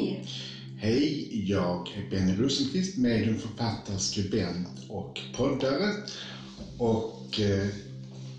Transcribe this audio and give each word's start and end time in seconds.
Hej! 0.00 0.24
Hej, 0.76 1.28
jag 1.50 1.88
är 1.96 2.10
Benny 2.10 2.34
Rosenqvist, 2.34 2.96
medium, 2.96 3.38
författare, 3.38 3.98
skribent 3.98 4.86
och 4.88 5.20
poddare. 5.36 5.94
Och 6.78 7.40
eh, 7.40 7.68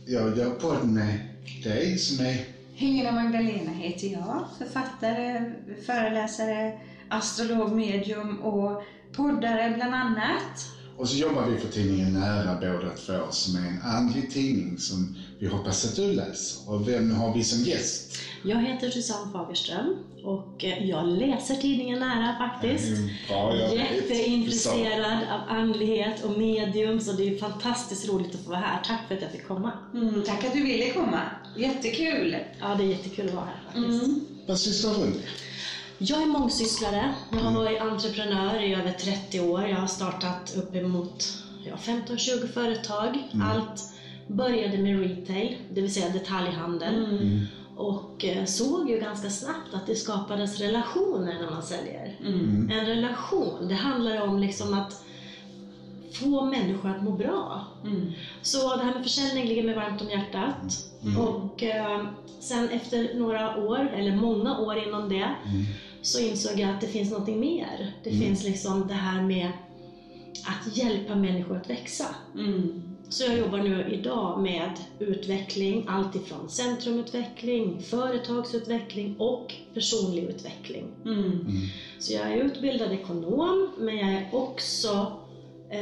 jag 0.06 0.38
gör 0.38 0.50
podd 0.50 0.84
med 0.84 1.20
dig 1.64 1.98
som 1.98 2.26
är... 2.26 2.38
Helena 2.76 3.12
Magdalena 3.12 3.72
heter 3.72 4.08
jag, 4.08 4.42
författare, 4.58 5.54
föreläsare, 5.86 6.72
astrolog, 7.10 7.72
medium 7.72 8.42
och 8.42 8.82
poddare 9.16 9.70
bland 9.70 9.96
annat. 9.96 10.81
Och 11.02 11.10
så 11.10 11.18
jobbar 11.18 11.46
vi 11.46 11.58
för 11.58 11.68
tidningen 11.68 12.14
Nära 12.14 12.56
båda 12.56 12.96
två 12.96 13.32
som 13.32 13.56
är 13.56 13.68
en 13.68 13.82
andlig 13.82 14.32
tidning 14.32 14.78
som 14.78 15.16
vi 15.40 15.48
hoppas 15.48 15.86
att 15.86 15.96
du 15.96 16.14
läser. 16.14 16.72
Och 16.72 16.88
vem 16.88 17.12
har 17.12 17.34
vi 17.34 17.44
som 17.44 17.64
gäst? 17.64 18.18
Jag 18.44 18.62
heter 18.62 18.90
Susanne 18.90 19.32
Fagerström 19.32 19.98
och 20.24 20.66
eh, 20.66 20.90
jag 20.90 21.08
läser 21.08 21.56
tidningen 21.56 22.00
Nära 22.00 22.36
faktiskt. 22.38 22.88
Mm, 22.88 23.10
bra, 23.28 23.56
jag 23.56 23.70
vet. 23.70 23.96
Jätteintresserad 23.96 25.20
av 25.32 25.58
andlighet 25.58 26.24
och 26.24 26.40
medium 26.40 27.00
så 27.00 27.12
det 27.12 27.36
är 27.36 27.38
fantastiskt 27.38 28.10
roligt 28.10 28.36
att 28.36 28.42
få 28.42 28.50
vara 28.50 28.60
här. 28.60 28.84
Tack 28.84 29.08
för 29.08 29.16
att 29.16 29.22
jag 29.22 29.32
fick 29.32 29.48
komma. 29.48 29.72
Mm, 29.94 30.24
tack 30.26 30.44
att 30.44 30.54
du 30.54 30.64
ville 30.64 30.94
komma. 30.94 31.22
Jättekul! 31.58 32.36
Ja, 32.60 32.76
det 32.76 32.84
är 32.84 32.88
jättekul 32.88 33.28
att 33.28 33.34
vara 33.34 33.46
här 33.46 33.62
faktiskt. 33.66 34.04
Mm. 34.04 34.26
Vad 34.48 34.60
sysslar 34.60 34.94
du 34.94 35.00
med? 35.00 35.22
Jag 36.04 36.22
är 36.22 36.26
mångsysslare. 36.26 37.14
Jag 37.32 37.40
har 37.40 37.54
varit 37.54 37.82
entreprenör 37.82 38.64
i 38.64 38.74
över 38.74 38.92
30 38.92 39.40
år. 39.40 39.68
Jag 39.68 39.78
har 39.78 39.88
startat 39.88 40.56
uppemot 40.58 41.44
ja, 41.66 41.76
15-20 41.76 42.48
företag. 42.48 43.24
Allt 43.44 43.82
började 44.28 44.78
med 44.78 45.00
retail, 45.00 45.58
det 45.74 45.82
vill 45.82 45.94
säga 45.94 46.10
detaljhandel. 46.10 46.94
Och 47.76 48.26
eh, 48.26 48.46
såg 48.46 48.90
ju 48.90 49.00
ganska 49.00 49.30
snabbt 49.30 49.74
att 49.74 49.88
det 49.88 49.96
skapades 49.96 50.60
relationer 50.60 51.40
när 51.42 51.52
man 51.52 51.64
säljer. 51.64 52.16
En 52.72 52.86
relation, 52.86 53.68
det 53.68 53.76
handlar 53.76 54.22
om 54.22 54.40
liksom 54.40 54.74
att 54.74 55.04
få 56.14 56.46
människor 56.46 56.90
att 56.90 57.04
må 57.04 57.12
bra. 57.12 57.66
Mm. 57.84 58.12
Så 58.42 58.76
det 58.76 58.84
här 58.84 58.94
med 58.94 59.04
försäljning 59.04 59.46
ligger 59.46 59.64
mig 59.64 59.76
varmt 59.76 60.02
om 60.02 60.10
hjärtat. 60.10 60.86
Och 61.18 61.64
eh, 61.64 62.06
sen 62.40 62.70
efter 62.70 63.14
några 63.20 63.58
år, 63.58 63.92
eller 63.96 64.16
många 64.16 64.60
år 64.60 64.88
inom 64.88 65.10
det, 65.10 65.36
så 66.02 66.20
insåg 66.20 66.60
jag 66.60 66.70
att 66.70 66.82
det 66.82 66.88
finns 66.88 67.12
någonting 67.12 67.40
mer. 67.40 67.94
Det 68.04 68.12
finns 68.12 68.44
liksom 68.44 68.88
det 68.88 68.94
här 68.94 69.22
med 69.22 69.52
att 70.46 70.78
hjälpa 70.78 71.16
människor 71.16 71.58
att 71.58 71.70
växa. 71.70 72.16
Mm. 72.36 72.84
Så 73.10 73.24
jag 73.24 73.38
jobbar 73.38 73.58
nu 73.58 73.90
idag 73.92 74.42
med 74.42 74.72
utveckling, 75.00 75.86
allt 75.88 76.16
ifrån 76.16 76.50
centrumutveckling, 76.50 77.82
företagsutveckling 77.82 79.16
och 79.20 79.54
personlig 79.74 80.24
utveckling. 80.24 80.86
Mm. 81.06 81.48
Så 82.00 82.14
jag 82.14 82.32
är 82.32 82.36
utbildad 82.38 82.92
ekonom, 82.92 83.72
men 83.78 83.98
jag 83.98 84.12
är 84.12 84.30
också 84.32 85.21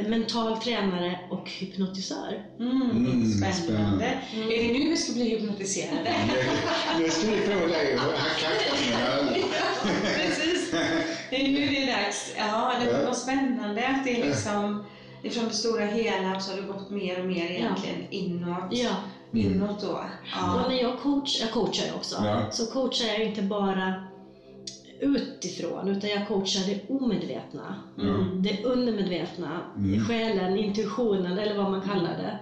mental 0.08 0.56
tränare 0.56 1.20
och 1.30 1.50
hypnotisör. 1.50 2.42
Mm. 2.60 2.82
Mm, 2.90 3.24
Spännande. 3.32 3.56
spännande. 3.56 4.04
Är 4.34 4.62
det 4.72 4.78
nu 4.78 4.90
vi 4.90 4.96
ska 4.96 5.12
bli 5.12 5.28
hypnotiserade? 5.28 6.14
Nu 6.98 7.10
ska 7.10 7.30
vi 7.30 7.36
få 7.40 7.66
dig 7.66 7.94
att 7.94 8.00
hacka 8.18 8.46
öronen. 9.10 9.34
Precis. 10.16 10.70
Det 11.30 11.36
är 11.44 11.48
nu 11.48 11.66
det 11.66 11.82
är 11.82 11.86
dags. 12.04 12.34
Ja, 12.38 12.72
det 12.84 12.90
Ja. 12.90 13.06
var 13.06 13.14
spännande 13.14 13.88
att 13.88 14.04
det 14.04 14.20
är 14.20 14.26
liksom 14.26 14.84
ifrån 15.22 15.44
det 15.48 15.54
stora 15.54 15.84
hela 15.86 16.40
så 16.40 16.50
har 16.52 16.60
det 16.60 16.66
gått 16.66 16.90
mer 16.90 17.20
och 17.20 17.26
mer 17.26 17.50
egentligen 17.50 18.06
inåt. 18.10 18.64
Ja. 18.70 18.90
Inåt 19.32 19.80
då. 19.80 19.88
Och 19.88 20.04
Ja. 20.36 20.64
när 20.68 20.82
jag 20.82 20.98
coach, 21.00 21.40
jag 21.40 21.50
coachar 21.50 21.84
också, 21.96 22.16
Ja. 22.24 22.50
så 22.50 22.66
coachar 22.66 23.06
jag 23.06 23.22
inte 23.22 23.42
bara 23.42 24.04
utifrån, 25.00 25.88
utan 25.88 26.10
jag 26.10 26.28
coachar 26.28 26.66
det 26.66 26.94
omedvetna. 26.94 27.74
Mm. 27.98 28.42
Det 28.42 28.64
undermedvetna, 28.64 29.60
själen, 30.08 30.58
intuitionen 30.58 31.38
eller 31.38 31.56
vad 31.56 31.70
man 31.70 31.80
kallar 31.80 32.16
det. 32.18 32.38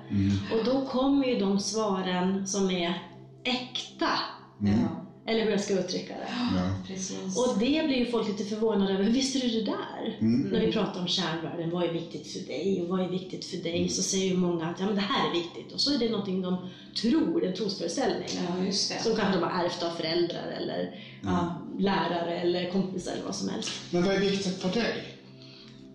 Och 0.55 0.65
då 0.65 0.87
kommer 0.87 1.27
ju 1.27 1.39
de 1.39 1.61
svaren 1.61 2.47
som 2.47 2.71
är 2.71 3.03
äkta. 3.45 4.11
Ja. 4.59 5.05
Eller 5.27 5.45
hur 5.45 5.51
jag 5.51 5.61
ska 5.61 5.81
uttrycka 5.81 6.15
det. 6.15 6.29
Ja. 6.57 7.43
Och 7.43 7.59
det 7.59 7.87
blir 7.87 7.97
ju 7.97 8.07
folk 8.07 8.29
lite 8.29 8.45
förvånade 8.45 8.93
över. 8.93 9.05
Hur 9.05 9.13
visste 9.13 9.39
du 9.39 9.49
det 9.49 9.65
där? 9.65 10.17
Mm. 10.21 10.49
När 10.49 10.61
vi 10.61 10.73
pratar 10.73 11.01
om 11.01 11.07
kärnvärden, 11.07 11.71
vad 11.71 11.85
är 11.85 11.93
viktigt 11.93 12.33
för 12.33 12.47
dig 12.47 12.83
och 12.83 12.89
vad 12.89 13.01
är 13.01 13.09
viktigt 13.09 13.45
för 13.45 13.57
dig? 13.57 13.89
Så 13.89 14.03
säger 14.03 14.27
ju 14.27 14.37
många 14.37 14.67
att 14.67 14.81
ja, 14.81 14.87
men 14.87 14.95
det 14.95 15.01
här 15.01 15.31
är 15.31 15.35
viktigt. 15.35 15.73
Och 15.73 15.81
så 15.81 15.95
är 15.95 15.99
det 15.99 16.11
någonting 16.11 16.43
de 16.43 16.57
tror, 17.03 17.45
en 17.45 17.55
trosföreställning. 17.55 18.29
Ja, 18.49 18.65
just 18.65 18.93
det. 18.93 19.03
Som 19.03 19.17
kanske 19.17 19.41
de 19.41 19.45
har 19.45 19.65
ärvt 19.65 19.83
av 19.83 19.91
föräldrar 19.91 20.55
eller 20.61 20.95
ja, 21.23 21.63
lärare 21.79 22.41
eller 22.41 22.71
kompisar 22.71 23.13
eller 23.13 23.25
vad 23.25 23.35
som 23.35 23.49
helst. 23.49 23.71
Men 23.91 24.03
vad 24.03 24.15
är 24.15 24.21
viktigt 24.21 24.63
för 24.63 24.69
dig? 24.69 25.05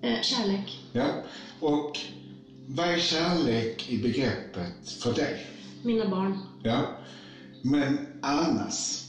Eh, 0.01 0.21
kärlek. 0.21 0.79
Ja. 0.91 1.05
Och 1.59 1.99
vad 2.67 2.87
är 2.87 2.97
kärlek 2.99 3.89
i 3.89 3.97
begreppet 3.97 4.89
för 5.01 5.13
dig? 5.13 5.45
Mina 5.83 6.09
barn. 6.09 6.39
Ja. 6.63 6.81
Men 7.61 8.07
annars? 8.21 8.99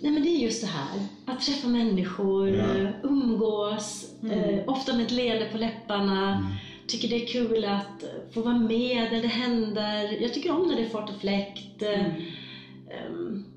Nej 0.00 0.12
men 0.12 0.22
det 0.22 0.28
är 0.28 0.38
just 0.38 0.60
det 0.60 0.66
här, 0.66 1.00
att 1.26 1.40
träffa 1.42 1.68
människor, 1.68 2.48
Ja. 2.48 2.64
eh, 2.78 2.88
umgås, 3.02 4.04
eh, 4.30 4.58
ofta 4.66 4.92
med 4.96 5.06
ett 5.06 5.12
leende 5.12 5.48
på 5.52 5.58
läpparna. 5.58 6.50
Tycker 6.86 7.08
det 7.08 7.22
är 7.22 7.26
kul 7.26 7.64
att 7.64 8.04
få 8.34 8.40
vara 8.40 8.58
med 8.58 9.12
när 9.12 9.22
det 9.22 9.28
händer. 9.28 10.16
Jag 10.22 10.34
tycker 10.34 10.50
om 10.52 10.68
när 10.68 10.76
det 10.76 10.82
är 10.82 10.88
fart 10.88 11.10
och 11.10 11.20
fläkt. 11.20 11.82
Ehm, 11.82 12.12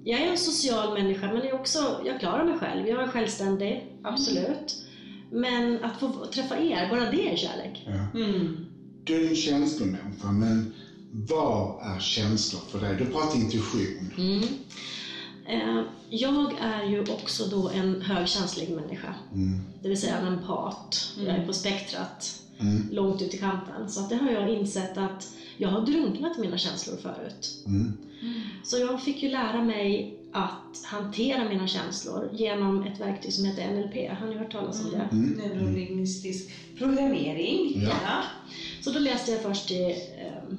Jag 0.04 0.22
är 0.22 0.32
en 0.32 0.38
social 0.38 0.94
människa 0.94 1.26
men 1.28 1.36
jag, 1.36 1.46
är 1.46 1.54
också, 1.56 2.02
jag 2.06 2.20
klarar 2.20 2.46
mig 2.46 2.60
själv. 2.60 2.88
Jag 2.88 3.04
är 3.04 3.08
självständig, 3.08 3.94
absolut. 4.04 4.84
Men 5.32 5.84
att 5.84 6.00
få 6.00 6.26
träffa 6.26 6.60
er, 6.60 6.90
bara 6.90 7.12
det 7.12 7.32
är 7.32 7.36
kärlek. 7.36 7.84
Ja. 7.86 8.20
Mm. 8.20 8.66
Du 9.04 9.26
är 9.26 9.30
en 9.30 9.36
känslomänniska, 9.36 10.32
men 10.32 10.74
vad 11.12 11.82
är 11.96 12.00
känslor 12.00 12.62
för 12.70 12.80
dig? 12.80 12.96
Du 12.96 13.06
pratar 13.06 13.36
intuition. 13.36 14.14
Mm. 14.18 14.44
Eh, 15.48 15.84
Jag 16.10 16.54
är 16.62 16.84
ju 16.84 17.02
också 17.02 17.46
då 17.46 17.70
en 17.70 18.02
högkänslig 18.02 18.70
människa. 18.70 19.16
Mm. 19.34 19.62
Det 19.82 19.90
vill 19.90 20.02
säga 20.02 20.18
en 20.18 20.28
empat. 20.28 21.14
Jag 21.18 21.36
är 21.36 21.46
på 21.46 21.54
spektrat. 21.54 22.42
Mm. 22.60 22.88
långt 22.92 23.22
ut 23.22 23.34
i 23.34 23.38
kanten. 23.38 23.90
Så 23.90 24.00
att 24.00 24.10
det 24.10 24.16
har 24.16 24.32
jag 24.32 24.50
insett 24.50 24.98
att 24.98 25.34
jag 25.58 25.70
har 25.70 25.86
drunknat 25.86 26.38
i 26.38 26.42
mina 26.42 26.58
känslor 26.58 26.98
förut. 26.98 27.64
Mm. 27.66 27.98
Så 28.64 28.78
jag 28.78 29.04
fick 29.04 29.24
ju 29.24 29.30
lära 29.30 29.64
mig 29.64 30.18
att 30.32 30.84
hantera 30.86 31.50
mina 31.50 31.68
känslor 31.68 32.30
genom 32.34 32.84
ett 32.84 33.00
verktyg 33.00 33.34
som 33.34 33.46
heter 33.46 33.72
NLP. 33.72 34.20
Har 34.20 34.28
ni 34.28 34.38
hört 34.38 34.52
talas 34.52 34.86
om 34.86 34.92
det? 34.92 35.16
Neurolingvistisk 35.16 36.52
programmering. 36.78 37.82
Ja. 37.84 38.24
Så 38.82 38.92
då 38.92 39.00
läste 39.00 39.32
jag 39.32 39.42
först 39.42 39.68
till 39.68 39.90
eh, 39.90 40.58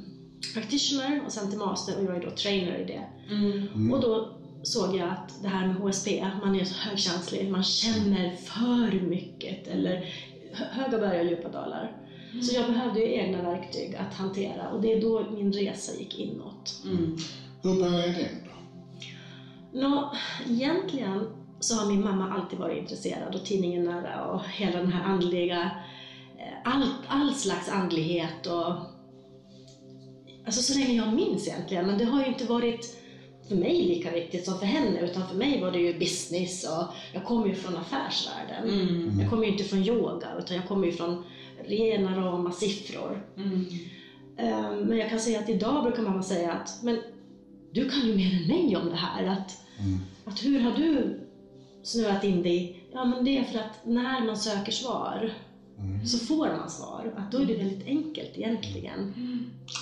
practitioner 0.54 1.22
och 1.26 1.32
sen 1.32 1.50
till 1.50 1.58
master 1.58 1.96
och 1.98 2.04
jag 2.04 2.16
är 2.16 2.22
då 2.22 2.30
trainer 2.30 2.78
i 2.78 2.84
det. 2.84 3.34
Mm. 3.34 3.92
Och 3.92 4.00
då 4.00 4.38
såg 4.62 4.96
jag 4.96 5.08
att 5.08 5.42
det 5.42 5.48
här 5.48 5.66
med 5.66 5.76
HSP, 5.76 6.26
man 6.44 6.60
är 6.60 6.64
så 6.64 6.74
högkänslig, 6.74 7.50
man 7.50 7.62
känner 7.64 8.36
för 8.36 9.00
mycket 9.00 9.68
eller 9.68 10.04
höga 10.64 10.98
berg 10.98 11.20
och 11.20 11.26
djupa 11.26 11.48
dalar. 11.48 11.96
Så 12.42 12.54
jag 12.54 12.66
behövde 12.66 13.00
ju 13.00 13.14
egna 13.14 13.42
verktyg 13.42 13.96
att 13.96 14.14
hantera 14.14 14.68
och 14.68 14.80
det 14.80 14.92
är 14.92 15.00
då 15.00 15.30
min 15.30 15.52
resa 15.52 15.92
gick 15.98 16.18
inåt. 16.18 16.82
Mm. 16.84 17.16
Hur 17.62 17.74
började 17.74 18.12
den 18.12 18.44
då? 18.44 19.80
Nå, 19.80 20.12
egentligen 20.48 21.26
så 21.60 21.74
har 21.74 21.92
min 21.92 22.04
mamma 22.04 22.34
alltid 22.34 22.58
varit 22.58 22.78
intresserad 22.78 23.34
och 23.34 23.44
tidningen 23.44 23.84
nära 23.84 24.24
och 24.24 24.42
hela 24.44 24.78
den 24.78 24.92
här 24.92 25.04
andliga, 25.04 25.70
eh, 26.38 26.72
all, 26.72 26.84
all 27.08 27.34
slags 27.34 27.68
andlighet 27.68 28.46
och 28.46 28.74
alltså 30.46 30.62
så 30.62 30.78
länge 30.78 30.92
jag 30.92 31.14
minns 31.14 31.48
egentligen, 31.48 31.86
men 31.86 31.98
det 31.98 32.04
har 32.04 32.20
ju 32.20 32.26
inte 32.26 32.44
varit 32.44 32.96
för 33.48 33.56
mig 33.56 33.82
lika 33.82 34.10
viktigt 34.12 34.44
som 34.44 34.58
för 34.58 34.66
henne, 34.66 35.00
utan 35.00 35.28
för 35.28 35.36
mig 35.36 35.60
var 35.60 35.70
det 35.70 35.78
ju 35.78 35.98
business 35.98 36.64
och 36.64 36.84
jag 37.14 37.24
kommer 37.24 37.46
ju 37.46 37.54
från 37.54 37.76
affärsvärlden. 37.76 38.70
Mm. 38.70 39.20
Jag 39.20 39.30
kommer 39.30 39.44
ju 39.44 39.52
inte 39.52 39.64
från 39.64 39.82
yoga, 39.82 40.28
utan 40.38 40.56
jag 40.56 40.68
kommer 40.68 40.86
ju 40.86 40.92
från 40.92 41.24
rena 41.64 42.16
rama 42.16 42.52
siffror. 42.52 43.26
Mm. 43.36 43.66
Eh, 44.36 44.86
Men 44.86 44.98
jag 44.98 45.10
kan 45.10 45.20
säga 45.20 45.40
att 45.40 45.48
idag 45.48 45.82
brukar 45.84 46.02
mamma 46.02 46.22
säga 46.22 46.52
att 46.52 46.82
men 46.82 46.98
du 47.72 47.90
kan 47.90 48.06
ju 48.06 48.16
mer 48.16 48.40
än 48.42 48.48
mig 48.48 48.76
om 48.76 48.88
det 48.88 48.96
här. 48.96 49.24
Att, 49.26 49.56
att 50.24 50.44
hur 50.44 50.60
har 50.60 50.72
du 50.72 51.20
snöat 51.82 52.24
in 52.24 52.42
dig? 52.42 52.84
Ja, 52.92 53.04
men 53.04 53.24
det 53.24 53.38
är 53.38 53.44
för 53.44 53.58
att 53.58 53.86
när 53.86 54.26
man 54.26 54.36
söker 54.36 54.72
svar 54.72 55.32
så 56.06 56.18
får 56.18 56.46
man 56.46 56.70
svar. 56.70 57.14
Att 57.16 57.32
då 57.32 57.38
är 57.38 57.46
det 57.46 57.54
väldigt 57.54 57.86
enkelt 57.86 58.30
egentligen. 58.38 59.14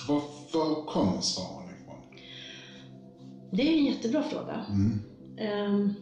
Var, 0.07 0.21
var 0.53 0.85
kommer 0.85 1.21
svaren? 1.21 1.66
Det 3.51 3.61
är 3.73 3.77
en 3.77 3.85
jättebra 3.85 4.23
fråga. 4.23 4.65
Mm. 4.69 4.99
Ehm, 5.37 5.93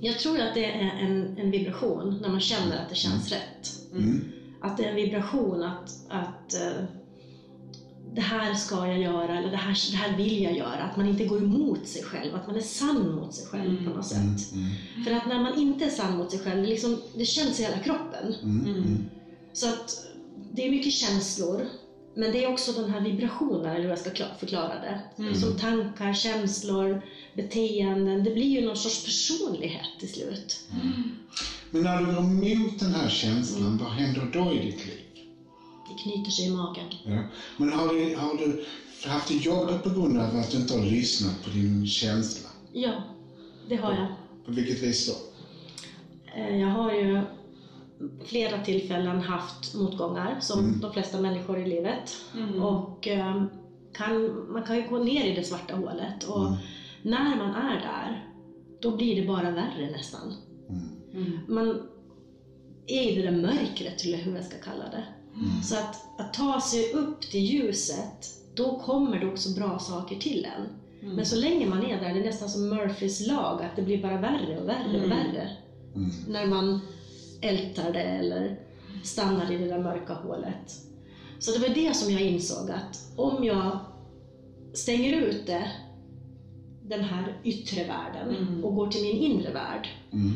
Jag 0.00 0.18
tror 0.18 0.40
att 0.40 0.54
det 0.54 0.64
är 0.64 0.90
en, 1.00 1.38
en 1.38 1.50
vibration 1.50 2.18
när 2.22 2.28
man 2.28 2.40
känner 2.40 2.76
att 2.82 2.88
det 2.88 2.94
känns 2.94 3.30
rätt. 3.32 3.70
Mm. 3.92 4.20
Att 4.60 4.76
det 4.76 4.84
är 4.84 4.88
en 4.88 4.96
vibration 4.96 5.62
att, 5.62 5.90
att 6.08 6.54
eh, 6.54 6.84
det 8.14 8.20
här 8.20 8.54
ska 8.54 8.86
jag 8.86 8.98
göra 8.98 9.38
eller 9.38 9.50
det 9.50 9.56
här, 9.56 9.90
det 9.90 9.96
här 9.96 10.16
vill 10.16 10.42
jag 10.42 10.56
göra. 10.56 10.82
Att 10.82 10.96
man 10.96 11.06
inte 11.08 11.24
går 11.26 11.38
emot 11.42 11.86
sig 11.86 12.02
själv, 12.02 12.34
att 12.34 12.46
man 12.46 12.56
är 12.56 12.60
sann 12.60 13.14
mot 13.14 13.34
sig 13.34 13.46
själv 13.46 13.70
Mm. 13.70 13.84
på 13.84 13.90
något 13.90 14.06
sätt. 14.06 14.52
Mm, 14.52 14.64
mm, 14.64 15.04
För 15.04 15.12
att 15.12 15.26
när 15.28 15.42
man 15.42 15.58
inte 15.58 15.84
är 15.84 15.90
sann 15.90 16.16
mot 16.18 16.30
sig 16.30 16.40
själv, 16.40 16.62
det, 16.62 16.68
liksom, 16.68 16.98
det 17.14 17.24
känns 17.24 17.60
i 17.60 17.62
hela 17.62 17.78
kroppen. 17.78 18.34
mm, 18.42 18.66
mm. 18.66 19.04
Så 19.52 19.68
att 19.68 20.06
det 20.52 20.66
är 20.66 20.70
mycket 20.70 20.92
känslor, 20.92 21.66
men 22.18 22.32
det 22.32 22.44
är 22.44 22.52
också 22.52 22.72
den 22.72 22.90
här 22.90 23.00
vibrationen, 23.00 23.66
eller 23.66 23.82
hur 23.82 23.88
jag 23.90 23.98
ska 23.98 24.10
kla- 24.10 24.38
förklara 24.38 24.80
det. 24.80 25.22
Mm. 25.22 25.34
Som 25.34 25.56
tankar, 25.56 26.12
känslor, 26.12 27.02
beteenden. 27.34 28.24
Det 28.24 28.30
blir 28.30 28.48
ju 28.60 28.66
någon 28.66 28.76
sorts 28.76 29.04
personlighet 29.04 29.86
till 30.00 30.08
slut. 30.12 30.60
Men 31.70 31.82
när 31.82 31.96
du 32.00 32.06
går 32.06 32.18
emot 32.52 32.78
den 32.80 32.94
här 32.94 33.08
känslan, 33.08 33.78
vad 33.78 33.90
händer 33.90 34.30
då 34.32 34.52
i 34.52 34.58
ditt 34.58 34.86
liv? 34.86 35.04
Det 35.88 36.02
knyter 36.02 36.30
sig 36.30 36.44
i 36.44 36.50
magen. 36.50 36.86
Ja. 37.04 37.22
Men 37.56 37.72
har 37.72 37.88
du, 37.94 38.16
har 38.16 38.34
du 38.38 38.64
haft 39.08 39.28
det 39.28 39.34
jobbigt 39.34 39.82
på 39.82 39.90
grund 39.90 40.18
av 40.18 40.36
att 40.36 40.50
du 40.50 40.56
inte 40.56 40.74
har 40.74 40.84
lyssnat 40.84 41.42
på 41.44 41.50
din 41.50 41.86
känsla? 41.86 42.48
Ja, 42.72 42.92
det 43.68 43.76
har 43.76 43.92
jag. 43.92 44.06
På 44.46 44.52
vilket 44.52 44.82
vis 44.82 45.06
då? 45.06 45.12
Eh, 46.40 46.56
Jag 46.56 46.68
har 46.68 46.92
ju 46.92 47.22
flera 48.24 48.58
tillfällen 48.58 49.20
haft 49.20 49.74
motgångar, 49.74 50.36
som 50.40 50.58
Mm. 50.58 50.80
de 50.80 50.92
flesta 50.92 51.18
människor 51.18 51.58
i 51.58 51.66
livet. 51.66 52.16
Mm. 52.34 52.62
Och 52.62 53.08
eh, 53.08 53.42
kan, 53.92 54.46
man 54.52 54.62
kan 54.62 54.76
ju 54.76 54.88
gå 54.88 54.98
ner 54.98 55.24
i 55.24 55.34
det 55.34 55.44
svarta 55.44 55.76
hålet. 55.76 56.24
Och 56.24 56.46
Mm. 56.46 56.58
när 57.02 57.36
man 57.36 57.54
är 57.54 57.80
där, 57.80 58.24
då 58.80 58.96
blir 58.96 59.20
det 59.20 59.26
bara 59.26 59.50
värre 59.50 59.90
nästan. 59.90 60.34
Mm. 60.68 60.82
Mm. 61.26 61.38
Man 61.48 61.82
är 62.86 63.10
i 63.12 63.14
det 63.16 63.22
där 63.30 63.36
mörkret, 63.36 64.04
eller 64.04 64.18
hur 64.18 64.34
jag 64.36 64.44
ska 64.44 64.56
kalla 64.58 64.84
det. 64.90 65.04
Mm. 65.34 65.62
Så 65.62 65.74
att, 65.74 66.20
att 66.20 66.34
ta 66.34 66.60
sig 66.60 66.92
upp 66.92 67.20
till 67.20 67.40
ljuset, 67.44 68.26
då 68.54 68.78
kommer 68.78 69.18
det 69.20 69.26
också 69.26 69.50
bra 69.60 69.78
saker 69.78 70.16
till 70.16 70.46
en. 70.56 70.66
Mm. 71.02 71.16
Men 71.16 71.26
så 71.26 71.36
länge 71.36 71.66
man 71.66 71.84
är 71.86 72.00
där, 72.00 72.14
det 72.14 72.20
är 72.20 72.24
nästan 72.24 72.48
som 72.48 72.68
Murphys 72.68 73.26
lag, 73.26 73.62
att 73.62 73.76
det 73.76 73.82
blir 73.82 74.02
bara 74.02 74.20
värre 74.20 74.60
och 74.60 74.68
värre 74.68 75.04
och 75.04 75.10
värre. 75.10 75.50
Mm. 75.94 76.10
När 76.28 76.46
man 76.46 76.80
ältar 77.40 77.92
det 77.92 78.02
eller 78.02 78.58
stannar 79.04 79.52
i 79.52 79.58
det 79.58 79.66
där 79.68 79.78
mörka 79.82 80.14
hålet. 80.14 80.72
Så 81.38 81.52
det 81.52 81.68
var 81.68 81.74
det 81.74 81.96
som 81.96 82.12
jag 82.12 82.22
insåg 82.22 82.70
att 82.70 83.12
om 83.16 83.44
jag 83.44 83.78
stänger 84.74 85.16
ute 85.16 85.70
den 86.82 87.00
här 87.04 87.40
yttre 87.44 87.84
världen 87.84 88.36
Mm. 88.36 88.64
och 88.64 88.74
går 88.74 88.86
till 88.88 89.02
min 89.02 89.16
inre 89.16 89.52
värld, 89.52 89.88
Mm. 90.12 90.32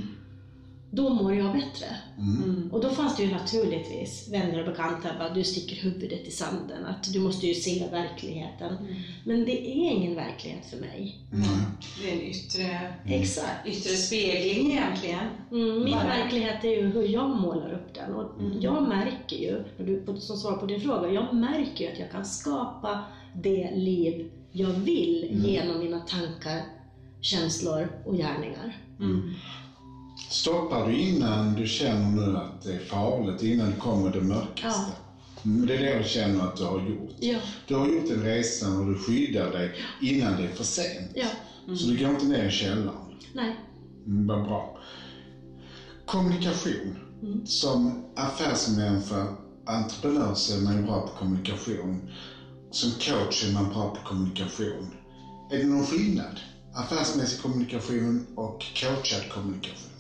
Då 0.95 1.09
mår 1.09 1.35
jag 1.35 1.53
bättre. 1.53 1.87
Mm. 2.19 2.43
Mm. 2.45 2.73
Och 2.73 2.81
då 2.81 2.91
fanns 2.91 3.17
det 3.17 3.23
ju 3.23 3.31
naturligtvis 3.31 4.29
vänner 4.33 4.59
och 4.61 4.67
bekanta 4.67 5.09
bara, 5.19 5.35
du 5.35 5.45
sticker 5.45 5.77
huvudet 5.77 6.29
i 6.29 6.31
sanden, 6.31 6.87
att 6.87 7.13
du 7.13 7.21
måste 7.21 7.47
ju 7.47 7.55
se 7.55 7.89
verkligheten. 7.91 8.77
Mm. 8.77 8.95
Men 9.25 9.45
det 9.45 9.69
är 9.69 9.91
ingen 9.91 10.15
verklighet 10.15 10.67
för 10.71 10.77
mig. 10.77 11.17
Mm. 11.33 11.45
Det 12.03 12.11
är 12.11 12.15
en 12.17 12.23
yttre, 12.23 12.93
Exakt. 13.07 13.67
yttre 13.67 13.91
spegling 13.91 14.73
egentligen. 14.73 15.27
Mm, 15.51 15.85
min 15.85 15.93
Bara- 15.93 16.05
verklighet 16.05 16.65
är 16.65 16.69
ju 16.71 16.87
hur 16.87 17.09
jag 17.09 17.31
målar 17.41 17.73
upp 17.73 17.95
den. 17.95 18.15
Och 18.15 18.41
Mm. 18.41 18.61
jag 18.61 18.89
märker 18.89 19.37
ju, 19.37 19.65
som 20.21 20.37
svar 20.37 20.53
på 20.53 20.67
din 20.67 20.81
fråga, 20.81 21.09
jag 21.13 21.35
märker 21.35 21.85
ju 21.85 21.93
att 21.93 21.99
jag 21.99 22.11
kan 22.11 22.25
skapa 22.25 23.01
det 23.35 23.71
liv 23.75 24.31
jag 24.53 24.69
vill 24.71 25.29
Mm. 25.31 25.45
genom 25.51 25.79
mina 25.79 26.01
tankar, 26.01 26.63
känslor 27.21 27.89
och 28.05 28.17
gärningar. 28.17 28.77
Mm. 29.01 29.35
Stoppar 30.29 30.89
du 30.89 30.97
innan 30.99 31.55
du 31.55 31.67
känner 31.67 32.09
nu 32.09 32.37
att 32.37 32.63
det 32.63 32.73
är 32.73 32.79
farligt, 32.79 33.43
innan 33.43 33.71
det 33.71 33.77
kommer 33.77 34.11
det 34.13 34.21
mörkaste? 34.21 34.93
Mm. 35.45 35.67
Det 35.67 35.77
är 35.77 35.81
det 35.83 35.99
du 35.99 36.09
känner 36.09 36.45
att 36.45 36.57
du 36.57 36.65
har 36.65 36.81
gjort. 36.81 37.15
Ja, 37.21 37.39
Du 37.69 37.75
har 37.75 37.87
gjort 37.89 38.11
en 38.11 38.23
resa 38.23 38.69
och 38.79 38.87
du 38.87 38.99
skyddar 38.99 39.53
dig 39.53 39.75
innan 40.01 40.37
det 40.37 40.45
är 40.45 40.49
för 40.49 40.65
sent. 40.65 41.11
ja, 41.15 41.29
Så 41.77 41.87
du 41.87 41.97
går 41.99 42.11
inte 42.11 42.27
ner 42.27 42.49
i 42.49 42.51
källaren. 42.51 43.15
nej. 43.35 43.57
Mm, 44.07 44.27
vad 44.27 44.43
bra. 44.45 44.79
Kommunikation. 46.07 46.97
Mm. 47.23 47.47
Som 47.47 48.05
affärsmänniska, 48.17 49.27
entreprenör 49.67 50.35
så 50.35 50.55
är 50.57 50.61
man 50.61 50.85
bra 50.85 51.01
på 51.01 51.13
kommunikation. 51.19 52.11
Som 52.71 52.91
coach 52.91 53.45
är 53.45 53.53
man 53.53 53.69
bra 53.69 53.95
på 53.95 54.01
kommunikation. 54.09 54.95
Är 55.51 55.59
det 55.59 55.67
någon 55.67 55.87
skillnad? 55.87 56.41
Affärsmässig 56.75 57.41
kommunikation 57.41 58.27
och 58.37 58.65
coachad 58.81 59.29
kommunikation? 59.29 59.92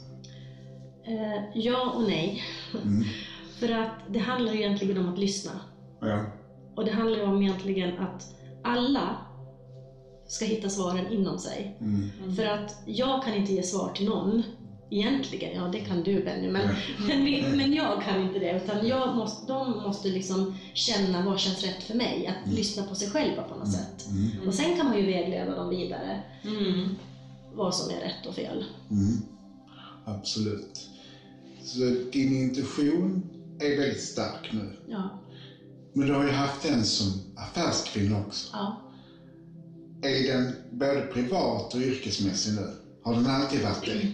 Eh, 1.04 1.44
ja 1.54 1.92
och 1.96 2.02
nej. 2.02 2.42
Mm. 2.82 3.04
För 3.58 3.68
att 3.72 3.90
det 4.08 4.18
handlar 4.18 4.54
egentligen 4.54 4.98
om 4.98 5.12
att 5.12 5.18
lyssna. 5.18 5.52
Ja. 6.00 6.24
Och 6.76 6.84
det 6.84 6.90
handlar 6.92 7.22
om 7.24 7.42
egentligen 7.42 7.98
att 7.98 8.34
alla 8.64 9.16
ska 10.28 10.44
hitta 10.44 10.68
svaren 10.68 11.12
inom 11.12 11.38
sig. 11.38 11.76
Mm. 11.80 12.36
För 12.36 12.44
att 12.46 12.76
jag 12.86 13.24
kan 13.24 13.34
inte 13.34 13.52
ge 13.52 13.62
svar 13.62 13.92
till 13.94 14.06
någon, 14.08 14.42
egentligen. 14.90 15.54
Ja, 15.56 15.68
det 15.72 15.78
kan 15.80 16.02
du 16.02 16.24
Benny, 16.24 16.48
men, 16.50 16.62
Ja. 16.68 16.74
men, 17.08 17.24
vi, 17.24 17.44
men 17.56 17.72
jag 17.74 18.02
kan 18.02 18.22
inte 18.22 18.38
det. 18.38 18.60
Utan 18.64 18.86
jag 18.86 19.16
måste, 19.16 19.52
de 19.52 19.70
måste 19.82 20.08
liksom 20.08 20.54
känna 20.74 21.24
vad 21.24 21.38
känns 21.38 21.62
rätt 21.64 21.82
för 21.82 21.94
mig. 21.94 22.26
Att 22.26 22.46
Mm. 22.46 22.56
lyssna 22.56 22.82
på 22.82 22.94
sig 22.94 23.10
själva 23.10 23.42
på 23.42 23.54
något 23.56 23.72
sätt. 23.72 24.06
Mm. 24.10 24.48
Och 24.48 24.54
sen 24.54 24.76
kan 24.76 24.86
man 24.86 24.98
ju 24.98 25.06
vägleda 25.06 25.56
dem 25.56 25.68
vidare, 25.68 26.22
Mm. 26.44 26.88
vad 27.54 27.74
som 27.74 27.90
är 27.96 28.00
rätt 28.00 28.26
och 28.28 28.34
fel. 28.34 28.64
Mm. 28.90 29.22
Absolut. 30.04 30.88
Så 31.64 31.78
din 32.12 32.36
intuition 32.42 33.22
är 33.60 33.78
väldigt 33.80 34.00
stark 34.02 34.50
nu. 34.52 34.76
Ja, 34.88 35.08
Men 35.92 36.06
du 36.08 36.14
har 36.14 36.24
ju 36.24 36.30
haft 36.30 36.62
den 36.62 36.84
som 36.84 37.12
affärskvinna 37.36 38.20
också. 38.26 38.48
ja. 38.52 38.76
Är 40.02 40.32
den 40.32 40.52
både 40.70 41.00
privat 41.00 41.74
och 41.74 41.80
yrkesmässig 41.80 42.52
nu? 42.54 42.66
Har 43.02 43.14
den 43.14 43.26
alltid 43.26 43.60
varit 43.62 43.86
det? 43.86 44.08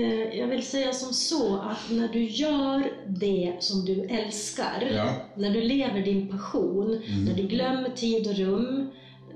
Eh, 0.00 0.38
Jag 0.38 0.46
vill 0.48 0.62
säga 0.66 0.92
som 0.92 1.12
så 1.12 1.56
att 1.60 1.90
när 1.90 2.08
du 2.08 2.24
gör 2.24 2.92
det 3.08 3.56
som 3.60 3.84
du 3.84 4.00
älskar, 4.02 4.90
Ja. 4.94 5.14
när 5.36 5.50
du 5.50 5.60
lever 5.60 6.00
din 6.02 6.28
passion, 6.28 7.02
Mm. 7.06 7.24
när 7.24 7.34
du 7.34 7.42
glömmer 7.42 7.90
tid 7.90 8.26
och 8.26 8.36
rum, 8.36 8.90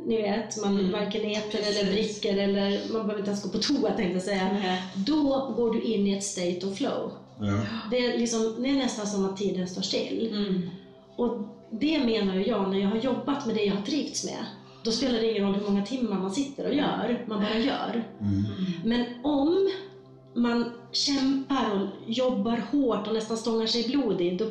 ni 0.06 0.17
vet, 0.23 0.56
man 0.62 0.79
Mm. 0.79 0.93
varken 0.93 1.31
äter 1.31 1.50
Precis. 1.58 1.81
eller 1.81 1.93
dricker 1.93 2.37
eller 2.37 2.70
man 2.93 3.02
behöver 3.02 3.19
inte 3.19 3.31
ens 3.31 3.43
gå 3.43 3.49
på 3.49 3.58
toa 3.58 3.91
tänkte 3.96 4.14
jag 4.14 4.23
säga. 4.23 4.52
Nej. 4.52 4.82
Då 4.94 5.52
går 5.56 5.75
du 5.75 5.82
in 5.82 6.06
i 6.06 6.17
ett 6.17 6.25
state 6.25 6.67
of 6.67 6.76
flow. 6.76 7.12
Ja. 7.40 7.61
Det 7.90 8.06
är, 8.06 8.19
liksom, 8.19 8.62
det 8.62 8.69
är 8.69 8.75
nästan 8.75 9.06
som 9.06 9.25
att 9.25 9.37
tiden 9.37 9.69
står 9.69 9.82
still. 9.82 10.29
Mm. 10.32 10.70
Och 11.17 11.38
det 11.70 12.05
menar 12.05 12.35
jag, 12.35 12.70
när 12.70 12.79
jag 12.79 12.88
har 12.88 12.96
jobbat 12.99 13.46
med 13.46 13.56
det 13.56 13.64
jag 13.64 13.75
har 13.75 13.82
trivts 13.82 14.25
med, 14.25 14.44
då 14.85 14.90
spelar 14.90 15.14
det 15.20 15.31
ingen 15.31 15.44
roll 15.44 15.55
hur 15.55 15.70
många 15.70 15.87
timmar 15.87 16.19
man 16.19 16.31
sitter 16.31 16.67
och 16.69 16.75
gör, 16.75 17.25
man 17.29 17.40
bara 17.40 17.58
gör. 17.58 18.05
Mm. 18.20 18.44
Men 18.85 19.05
om 19.23 19.70
man 20.34 20.72
kämpar 20.93 21.72
och 21.72 22.10
jobbar 22.10 22.63
hårt 22.72 23.06
och 23.06 23.15
nästan 23.15 23.36
stångar 23.36 23.67
sig 23.67 23.84
blodig, 23.89 24.39
då, 24.39 24.44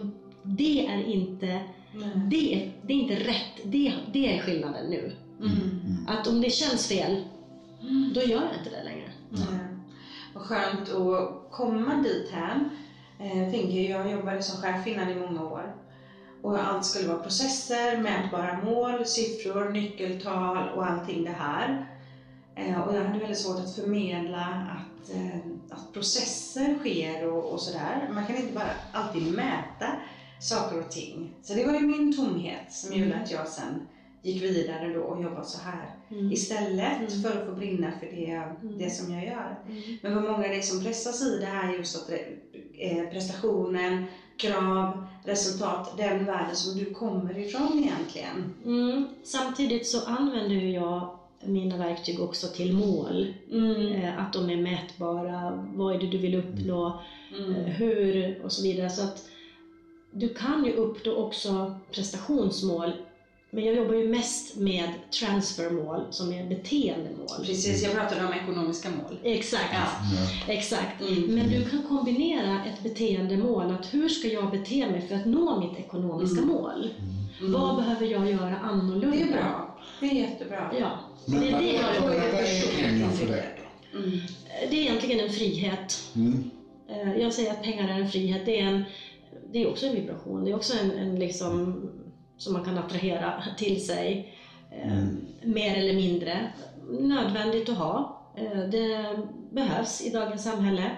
det 0.44 0.88
är 0.88 1.04
inte, 1.04 1.46
Nej. 1.94 2.10
det, 2.32 2.72
det 2.88 2.94
är 2.94 2.98
inte 2.98 3.16
rätt. 3.16 3.64
Det, 3.64 3.94
det 4.14 4.38
är 4.38 4.42
skillnaden 4.42 4.90
nu. 4.90 5.12
Mm. 5.40 5.52
Mm. 5.52 6.08
Att 6.08 6.28
om 6.28 6.42
det 6.42 6.50
känns 6.50 6.88
fel, 6.88 7.24
Mm. 7.82 8.12
då 8.14 8.22
gör 8.22 8.42
jag 8.42 8.58
inte 8.60 8.70
det 8.78 8.84
längre. 8.84 9.12
Vad 10.38 10.46
skönt 10.48 10.90
att 10.90 11.52
komma 11.52 11.96
dit 11.96 12.32
här. 12.32 12.70
Eh, 13.20 13.44
Jag 13.44 13.52
tänker, 13.54 13.90
jag 13.90 14.12
jobbade 14.12 14.42
som 14.42 14.62
chef 14.62 14.88
innan 14.88 15.10
i 15.10 15.16
många 15.16 15.44
år. 15.44 15.74
Och 16.42 16.60
allt 16.60 16.86
skulle 16.86 17.08
vara 17.08 17.18
processer, 17.24 17.98
mätbara 17.98 18.62
mål, 18.64 19.06
siffror, 19.06 19.70
nyckeltal 19.70 20.70
och 20.70 20.86
allting 20.86 21.24
det 21.24 21.32
här. 21.40 21.86
Eh, 22.56 22.82
Och 22.82 22.96
jag 22.96 23.04
hade 23.04 23.20
väldigt 23.20 23.38
svårt 23.38 23.60
att 23.60 23.76
förmedla 23.76 24.46
att, 24.76 25.16
eh, 25.16 25.38
att 25.70 25.94
processer 25.94 26.78
sker 26.80 27.28
och, 27.28 27.54
och 27.54 27.60
sådär. 27.60 28.10
Man 28.14 28.26
kan 28.26 28.36
inte 28.36 28.54
bara 28.54 28.72
alltid 28.94 29.34
mäta 29.34 29.92
saker 30.40 30.80
och 30.80 30.92
ting. 30.92 31.34
Så 31.42 31.54
det 31.54 31.66
var 31.66 31.74
ju 31.74 31.88
min 31.88 32.18
tomhet 32.18 32.72
som 32.72 32.94
gjorde 32.94 33.16
att 33.16 33.32
jag 33.32 33.48
sen 33.48 33.88
gick 34.22 34.44
vidare 34.44 34.94
då 34.94 35.00
och 35.02 35.24
jobbade 35.24 35.46
så 35.46 35.60
här 35.62 35.90
Mm. 36.10 36.32
istället 36.32 36.98
Mm. 36.98 37.22
för 37.24 37.42
att 37.42 37.46
få 37.46 37.52
brinna 37.52 37.92
för 38.00 38.06
det, 38.06 38.52
det 38.78 38.90
som 38.90 39.14
jag 39.14 39.26
gör. 39.26 39.56
Men 40.02 40.16
vad 40.16 40.24
många 40.24 40.48
det 40.48 40.56
är 40.56 40.62
som 40.62 40.84
pressas 40.84 41.22
i 41.22 41.40
det 41.40 41.46
här 41.46 41.74
just 41.74 41.96
att 41.96 42.10
eh, 42.78 43.04
prestationen, 43.12 44.04
krav, 44.38 45.04
resultat, 45.26 45.98
den 45.98 46.26
världen 46.26 46.56
som 46.56 46.78
du 46.80 46.94
kommer 46.94 47.38
ifrån 47.38 47.84
egentligen. 47.84 48.54
Mm. 48.66 49.06
Samtidigt 49.24 49.88
så 49.88 50.06
använder 50.06 50.56
jag 50.56 51.18
mina 51.46 51.78
verktyg 51.78 52.20
också 52.22 52.48
till 52.48 52.74
mål. 52.74 53.34
Mm. 53.52 53.92
Eh, 53.92 54.20
Att 54.26 54.34
de 54.34 54.50
är 54.50 54.58
mätbara, 54.58 55.66
vad 55.76 55.96
är 55.96 56.00
det 56.00 56.08
du 56.08 56.18
vill 56.18 56.36
uppnå, 56.36 56.88
eh, 57.32 57.40
Mm. 57.46 57.54
hur 57.66 58.42
och 58.44 58.52
så 58.52 58.64
vidare. 58.64 58.90
Så 58.90 59.04
att 59.04 59.26
du 60.12 60.30
kan 60.34 60.66
ju 60.66 60.74
uppnå 60.74 61.14
också 61.16 61.80
prestationsmål, 61.92 62.92
men 63.58 63.66
jag 63.66 63.76
jobbar 63.76 63.94
ju 63.96 64.08
mest 64.10 64.56
med 64.56 64.90
transfermål 65.20 66.02
som 66.10 66.34
är 66.34 66.46
beteendemål. 66.50 67.46
Precis, 67.46 67.84
jag 67.84 67.94
pratade 67.94 68.26
om 68.26 68.34
ekonomiska 68.34 68.90
mål. 68.90 69.18
Exakt, 69.24 69.74
Ja. 69.74 70.54
Exakt. 70.54 71.02
Mm. 71.02 71.36
Men 71.36 71.50
du 71.50 71.70
kan 71.70 71.84
kombinera 71.84 72.64
ett 72.66 72.84
beteendemål, 72.84 73.72
att 73.72 73.94
hur 73.94 74.10
ska 74.10 74.28
jag 74.28 74.52
bete 74.52 74.88
mig 74.92 75.02
för 75.08 75.16
att 75.16 75.26
nå 75.26 75.60
mitt 75.60 75.80
ekonomiska 75.80 76.38
Mm. 76.42 76.48
mål? 76.56 76.90
Vad 77.42 77.76
behöver 77.76 78.06
jag 78.06 78.30
göra 78.32 78.58
annorlunda? 78.58 79.08
Det 79.18 79.22
är 79.22 79.32
bra. 79.32 79.78
Det 80.00 80.06
är 80.06 80.14
jättebra. 80.14 80.72
Ja, 80.80 81.00
Men 81.26 81.40
det 81.40 81.48
är 81.50 81.52
vad, 81.52 81.62
det 81.62 81.72
jag 81.74 81.82
vad, 82.02 82.02
vad 82.02 82.14
jobbar 82.16 82.32
med. 82.32 82.44
är 82.44 82.84
pengar 82.84 83.10
för 83.10 83.26
det 83.28 83.44
då? 83.94 83.98
Mm. 84.00 84.20
Det 84.70 84.76
är 84.78 84.82
egentligen 84.82 85.20
en 85.20 85.30
frihet. 85.34 86.04
Mm. 86.16 86.52
Eh, 86.90 87.22
Jag 87.22 87.34
säger 87.34 87.52
att 87.52 87.64
pengar 87.64 87.90
är 87.90 88.00
en 88.02 88.10
frihet. 88.10 88.42
Det 88.46 88.60
är, 88.60 88.66
en, 88.68 88.84
det 89.52 89.64
är 89.64 89.70
också 89.70 89.86
en 89.86 89.96
vibration. 89.96 90.46
Det 90.46 90.52
är 90.52 90.56
också 90.56 90.74
en, 90.84 90.92
en 90.92 91.20
liksom, 91.20 91.90
som 92.38 92.54
man 92.54 92.66
kan 92.66 92.78
attrahera 92.78 93.44
till 93.58 93.86
sig. 93.86 94.34
eh, 94.72 95.04
Mer 95.44 95.76
eller 95.78 95.94
mindre. 95.94 96.52
Nödvändigt 97.00 97.70
att 97.70 97.78
ha. 97.78 98.22
Eh, 98.38 98.70
Det 98.70 99.18
behövs 99.52 100.02
i 100.02 100.10
dagens 100.10 100.44
samhälle. 100.44 100.92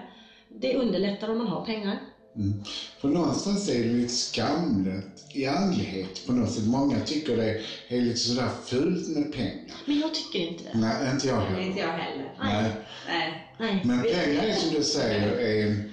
Det 0.48 0.76
underlättar 0.76 1.28
om 1.30 1.38
man 1.38 1.46
har 1.48 1.64
pengar. 1.64 1.98
Mm. 2.36 2.62
För 3.00 3.08
någonstans 3.08 3.68
är 3.68 3.78
det 3.82 3.88
lite 3.92 4.12
skamligt 4.14 5.26
i 5.34 5.46
andlighet 5.46 6.26
på 6.26 6.32
något 6.32 6.50
sätt. 6.50 6.66
Många 6.66 7.00
tycker 7.00 7.36
det 7.36 7.60
är 7.88 8.00
lite 8.00 8.16
sådär 8.18 8.48
fult 8.64 9.08
med 9.08 9.32
pengar. 9.32 9.76
Men 9.86 9.98
jag 9.98 10.14
tycker 10.14 10.38
inte 10.38 10.64
det. 10.64 10.78
Nej, 10.78 11.10
inte 11.14 11.26
jag 11.28 11.40
heller. 11.40 11.60
inte 11.66 11.80
jag 11.80 11.86
heller. 11.92 12.32
Nej. 12.42 12.70
Nej. 13.08 13.46
Nej. 13.58 13.80
Men 13.84 14.02
pengar 14.02 14.42
är 14.44 14.52
som 14.54 14.74
du 14.74 14.82
säger, 14.82 15.32
är 15.38 15.90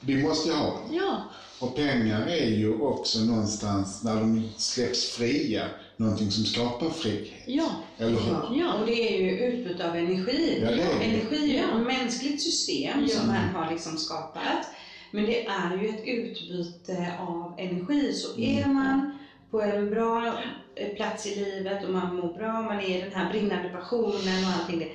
vi 0.00 0.22
måste 0.22 0.48
ju 0.48 0.54
ha 0.54 0.64
dem. 0.70 0.80
Ja, 0.92 1.22
Och 1.58 1.76
pengar 1.76 2.26
är 2.26 2.46
ju 2.46 2.80
också 2.80 3.18
någonstans, 3.20 4.02
när 4.04 4.14
de 4.16 4.50
släpps 4.56 5.10
fria, 5.10 5.64
någonting 5.96 6.30
som 6.30 6.44
skapar 6.44 6.90
frihet. 6.90 7.42
ja, 7.46 7.70
Eller 7.98 8.10
hur? 8.20 8.58
Ja. 8.60 8.74
Och 8.80 8.86
det 8.86 9.14
är 9.16 9.22
ju 9.22 9.38
utbyte 9.38 9.88
av 9.90 9.96
energi. 9.96 10.58
Ja, 10.62 10.70
det 10.70 10.82
är 10.82 10.98
det. 10.98 11.04
Energi 11.04 11.56
är 11.56 11.62
Ja. 11.62 11.80
ett 11.80 11.86
mänskligt 11.86 12.42
system 12.42 13.00
Ja. 13.02 13.08
som 13.08 13.26
man 13.26 13.36
har 13.54 13.70
liksom 13.70 13.96
skapat. 13.98 14.66
Men 15.10 15.24
det 15.24 15.46
är 15.46 15.76
ju 15.82 15.88
ett 15.88 16.04
utbyte 16.06 17.12
av 17.20 17.54
energi. 17.58 18.12
Så 18.12 18.40
är 18.40 18.66
man 18.66 19.18
på 19.50 19.62
en 19.62 19.90
bra 19.90 20.34
eh, 20.74 20.88
plats 20.96 21.26
i 21.26 21.34
livet 21.34 21.84
och 21.84 21.90
man 21.90 22.16
mår 22.16 22.32
bra, 22.38 22.62
man 22.62 22.80
är 22.80 22.98
i 22.98 23.00
den 23.00 23.12
här 23.12 23.30
brinnande 23.32 23.68
passionen 23.68 24.44
och 24.44 24.50
allting 24.60 24.78
det. 24.78 24.88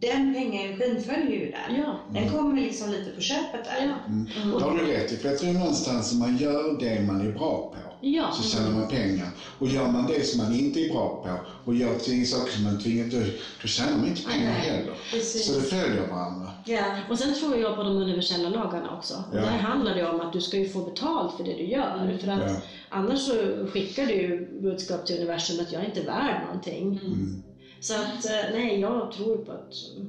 Den 0.00 0.34
pengaenergin 0.34 1.02
följer 1.02 1.40
ju 1.40 1.50
där. 1.50 1.82
ja. 1.86 2.00
Den 2.20 2.30
kommer 2.30 2.60
liksom 2.60 2.90
lite 2.90 3.10
på 3.10 3.20
köpet 3.20 3.64
där. 3.64 3.86
ja. 3.86 3.94
Mm. 4.08 4.26
Det 4.58 4.64
har 4.64 4.78
du 4.78 4.84
rätt 4.86 5.12
i, 5.12 5.16
för 5.16 5.28
jag 5.28 5.38
tror 5.38 5.52
någonstans 5.52 6.12
att 6.12 6.18
man 6.18 6.36
gör 6.36 6.80
det 6.80 7.02
man 7.06 7.20
är 7.28 7.32
bra 7.32 7.72
på. 7.74 7.76
Ja. 8.00 8.30
Så 8.32 8.42
tjänar 8.42 8.70
man 8.70 8.88
pengar. 8.88 9.28
Och 9.58 9.66
gör 9.68 9.88
man 9.88 10.06
det 10.06 10.26
som 10.26 10.44
man 10.44 10.54
inte 10.54 10.80
är 10.80 10.92
bra 10.92 11.22
på 11.24 11.36
och 11.70 11.74
gör 11.74 11.94
till 11.98 12.30
saker 12.30 12.52
som 12.52 12.64
man 12.64 12.78
tvingar, 12.78 13.06
då, 13.06 13.18
då 13.62 13.68
tjänar 13.68 13.96
man 13.98 14.06
inte 14.06 14.22
pengar 14.22 14.50
Nej, 14.52 14.60
heller. 14.70 14.94
precis. 15.12 15.46
Så 15.46 15.52
det 15.60 15.66
följer 15.66 16.06
varandra. 16.08 16.50
Ja. 16.64 16.96
Och 17.10 17.18
sen 17.18 17.34
tror 17.34 17.56
jag 17.56 17.76
på 17.76 17.82
de 17.82 17.96
universella 17.96 18.48
lagarna 18.48 18.96
också. 18.96 19.14
Ja. 19.32 19.40
Där 19.40 19.46
handlar 19.46 19.94
det 19.94 20.08
om 20.10 20.20
att 20.20 20.32
du 20.32 20.40
ska 20.40 20.56
ju 20.56 20.68
få 20.68 20.78
betalt 20.84 21.36
för 21.36 21.44
det 21.44 21.54
du 21.54 21.64
gör. 21.64 22.18
För 22.20 22.28
att 22.28 22.50
Ja. 22.50 22.56
annars 22.88 23.20
så 23.20 23.66
skickar 23.72 24.06
du 24.06 24.48
budskap 24.62 25.06
till 25.06 25.16
universum 25.16 25.60
att 25.60 25.72
jag 25.72 25.82
är 25.82 25.86
inte 25.86 26.02
värd 26.02 26.40
någonting. 26.46 27.00
Mm. 27.04 27.42
Så 27.80 27.94
att 27.94 28.24
eh, 28.24 28.52
nej, 28.52 28.78
jag 28.80 29.10
tror 29.12 29.36
på 29.36 29.52
att 29.52 29.72
mm, 29.94 30.08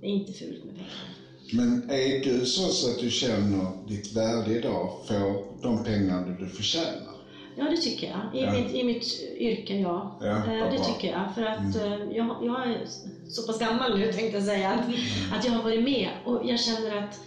det 0.00 0.06
är 0.06 0.10
inte 0.10 0.32
fult 0.32 0.64
med 0.64 0.74
pengar. 0.74 1.08
Men 1.52 1.90
är 1.90 2.22
du 2.22 2.44
så, 2.44 2.68
så 2.70 2.88
att 2.88 2.98
du 2.98 3.10
känner 3.10 3.70
ditt 3.88 4.12
värde 4.16 4.52
idag, 4.52 4.90
får 5.08 5.62
de 5.62 5.84
pengar 5.84 6.36
du 6.40 6.46
förtjänar? 6.46 7.16
Ja, 7.58 7.68
det 7.68 7.76
tycker 7.76 8.06
jag. 8.06 8.40
I, 8.40 8.42
Ja. 8.44 8.50
mitt, 8.52 8.72
i 8.72 8.82
mitt 8.82 9.20
yrke, 9.38 9.74
ja. 9.76 10.16
Ja, 10.20 10.26
Eh, 10.52 10.70
det 10.70 10.78
tycker 10.78 11.08
jag. 11.08 11.30
För 11.34 11.42
att 11.42 11.74
eh, 11.76 12.16
jag, 12.16 12.36
jag 12.40 12.70
är 12.70 12.80
så 13.28 13.42
pass 13.42 13.58
gammal 13.58 13.94
nu, 13.94 14.12
tänkte 14.12 14.36
jag 14.36 14.44
säga, 14.44 14.70
att, 14.70 14.86
att 15.30 15.44
jag 15.44 15.52
har 15.52 15.62
varit 15.62 15.80
med. 15.80 16.08
Och 16.24 16.40
jag 16.44 16.58
känner 16.58 16.90
att 16.90 17.20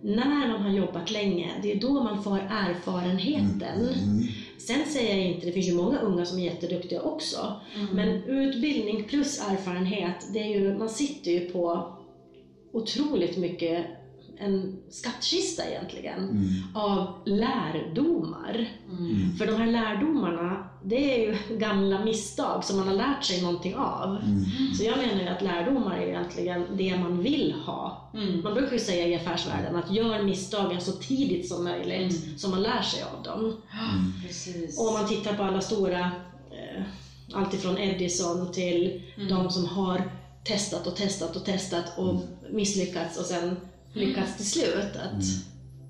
när 0.00 0.46
man 0.46 0.60
har 0.60 0.70
jobbat 0.70 1.10
länge, 1.10 1.54
det 1.62 1.70
är 1.70 1.74
då 1.74 2.00
man 2.00 2.16
får 2.16 2.42
erfarenheten. 2.48 3.80
Mm. 3.84 4.22
Sen 4.58 4.86
säger 4.86 5.16
jag 5.16 5.26
inte, 5.26 5.46
det 5.46 5.52
finns 5.52 5.68
ju 5.68 5.74
många 5.74 5.98
unga 5.98 6.24
som 6.24 6.38
är 6.38 6.44
jätteduktiga 6.44 7.02
också. 7.02 7.60
Men 7.92 8.24
utbildning 8.24 9.04
plus 9.04 9.40
erfarenhet, 9.40 10.26
det 10.32 10.38
är 10.38 10.60
ju, 10.60 10.78
man 10.78 10.88
sitter 10.88 11.30
ju 11.30 11.50
på 11.50 11.92
otroligt 12.72 13.36
mycket 13.36 13.86
en 14.38 14.76
skattkista 14.90 15.62
egentligen 15.70 16.18
Mm. 16.18 16.46
av 16.74 17.14
lärdomar. 17.24 18.68
Mm. 18.90 19.36
För 19.36 19.46
de 19.46 19.52
här 19.52 19.66
lärdomarna, 19.66 20.68
det 20.84 21.14
är 21.14 21.26
ju 21.26 21.36
gamla 21.58 22.04
misstag 22.04 22.64
som 22.64 22.76
man 22.76 22.88
har 22.88 22.94
lärt 22.94 23.24
sig 23.24 23.42
någonting 23.42 23.74
av. 23.74 24.16
Mm. 24.16 24.44
Så 24.74 24.84
jag 24.84 24.98
menar 24.98 25.22
ju 25.22 25.28
att 25.28 25.42
lärdomar 25.42 25.96
är 25.96 26.06
egentligen 26.08 26.66
det 26.76 26.98
man 26.98 27.22
vill 27.22 27.54
ha. 27.66 28.10
Mm. 28.14 28.42
Man 28.42 28.54
brukar 28.54 28.72
ju 28.72 28.78
säga 28.78 29.06
i 29.06 29.14
affärsvärlden 29.14 29.76
att 29.76 29.90
gör 29.90 30.22
misstagen 30.22 30.80
så 30.80 30.92
tidigt 30.92 31.48
som 31.48 31.64
möjligt 31.64 32.40
så 32.40 32.48
man 32.48 32.62
lär 32.62 32.82
sig 32.82 33.02
av 33.02 33.22
dem. 33.22 33.56
Och 34.78 34.88
om 34.88 34.94
man 34.94 35.08
tittar 35.08 35.34
på 35.34 35.42
alla 35.42 35.60
stora, 35.60 36.00
eh, 36.50 36.82
alltifrån 37.32 37.78
Edison 37.78 38.52
till 38.52 39.02
de 39.28 39.50
som 39.50 39.64
har 39.66 40.10
testat 40.44 40.86
och 40.86 40.96
testat 40.96 41.36
och 41.36 41.44
testat 41.44 41.98
och 41.98 42.20
misslyckats 42.50 43.18
och 43.18 43.24
sen 43.24 43.56
lyckats 43.96 44.36
till 44.36 44.50
slut. 44.50 44.96
Att 44.96 45.24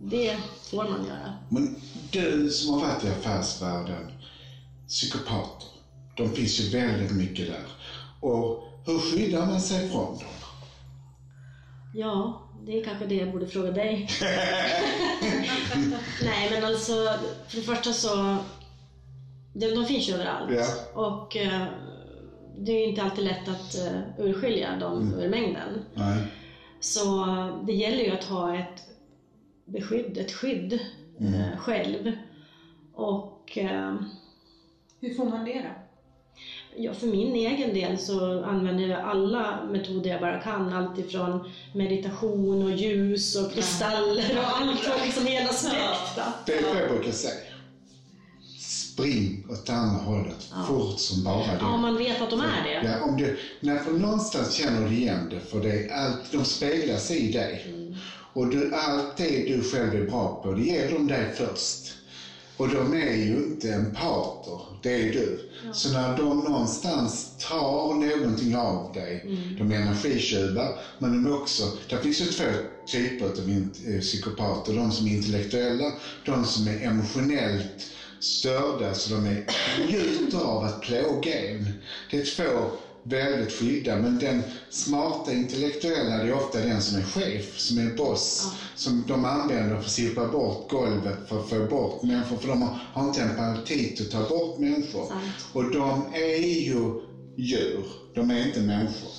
Det 0.01 0.37
får 0.71 0.85
man 0.85 1.07
göra. 1.07 1.35
Men 1.49 1.77
du 2.11 2.51
som 2.51 2.75
har 2.75 2.81
varit 2.81 3.05
i 3.05 3.09
affärsvärlden, 3.09 4.13
psykopater, 4.89 5.69
de 6.17 6.29
finns 6.29 6.61
ju 6.61 6.79
väldigt 6.79 7.13
mycket 7.13 7.47
där. 7.47 7.65
Och 8.21 8.63
hur 8.87 8.99
skyddar 8.99 9.47
man 9.47 9.61
sig 9.61 9.91
från 9.91 10.05
dem? 10.05 10.23
Ja, 11.95 12.43
det 12.67 12.81
är 12.81 12.85
kanske 12.85 13.07
det 13.07 13.15
jag 13.15 13.33
borde 13.33 13.47
fråga 13.47 13.71
dig. 13.71 14.09
Nej, 16.23 16.51
men 16.51 16.65
alltså 16.65 16.93
för 17.49 17.57
det 17.57 17.63
första 17.63 17.93
så... 17.93 18.37
De, 19.53 19.67
de 19.67 19.87
finns 19.87 20.09
ju 20.09 20.15
överallt. 20.15 20.51
Ja. 20.53 20.67
Och 21.03 21.37
eh, 21.37 21.67
det 22.59 22.73
är 22.73 22.89
inte 22.89 23.03
alltid 23.03 23.25
lätt 23.25 23.49
att 23.49 23.77
uh, 23.77 24.27
urskilja 24.27 24.77
dem 24.77 25.15
ur 25.15 25.29
mängden. 25.29 25.85
Nej. 25.95 26.17
Så 26.81 27.27
det 27.67 27.73
gäller 27.73 28.05
ju 28.05 28.11
att 28.11 28.25
ha 28.25 28.57
ett 28.57 28.83
beskydd, 29.65 30.19
ett 30.19 30.33
skydd 30.33 30.73
eh, 31.21 31.59
själv. 31.59 32.13
Och 32.95 33.59
eh, 33.59 33.95
Hur 35.01 35.15
får 35.15 35.25
man 35.25 35.45
det 35.45 35.53
då? 35.63 35.87
ja, 36.77 36.95
för 36.95 37.07
min 37.07 37.35
egen 37.35 37.75
del 37.75 37.99
så 37.99 38.45
använder 38.45 38.89
jag 38.89 39.01
alla 39.01 39.65
metoder 39.71 40.11
jag 40.11 40.21
bara 40.21 40.41
kan. 40.41 40.73
Allt 40.73 40.99
ifrån 40.99 41.51
meditation 41.75 42.63
och 42.63 42.71
ljus 42.71 43.37
och 43.37 43.53
kristaller 43.53 44.39
och 44.39 44.45
allt 44.45 45.05
liksom 45.05 45.27
hela 45.27 45.49
spektrat. 45.53 46.47
Det 46.47 46.53
är 46.53 46.63
vad 46.63 46.83
jag 46.83 46.91
brukar 46.91 47.13
säga. 47.13 47.41
Spring 48.97 49.47
åt 49.49 49.71
andra 49.71 50.03
hållet 50.03 50.51
fort 50.69 51.01
som 51.01 51.25
bara 51.25 51.47
det. 51.47 51.59
Ja, 51.61 51.75
om 51.75 51.81
man 51.81 51.99
vet 51.99 52.23
att 52.23 52.31
de 52.31 52.41
är 52.41 52.65
det. 52.65 52.89
Ja, 52.89 53.05
om 53.05 53.17
du, 53.17 53.39
när 53.61 53.79
för 53.79 53.93
någonstans 53.93 54.55
känner 54.55 54.89
du 54.89 54.95
igen 54.95 55.29
det, 55.31 55.41
för 55.41 55.61
det 55.61 55.71
är 55.71 55.93
allt, 55.93 56.33
de 56.33 56.45
speglas 56.45 57.11
i 57.11 57.33
dig. 57.33 57.67
Och 58.33 58.51
du, 58.51 58.75
allt 58.75 59.17
det 59.17 59.47
du 59.47 59.63
själv 59.63 59.95
är 59.95 60.07
bra 60.11 60.41
på, 60.43 60.53
det 60.53 60.63
ger 60.63 60.91
de 60.91 61.07
dig 61.07 61.35
först. 61.37 61.97
Och 62.57 62.69
de 62.69 62.95
är 62.95 63.17
ju 63.17 63.35
inte 63.37 63.73
empater, 63.73 64.61
det 64.83 65.09
är 65.09 65.13
du. 65.13 65.51
Så 65.73 65.93
när 65.93 66.17
de 66.17 66.45
någonstans 66.45 67.27
tar 67.39 67.95
någonting 67.95 68.57
av 68.57 68.93
dig, 68.93 69.23
de 69.59 69.73
är 69.73 69.77
energitjuvar, 69.77 70.79
men 70.99 71.13
de 71.13 71.27
är 71.27 71.35
också, 71.35 71.63
det 71.89 71.99
finns 71.99 72.21
ju 72.21 72.27
två 72.27 72.45
typer 72.87 73.25
av 73.25 73.33
eh, 73.87 74.01
psykopater. 74.01 74.73
De 74.73 74.93
som 74.93 75.07
är 75.07 75.11
intellektuella, 75.11 75.93
de 76.25 76.45
som 76.45 76.69
är 76.69 76.83
emotionellt 76.83 77.91
störda 78.21 78.95
så 78.95 79.15
de 79.15 79.27
är, 79.27 79.45
njuter 79.87 80.39
av 80.45 80.65
att 80.65 80.81
plåga 80.81 81.49
en. 81.51 81.71
Det 82.11 82.17
är 82.17 82.37
två 82.37 82.71
väldigt 83.09 83.53
skilda, 83.53 83.97
men 83.97 84.19
den 84.19 84.43
smarta 84.71 85.33
intellektuella 85.33 86.17
det 86.19 86.29
är 86.29 86.33
ofta 86.33 86.61
den 86.61 86.81
som 86.81 86.99
är 86.99 87.03
chef, 87.03 87.59
som 87.59 87.79
är 87.79 87.89
boss, 87.89 88.49
som 88.75 89.05
de 89.07 89.25
använder 89.25 89.77
för 89.77 89.85
att 89.85 89.91
sopa 89.91 90.27
bort 90.27 90.71
golvet 90.71 91.29
för 91.29 91.37
att 91.37 91.49
få 91.49 91.63
bort 91.63 92.03
människor, 92.03 92.37
för 92.37 92.49
de 92.49 92.63
har, 92.63 93.05
inte 93.05 93.23
empati 93.23 93.97
att 94.01 94.11
ta 94.11 94.23
bort 94.23 94.59
människor. 94.59 95.05
Sant. 95.05 95.23
Och 95.53 95.71
de 95.71 96.07
är 96.13 96.45
ju 96.63 96.91
djur, 97.37 97.87
de 98.15 98.31
är 98.31 98.43
inte 98.43 98.61
människor. 98.61 99.11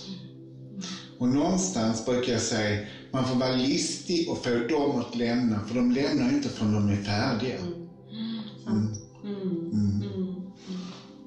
Och 1.20 1.30
någonstans 1.30 2.06
brukar 2.06 2.32
jag 2.32 2.42
säga, 2.42 2.78
man 3.12 3.26
får 3.26 3.36
vara 3.36 3.50
listig 3.50 4.30
och 4.30 4.38
få 4.38 4.60
dem 4.70 4.96
att 4.96 5.16
lämna, 5.16 5.62
för 5.62 5.76
de 5.76 5.92
lämnar 5.92 6.30
inte 6.30 6.50
förrän 6.50 6.72
de 6.72 6.88
är 6.88 6.96
färdiga. 6.96 7.58
Sant. 8.68 9.00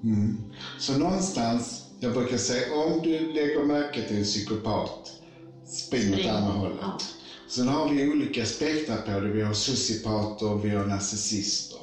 Mm. 0.05 0.37
Så 0.79 0.99
någonstans, 0.99 1.83
jag 2.01 2.13
brukar 2.13 2.39
säga, 2.39 2.75
om 2.75 3.03
du 3.03 3.33
lägger 3.33 3.65
märke 3.65 4.09
till 4.09 4.17
en 4.17 4.25
psykopat, 4.25 5.13
spring 5.67 6.15
åt 6.15 6.27
andra 6.27 6.53
hållet. 6.53 6.79
Ja. 6.81 6.99
Sen 7.49 7.69
har 7.69 7.95
vi 7.95 8.09
olika 8.09 8.47
spektrar 8.47 8.97
på 8.97 9.21
det. 9.21 9.31
Vi 9.31 9.43
har 9.43 9.53
sociopater 9.53 10.47
och 10.47 10.65
vi 10.65 10.71
har 10.71 10.87
narcissister. 10.87 11.79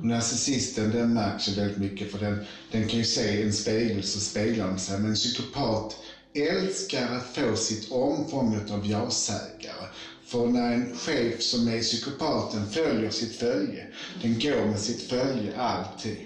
Och 0.00 0.06
narcissisten 0.06 0.90
den 0.90 1.14
märks 1.14 1.48
ju 1.48 1.52
väldigt 1.52 1.78
mycket 1.78 2.10
för 2.10 2.18
den, 2.18 2.44
den 2.72 2.88
kan 2.88 2.98
ju 2.98 3.04
se 3.04 3.42
en 3.42 3.52
spegel 3.52 4.04
så 4.04 4.20
speglar 4.20 4.66
den 4.66 4.78
sig. 4.78 4.98
Men 4.98 5.10
en 5.10 5.14
psykopat 5.14 5.96
älskar 6.34 7.12
att 7.12 7.34
få 7.34 7.56
sitt 7.56 7.92
omfånget 7.92 8.70
av 8.70 8.86
ja-sägare. 8.86 9.86
För 10.30 10.46
när 10.46 10.72
en 10.72 10.96
chef 10.96 11.42
som 11.42 11.68
är 11.68 11.80
psykopaten 11.80 12.66
följer 12.66 13.10
sitt 13.10 13.36
följe, 13.36 13.86
den 14.22 14.38
går 14.38 14.66
med 14.66 14.80
sitt 14.80 15.02
följe 15.02 15.56
alltid. 15.56 16.18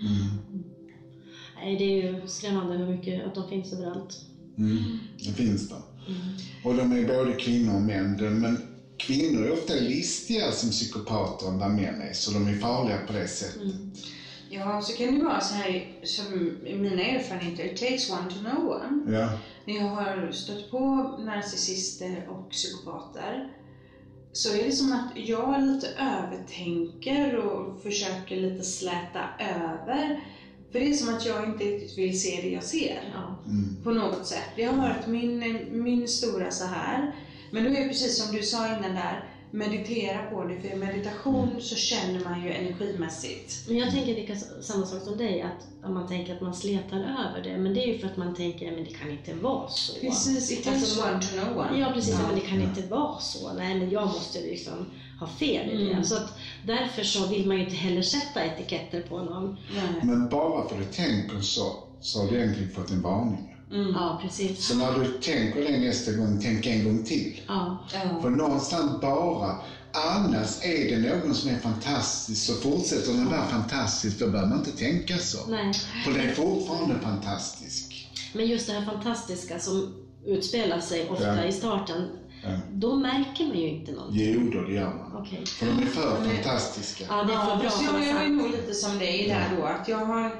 Mm. 0.00 0.64
Nej, 1.56 1.76
det 1.78 1.84
är 1.84 2.02
ju 2.02 2.28
skrämmande 2.28 2.76
hur 2.76 2.96
mycket 2.96 3.26
att 3.26 3.34
de 3.34 3.48
finns 3.48 3.72
överallt. 3.72 4.16
Mm. 4.58 4.98
Det 5.24 5.32
finns 5.32 5.68
det. 5.68 5.74
Mm. 5.74 6.20
Och 6.64 6.74
de 6.74 6.92
är 6.92 7.18
både 7.18 7.34
kvinnor 7.34 7.74
och 7.74 7.82
män. 7.82 8.40
Men 8.40 8.58
kvinnor 8.96 9.44
är 9.44 9.52
ofta 9.52 9.74
listigare 9.74 10.52
som 10.52 10.70
psykopater 10.70 11.46
än 11.46 11.58
vad 11.58 11.70
män 11.70 12.00
är, 12.00 12.12
så 12.12 12.30
de 12.30 12.46
är 12.46 12.54
farliga 12.54 12.98
på 13.06 13.12
det 13.12 13.28
sättet. 13.28 13.62
Mm. 13.62 13.92
Ja, 14.54 14.82
så 14.82 14.96
kan 14.96 15.18
det 15.18 15.24
vara 15.24 15.40
så 15.40 15.54
här 15.54 15.86
som 16.02 16.56
i 16.66 16.74
mina 16.74 17.02
erfarenheter, 17.02 17.64
it 17.64 17.76
takes 17.76 18.10
one 18.10 18.30
to 18.30 18.38
know 18.38 18.68
one. 18.68 19.18
Ja. 19.18 19.28
När 19.64 19.74
jag 19.74 19.88
har 19.88 20.32
stött 20.32 20.70
på 20.70 20.78
narcissister 21.18 22.28
och 22.28 22.50
psykopater 22.50 23.48
så 24.32 24.54
är 24.56 24.64
det 24.64 24.72
som 24.72 24.92
att 24.92 25.10
jag 25.14 25.62
lite 25.62 25.88
övertänker 25.88 27.36
och 27.36 27.82
försöker 27.82 28.36
lite 28.36 28.64
släta 28.64 29.20
över. 29.38 30.20
För 30.72 30.80
det 30.80 30.90
är 30.90 30.94
som 30.94 31.14
att 31.14 31.26
jag 31.26 31.44
inte 31.44 31.64
riktigt 31.64 31.98
vill 31.98 32.20
se 32.20 32.40
det 32.42 32.48
jag 32.48 32.64
ser. 32.64 33.12
Ja. 33.14 33.42
Mm. 33.46 33.76
På 33.84 33.90
något 33.90 34.26
sätt. 34.26 34.48
Det 34.56 34.64
har 34.64 34.76
varit 34.76 35.06
min, 35.06 35.68
min 35.70 36.08
stora 36.08 36.50
så 36.50 36.64
här. 36.64 37.14
Men 37.50 37.64
då 37.64 37.70
är 37.70 37.80
det 37.80 37.88
precis 37.88 38.24
som 38.24 38.36
du 38.36 38.42
sa 38.42 38.66
innan 38.66 38.94
där, 38.94 39.33
meditera 39.54 40.22
på 40.30 40.44
det. 40.44 40.60
För 40.60 40.68
i 40.68 40.76
meditation 40.76 41.50
så 41.60 41.76
känner 41.76 42.24
man 42.24 42.42
ju 42.42 42.52
energimässigt. 42.52 43.68
Men 43.68 43.76
jag 43.76 43.90
tänker 43.90 44.14
lika 44.14 44.36
samma 44.62 44.86
sak 44.86 45.02
som 45.02 45.16
dig, 45.16 45.42
att 45.42 45.86
om 45.88 45.94
man 45.94 46.08
tänker 46.08 46.34
att 46.34 46.40
man 46.40 46.54
sletar 46.54 46.96
över 46.96 47.42
det. 47.44 47.58
Men 47.58 47.74
det 47.74 47.84
är 47.84 47.92
ju 47.92 47.98
för 47.98 48.06
att 48.06 48.16
man 48.16 48.34
tänker, 48.34 48.72
men 48.72 48.84
det 48.84 48.90
kan 48.90 49.10
inte 49.10 49.34
vara 49.34 49.68
så. 49.68 50.00
Precis, 50.00 50.50
it 50.52 50.64
takes 50.64 50.82
Alltså, 50.82 51.02
one 51.02 51.20
to 51.20 51.28
know 51.28 51.66
one. 51.66 51.78
Ja 51.78 51.92
precis, 51.94 52.14
Ja. 52.14 52.26
men 52.26 52.34
det 52.34 52.40
kan 52.46 52.60
inte 52.60 52.82
vara 52.82 53.18
så. 53.18 53.52
Nej 53.52 53.78
men 53.78 53.90
jag 53.90 54.06
måste 54.06 54.40
liksom 54.40 54.86
ha 55.20 55.26
fel 55.26 55.70
i 55.70 55.84
det. 55.84 55.92
Mm. 55.92 56.04
Så 56.04 56.14
att 56.16 56.38
därför 56.66 57.02
så 57.02 57.26
vill 57.26 57.46
man 57.46 57.56
ju 57.56 57.64
inte 57.64 57.76
heller 57.76 58.02
sätta 58.02 58.44
etiketter 58.44 59.00
på 59.00 59.22
någon. 59.22 59.56
Nej. 59.74 60.02
Men 60.02 60.28
bara 60.28 60.68
för 60.68 60.80
att 60.80 60.86
du 60.90 60.92
tänker 60.92 61.40
så, 61.40 61.76
så 62.00 62.22
har 62.22 62.30
du 62.30 62.36
egentligen 62.36 62.70
fått 62.70 62.90
en 62.90 63.02
varning. 63.02 63.53
Mm. 63.72 63.92
Ja 63.94 64.18
precis. 64.22 64.66
Så 64.66 64.74
när 64.76 64.98
du 64.98 65.04
tänker 65.18 65.60
det 65.62 65.78
nästa 65.78 66.12
gång, 66.12 66.40
tänk 66.42 66.66
en 66.66 66.84
gång 66.84 67.04
till. 67.04 67.40
Ja. 67.48 67.78
Ja. 67.94 68.20
För 68.22 68.30
någonstans 68.30 69.00
bara, 69.00 69.56
annars 69.92 70.64
är 70.64 70.96
det 71.00 71.16
någon 71.24 71.34
som 71.34 71.50
är 71.50 71.58
fantastisk, 71.58 72.46
så 72.46 72.52
fortsätter 72.54 73.12
den 73.12 73.30
vara 73.30 73.46
fantastisk, 73.46 74.18
då 74.18 74.26
behöver 74.28 74.48
man 74.48 74.58
inte 74.58 74.72
tänka 74.76 75.18
så. 75.18 75.50
Nej. 75.50 75.72
För 76.04 76.12
det 76.12 76.20
är 76.20 76.34
fortfarande 76.34 76.94
fantastisk. 76.98 78.08
Men 78.32 78.46
just 78.46 78.66
det 78.66 78.72
här 78.72 78.84
fantastiska 78.84 79.58
som 79.58 79.94
utspelar 80.26 80.80
sig 80.80 81.08
ofta 81.10 81.36
Ja. 81.36 81.44
i 81.44 81.52
starten, 81.52 82.08
Ja. 82.42 82.50
då 82.72 82.96
märker 82.96 83.44
man 83.46 83.58
ju 83.58 83.68
inte 83.68 83.92
någonting. 83.92 84.32
Jo 84.34 84.50
då, 84.60 84.66
det 84.68 84.74
gör 84.74 84.94
man. 84.94 85.22
Okej. 85.22 85.46
För 85.46 85.66
de 85.66 85.72
är 85.82 85.86
för 85.86 86.24
fantastiska. 86.24 87.04
Ja, 87.08 87.22
det 87.24 87.32
är 87.32 87.38
för 87.44 87.50
Ja, 87.50 87.56
bra 87.92 88.04
jag, 88.04 88.24
är 88.24 88.28
nog 88.28 88.50
lite 88.50 88.74
som 88.74 88.98
dig 88.98 89.28
där 89.28 89.56
då. 89.56 89.66
Att 89.66 89.88
jag 89.88 89.98
har, 89.98 90.30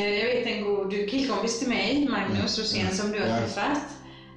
jag 0.00 0.26
vet 0.26 0.46
en 0.46 0.64
god 0.64 1.10
killkompis 1.10 1.58
till 1.58 1.68
mig, 1.68 2.08
Magnus 2.08 2.58
Rosén, 2.58 2.94
som 2.94 3.12
du 3.12 3.20
har 3.20 3.38
träffat. 3.38 3.82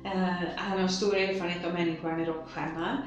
Eh, 0.05 0.33
han 0.55 0.81
har 0.81 0.87
stor 0.87 1.17
erfarenhet 1.17 1.65
av 1.65 1.73
människor, 1.73 2.09
han 2.09 2.19
är 2.19 2.25
rockstjärna. 2.25 3.01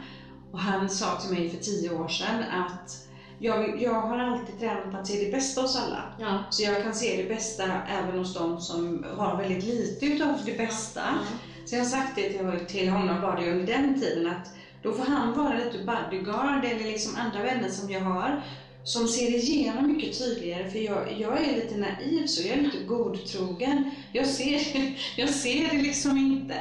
Och 0.53 0.59
han 0.59 0.89
sa 0.89 1.21
till 1.21 1.31
mig 1.31 1.51
för 1.51 1.59
tio 1.59 1.91
år 1.91 2.09
sedan 2.09 2.43
att 2.43 3.09
jag, 3.39 3.83
jag 3.83 4.01
har 4.01 4.19
alltid 4.19 4.59
tränat 4.59 4.91
på 4.91 4.97
att 4.97 5.07
se 5.07 5.25
det 5.25 5.31
bästa 5.31 5.61
hos 5.61 5.77
alla. 5.77 6.03
Ja. 6.19 6.39
Så 6.51 6.63
jag 6.63 6.83
kan 6.83 6.95
se 6.95 7.23
det 7.23 7.29
bästa 7.29 7.65
även 7.89 8.19
hos 8.19 8.35
de 8.35 8.61
som 8.61 9.07
har 9.17 9.37
väldigt 9.37 9.65
lite 9.65 10.07
utav 10.07 10.35
det 10.45 10.59
bästa. 10.59 11.03
Så 11.65 11.75
jag 11.75 11.81
har 11.81 11.89
sagt 11.89 12.17
det 12.17 12.29
till, 12.29 12.67
till 12.69 12.89
honom 12.89 13.37
det 13.37 13.53
under 13.53 13.67
den 13.67 14.01
tiden 14.01 14.27
att 14.27 14.53
då 14.83 14.93
får 14.93 15.05
han 15.05 15.35
vara 15.35 15.55
lite 15.55 15.79
bodyguard 15.79 16.65
eller 16.65 16.85
liksom 16.85 17.17
andra 17.17 17.43
vänner 17.43 17.69
som 17.69 17.91
jag 17.91 18.01
har 18.01 18.43
som 18.89 19.09
ser 19.09 19.35
igenom 19.35 19.93
mycket 19.97 20.19
tydligare 20.19 20.71
för 20.71 20.79
jag, 20.79 21.17
jag 21.21 21.41
är 21.45 21.57
lite 21.57 21.77
naiv 21.77 22.27
så 22.27 22.43
jag 22.49 22.59
är 22.59 22.63
lite 22.63 22.79
godtrogen. 22.87 23.91
Jag 24.13 24.27
ser, 24.27 24.61
jag 25.17 25.29
ser 25.29 25.69
det 25.73 25.83
liksom 25.83 26.17
inte. 26.19 26.55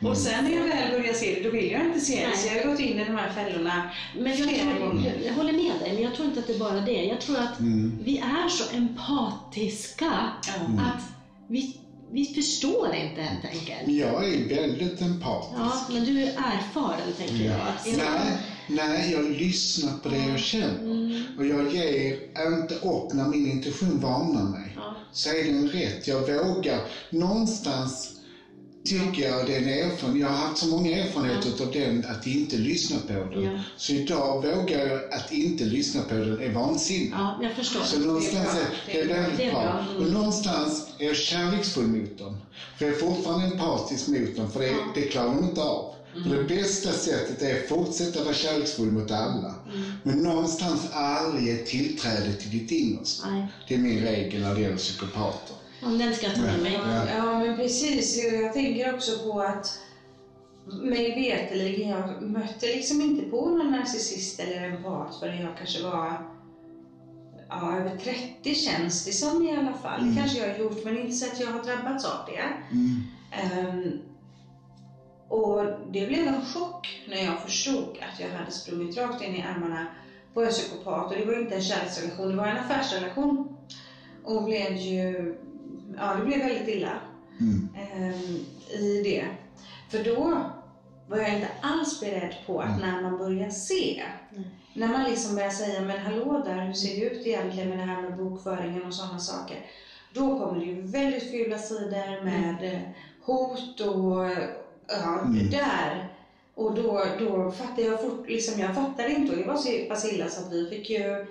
Mm. 0.00 0.10
Och 0.12 0.16
sen 0.18 0.44
när 0.44 0.50
jag 0.56 0.62
väl 0.64 0.90
börjar 1.00 1.14
se 1.14 1.34
det, 1.34 1.42
då 1.42 1.50
vill 1.50 1.70
jag 1.70 1.84
inte 1.86 2.00
se 2.00 2.20
det. 2.20 2.26
Nej. 2.28 2.36
Så 2.36 2.48
jag 2.56 2.62
har 2.64 2.70
gått 2.70 2.80
in 2.80 2.98
i 3.00 3.04
de 3.04 3.16
här 3.16 3.32
fällorna 3.32 3.90
Men 4.18 4.26
jag, 4.38 4.48
flera 4.48 4.76
tror, 4.76 4.86
gånger. 4.88 5.14
jag, 5.16 5.26
jag 5.26 5.34
håller 5.34 5.52
med 5.52 5.72
dig, 5.80 5.92
men 5.94 6.02
jag 6.02 6.14
tror 6.14 6.28
inte 6.28 6.40
att 6.40 6.46
det 6.46 6.54
är 6.54 6.58
bara 6.58 6.80
det. 6.80 7.04
Jag 7.04 7.20
tror 7.20 7.36
att 7.38 7.60
Mm. 7.60 7.98
vi 8.04 8.18
är 8.18 8.48
så 8.48 8.76
empatiska 8.76 10.12
Ja. 10.46 10.82
att 10.82 11.02
vi, 11.48 11.76
vi 12.12 12.24
förstår 12.24 12.94
inte 12.94 13.22
helt 13.22 13.44
enkelt. 13.44 13.88
Jag 13.98 14.24
är 14.34 14.48
väldigt 14.48 15.00
empatisk. 15.00 15.54
Ja, 15.58 15.72
men 15.92 16.04
du 16.04 16.22
är 16.22 16.26
erfaren 16.28 17.12
tänker 17.18 17.44
jag. 17.44 17.60
Att- 17.60 17.86
Nej, 17.96 18.38
nej, 18.68 19.12
jag 19.12 19.30
lyssnar 19.30 19.98
på 19.98 20.08
det 20.08 20.26
jag 20.28 20.38
känner. 20.40 20.78
Mm, 20.80 21.22
Och 21.38 21.46
jag 21.46 21.72
ger 21.74 22.18
inte 22.46 22.74
upp 22.74 23.12
när 23.12 23.28
min 23.28 23.46
intuition 23.50 24.00
varnar 24.00 24.44
mig. 24.50 24.72
ja. 24.76 24.94
Så 25.12 25.28
är 25.30 25.44
den 25.44 25.68
rätt. 25.68 26.08
Jag 26.08 26.20
vågar. 26.20 26.80
Någonstans 27.10 28.10
tycker 28.84 29.28
jag 29.28 29.46
det 29.46 29.54
är 29.56 29.62
en 29.62 29.68
erfarenhet. 29.90 30.20
Jag 30.20 30.28
har 30.28 30.36
haft 30.48 30.58
så 30.58 30.66
många 30.66 30.96
erfarenheter 30.96 31.64
av 31.64 31.72
den 31.72 32.04
att 32.08 32.26
inte 32.26 32.56
lyssna 32.56 32.96
på 33.06 33.12
den. 33.12 33.42
Ja. 33.44 33.50
Så 33.76 33.92
idag 33.92 34.42
vågar 34.42 34.86
jag 34.86 35.12
att 35.12 35.32
inte 35.32 35.64
lyssna 35.64 36.02
på 36.02 36.14
den 36.14 36.40
är 36.40 36.52
vansinne. 36.52 37.10
ja, 37.12 37.38
jag 37.42 37.52
förstår. 37.52 37.80
Så 37.80 37.98
någonstans 38.00 38.52
bra. 38.52 38.60
är 39.00 39.06
det 39.06 39.12
är 39.12 39.14
väldigt 39.22 39.36
Det 39.38 39.44
är 39.44 39.50
bra. 39.52 39.62
bra. 39.62 39.84
Mm. 39.90 40.02
Och 40.06 40.12
någonstans 40.12 40.86
är 40.98 41.06
jag 41.06 41.16
kärleksfull 41.16 41.86
mot 41.86 42.18
dem. 42.18 42.36
För 42.78 42.84
jag 42.86 42.94
är 42.94 42.98
fortfarande 42.98 43.46
empatisk 43.46 44.08
mot 44.08 44.36
dem, 44.36 44.50
för 44.50 44.60
det, 44.60 44.72
det 44.94 45.02
klarar 45.02 45.34
de 45.34 45.44
inte 45.44 45.60
av. 45.62 45.94
För 46.24 46.30
Mm. 46.30 46.46
det 46.46 46.54
bästa 46.54 46.92
sättet 46.92 47.42
är 47.42 47.60
att 47.62 47.68
fortsätta 47.68 48.24
vara 48.24 48.34
kärleksfull 48.34 48.90
mot 48.92 49.10
alla. 49.10 49.54
Mm. 49.74 49.92
Men 50.02 50.18
någonstans 50.18 50.88
aldrig 50.92 51.46
ge 51.46 51.56
tillträde 51.56 52.32
till 52.32 52.50
ditt 52.50 52.70
innersta. 52.70 53.30
Nej, 53.30 53.46
Det 53.68 53.74
är 53.74 53.78
min 53.78 54.00
regel 54.00 54.42
när 54.42 54.54
det 54.54 54.60
gäller 54.60 54.76
psykopater. 54.76 55.56
om 55.82 55.98
den 55.98 56.12
ta 56.14 56.40
med 56.42 56.62
mig. 56.62 56.72
Ja. 56.86 57.04
Ja, 57.16 57.38
men 57.38 57.56
precis. 57.56 58.24
Jag 58.24 58.52
tänker 58.52 58.94
också 58.94 59.18
på 59.18 59.40
att 59.40 59.78
mig 60.66 61.14
veterligen, 61.14 61.88
jag 61.88 62.22
mötte 62.22 62.66
liksom 62.66 63.00
inte 63.00 63.22
på 63.30 63.48
någon 63.48 63.70
narcissist 63.70 64.40
eller 64.40 64.70
empat 64.70 65.16
förrän 65.20 65.40
jag 65.40 65.56
kanske 65.58 65.82
var 65.82 66.18
ja, 67.48 67.76
över 67.78 67.96
30 67.96 68.54
känns 68.54 69.04
det 69.04 69.12
som 69.12 69.46
i 69.48 69.56
alla 69.56 69.74
fall. 69.74 70.00
Mm. 70.00 70.14
Det 70.14 70.20
kanske 70.20 70.38
jag 70.38 70.48
har 70.54 70.58
gjort, 70.58 70.84
men 70.84 70.98
inte 70.98 71.12
så 71.12 71.26
att 71.26 71.40
jag 71.40 71.46
har 71.46 71.64
drabbats 71.64 72.04
av 72.04 72.18
det. 72.26 72.74
Mm. 72.74 73.02
Ehm, 73.30 73.98
och 75.28 75.64
det 75.90 76.06
blev 76.06 76.26
en 76.26 76.44
chock 76.44 77.04
när 77.08 77.24
jag 77.24 77.40
förstod 77.42 77.98
att 78.12 78.20
jag 78.20 78.28
hade 78.28 78.50
sprungit 78.50 78.96
rakt 78.96 79.22
in 79.24 79.34
i 79.34 79.42
armarna 79.42 79.86
på 80.34 80.42
en 80.42 80.50
psykopat. 80.50 81.10
Och 81.12 81.18
det 81.18 81.24
var 81.24 81.40
inte 81.40 81.54
en 81.54 81.62
kärleksrelation, 81.62 82.28
det 82.28 82.36
var 82.36 82.46
en 82.46 82.56
affärsrelation. 82.58 83.56
Och 84.24 84.44
blev 84.44 84.72
ju, 84.72 85.34
ja 85.96 86.14
det 86.14 86.24
blev 86.26 86.38
väldigt 86.38 86.68
illa 86.68 86.92
Mm. 87.40 87.68
ehm, 87.76 88.44
i 88.80 89.02
det. 89.04 89.24
För 89.90 90.04
då 90.04 90.40
var 91.08 91.18
jag 91.18 91.34
inte 91.34 91.48
alls 91.62 92.00
beredd 92.00 92.34
på 92.46 92.60
att 92.60 92.80
när 92.80 93.02
man 93.02 93.18
börjar 93.18 93.50
se, 93.50 94.02
Mm. 94.32 94.44
när 94.74 94.88
man 94.88 95.04
liksom 95.04 95.34
börjar 95.34 95.50
säga 95.50 95.80
men 95.80 95.98
hallå 95.98 96.42
där, 96.46 96.66
hur 96.66 96.72
ser 96.72 97.00
det 97.00 97.06
ut 97.06 97.26
egentligen 97.26 97.68
med 97.68 97.78
det 97.78 97.84
här 97.84 98.02
med 98.02 98.16
bokföringen 98.16 98.84
och 98.84 98.94
sådana 98.94 99.18
saker. 99.18 99.66
Då 100.12 100.38
kommer 100.38 100.60
det 100.60 100.66
ju 100.66 100.80
väldigt 100.80 101.30
fula 101.30 101.58
sidor 101.58 102.24
med 102.24 102.74
eh, 102.74 102.80
hot 103.24 103.80
och 103.80 104.26
ja, 104.88 105.20
Mm. 105.20 105.50
där. 105.50 106.08
Och 106.54 106.74
då, 106.74 107.04
då 107.18 107.50
fattade 107.50 107.82
jag 107.82 108.00
fort, 108.02 108.28
liksom 108.28 108.60
jag 108.60 108.74
fattade 108.74 109.12
inte 109.12 109.32
och 109.32 109.38
det 109.38 109.44
var 109.46 109.56
så 109.56 109.70
pass 109.88 110.12
illa 110.12 110.28
så 110.28 110.40
att 110.40 110.52
vi 110.52 110.68
fick 110.70 110.90
ju 110.90 111.26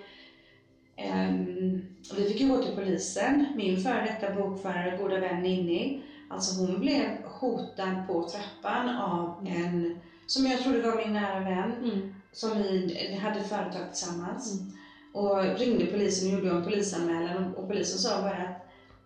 ehm, 0.95 1.81
vi 2.15 2.23
fick 2.29 2.41
ju 2.41 2.47
gå 2.47 2.57
till 2.63 2.75
polisen. 2.75 3.45
Min 3.55 3.81
före 3.81 4.01
detta 4.19 4.35
bokförare, 4.35 4.97
goda 4.97 5.19
vän 5.19 5.43
Ninni, 5.43 6.01
alltså 6.29 6.61
hon 6.61 6.79
blev 6.79 7.05
hotad 7.23 8.03
på 8.07 8.23
trappan 8.29 8.89
av 8.89 9.47
en, 9.47 9.99
som 10.27 10.45
jag 10.45 10.59
trodde 10.59 10.81
var 10.81 10.95
min 10.95 11.13
nära 11.13 11.39
vän, 11.39 11.71
Mm. 11.83 12.15
som 12.31 12.57
vi 12.63 13.15
hade 13.21 13.41
företag 13.43 13.87
tillsammans. 13.93 14.53
Mm. 14.53 14.71
Och 15.13 15.59
ringde 15.59 15.85
polisen 15.85 16.27
och 16.27 16.39
gjorde 16.39 16.55
en 16.55 16.63
polisanmälan 16.63 17.53
och 17.55 17.67
polisen 17.67 17.97
sa 17.99 18.21
bara 18.21 18.37
att 18.37 18.64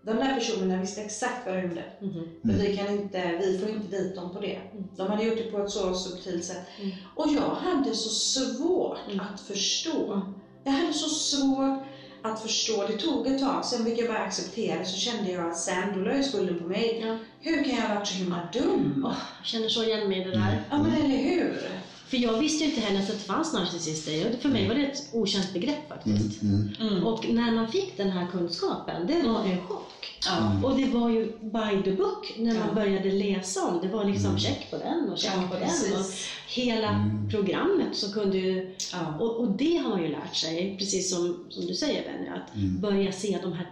de 0.09 0.17
där 0.17 0.35
personerna 0.35 0.81
visste 0.81 1.01
exakt 1.01 1.45
vad 1.45 1.55
de 1.55 1.61
gjorde. 1.61 1.83
Mhm. 2.01 2.27
Men 2.41 2.57
vi, 2.59 2.77
kan 2.77 2.87
inte, 2.89 3.37
vi 3.37 3.59
får 3.59 3.69
inte 3.69 3.97
dit 3.97 4.15
dem 4.15 4.33
på 4.33 4.39
det. 4.39 4.59
De 4.97 5.07
hade 5.07 5.23
gjort 5.23 5.37
det 5.37 5.51
på 5.51 5.57
ett 5.63 5.69
så 5.71 5.93
subtilt 5.93 6.43
sätt. 6.45 6.61
Mm. 6.81 6.91
Och 7.15 7.27
jag 7.31 7.49
hade 7.49 7.93
så 7.95 8.09
svårt 8.09 8.97
Mm. 9.07 9.19
att 9.19 9.39
förstå. 9.39 10.13
Mm. 10.13 10.33
Jag 10.63 10.71
hade 10.71 10.93
så 10.93 11.09
svårt 11.09 11.79
att 12.21 12.41
förstå. 12.41 12.87
Det 12.87 12.93
tog 12.97 13.27
ett 13.27 13.39
tag, 13.39 13.65
sen 13.65 13.85
fick 13.85 13.97
jag 13.99 14.07
bara 14.07 14.17
acceptera. 14.19 14.85
Så 14.85 14.97
kände 14.97 15.31
jag 15.31 15.49
att 15.49 15.57
sen, 15.57 15.93
då 15.95 15.99
la 15.99 16.11
jag 16.15 16.25
skulden 16.25 16.59
på 16.59 16.65
mig. 16.67 17.03
Ja. 17.07 17.17
Hur 17.39 17.63
kan 17.63 17.75
jag 17.75 17.81
ha 17.81 17.95
varit 17.95 18.07
så 18.07 18.13
himla 18.15 18.49
dum? 18.53 19.03
Åh, 19.07 19.13
jag 19.39 19.45
känner 19.45 19.67
så 19.69 19.83
igen 19.83 20.07
mig 20.07 20.21
i 20.21 20.23
det 20.23 20.31
där. 20.31 20.61
Ja 20.69 20.77
men 20.77 20.93
eller 20.93 21.17
hur? 21.17 21.69
För 22.09 22.17
jag 22.17 22.39
visste 22.39 22.63
ju 22.63 22.69
inte 22.69 22.81
heller 22.81 22.99
att 22.99 23.07
det 23.07 23.13
fanns 23.13 23.53
narcissister. 23.53 24.35
För 24.41 24.49
mig 24.49 24.67
var 24.67 24.75
det 24.75 24.85
ett 24.85 25.09
okänt 25.13 25.53
begrepp 25.53 25.89
faktiskt. 25.89 26.41
Mm. 26.41 26.69
Mm. 26.81 27.03
Och 27.03 27.29
när 27.29 27.51
man 27.51 27.67
fick 27.71 27.97
den 27.97 28.09
här 28.09 28.27
kunskapen, 28.31 29.07
det 29.07 29.21
var 29.27 29.43
en 29.43 29.61
chock. 29.67 29.85
Ja. 30.25 30.51
Och 30.69 30.77
det 30.77 30.85
var 30.85 31.09
ju 31.09 31.25
by 31.41 31.83
the 31.83 31.91
book 31.91 32.33
när 32.37 32.53
man 32.53 32.67
Ja. 32.67 32.73
började 32.75 33.11
läsa 33.11 33.67
om. 33.67 33.79
Det 33.81 33.87
var 33.87 34.05
liksom 34.05 34.25
Mm. 34.29 34.39
check 34.39 34.71
på 34.71 34.77
den 34.77 35.09
och 35.09 35.17
check 35.17 35.31
Ja, 35.35 35.41
på 35.47 35.53
den. 35.53 35.63
Och 35.63 35.69
precis. 35.97 36.27
hela 36.47 36.89
Mm. 36.89 37.29
programmet 37.29 37.95
så 37.95 38.13
kunde 38.13 38.37
ju... 38.37 38.75
Ja. 38.93 39.17
Och, 39.19 39.39
och 39.39 39.51
det 39.51 39.77
har 39.77 39.89
man 39.89 40.01
ju 40.03 40.07
lärt 40.07 40.35
sig, 40.35 40.75
precis 40.79 41.09
som, 41.15 41.45
som 41.49 41.65
du 41.65 41.73
säger 41.73 42.03
Benny, 42.03 42.27
att 42.29 42.55
Mm. 42.55 42.81
börja 42.81 43.11
se 43.11 43.39
de 43.41 43.53
här 43.53 43.69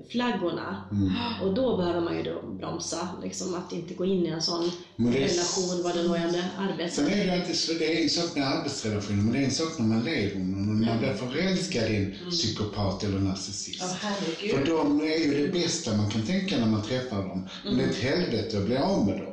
varningsflaggorna. 0.00 0.84
Mm. 0.92 1.12
Och 1.42 1.54
då 1.54 1.76
behöver 1.76 2.00
man 2.00 2.16
ju 2.16 2.22
då 2.22 2.42
bromsa, 2.58 3.08
liksom 3.22 3.54
att 3.54 3.72
inte 3.72 3.94
gå 3.94 4.04
in 4.04 4.26
i 4.26 4.28
en 4.28 4.42
sån 4.42 4.70
Men 4.96 5.12
det 5.12 5.18
är- 5.18 5.28
relation, 5.28 5.82
vad 5.82 5.94
det 5.94 6.02
nu 6.02 6.14
är, 6.16 6.30
Sen 6.30 6.40
arbete. 6.58 7.02
är 7.20 7.26
det 7.26 7.40
alltid 7.40 7.56
så, 7.56 7.72
det 7.72 7.98
är 7.98 8.02
en 8.02 8.10
sak 8.10 8.34
med 8.36 8.48
arbetsrelationer, 8.48 9.22
men 9.22 9.32
det 9.32 9.38
är 9.38 9.44
en 9.44 9.50
sak 9.50 9.78
när 9.78 9.86
man 9.86 10.04
lever 10.04 10.34
med 10.38 10.66
någon. 10.66 10.80
När 10.80 10.86
man 10.86 10.98
blir 10.98 11.14
förälskad 11.14 11.90
i 11.90 11.96
en 11.96 12.30
psykopat 12.30 13.04
eller 13.04 13.18
narcissist. 13.18 13.82
Herregud. 13.82 14.50
För 14.50 14.66
de 14.66 15.00
är 15.00 15.18
ju 15.18 15.46
det 15.46 15.52
bästa 15.52 15.96
man 15.96 16.10
kan 16.10 16.22
tänka 16.22 16.58
när 16.58 16.66
man 16.66 16.82
träffar 16.82 17.16
dem. 17.28 17.46
Men 17.64 17.76
det 17.76 17.84
är 17.84 17.88
ett 17.88 17.96
helvete 17.96 18.58
att 18.58 18.64
bli 18.66 18.76
av 18.76 19.06
med 19.06 19.16
dem. 19.18 19.26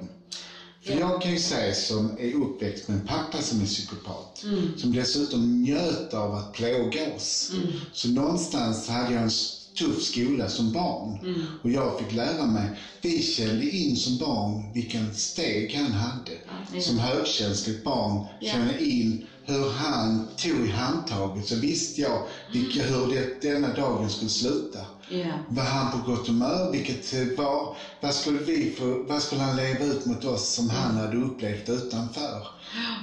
För 0.86 0.93
jag 0.99 1.21
kan 1.21 1.32
ju 1.32 1.39
säga 1.39 1.73
som 1.73 2.12
är 2.19 2.34
uppväxt 2.34 2.88
med 2.88 2.97
en 2.99 3.08
pappa 3.08 3.41
som 3.41 3.62
är 3.62 3.65
psykopat, 3.65 4.45
som 4.77 4.93
dessutom 4.93 5.62
njöt 5.62 6.13
av 6.13 6.34
att 6.36 6.53
plåga 6.53 7.13
oss. 7.15 7.51
Så 7.91 8.08
någonstans 8.10 8.88
hade 8.89 9.13
jag 9.13 9.23
en 9.23 9.30
tuff 9.78 10.04
skola 10.04 10.50
som 10.50 10.72
barn. 10.72 11.20
Och 11.63 11.72
jag 11.72 12.00
fick 12.00 12.13
lära 12.13 12.46
mig, 12.46 12.70
vi 13.02 13.22
kände 13.22 13.70
in 13.70 13.96
som 13.98 14.18
barn 14.18 14.74
vilken 14.74 15.13
steg 15.13 15.74
han 15.76 15.92
hade. 15.92 16.82
Som 16.82 17.00
högkänsligt 17.00 17.84
barn 17.84 18.26
Ja. 18.40 18.52
kände 18.52 18.84
in 18.86 19.26
hur 19.46 19.70
han 19.70 20.28
tog 20.38 20.66
i 20.66 20.70
handtaget 20.70 21.46
så 21.48 21.56
visste 21.56 22.02
jag 22.02 22.28
vilka, 22.54 22.84
hur 22.84 23.08
det, 23.16 23.42
denna 23.42 23.74
dagen 23.76 24.10
skulle 24.10 24.30
sluta. 24.30 24.80
Ja. 25.10 25.32
Var 25.50 25.63
han 25.63 25.91
på 26.00 26.12
gott 26.12 26.28
humör? 26.28 26.72
Vilket 26.72 27.13
eh, 27.13 27.20
var, 27.38 27.76
vad, 28.02 28.13
skulle 28.13 28.39
vi 28.39 28.72
för, 28.72 29.08
vad 29.08 29.22
skulle 29.22 29.41
han 29.41 29.56
leva 29.56 29.86
ut 29.86 30.06
mot 30.06 30.26
oss 30.26 30.54
som 30.54 30.70
han 30.70 30.98
hade 30.98 31.17
upplevt 31.17 31.70
utanför? 31.70 32.48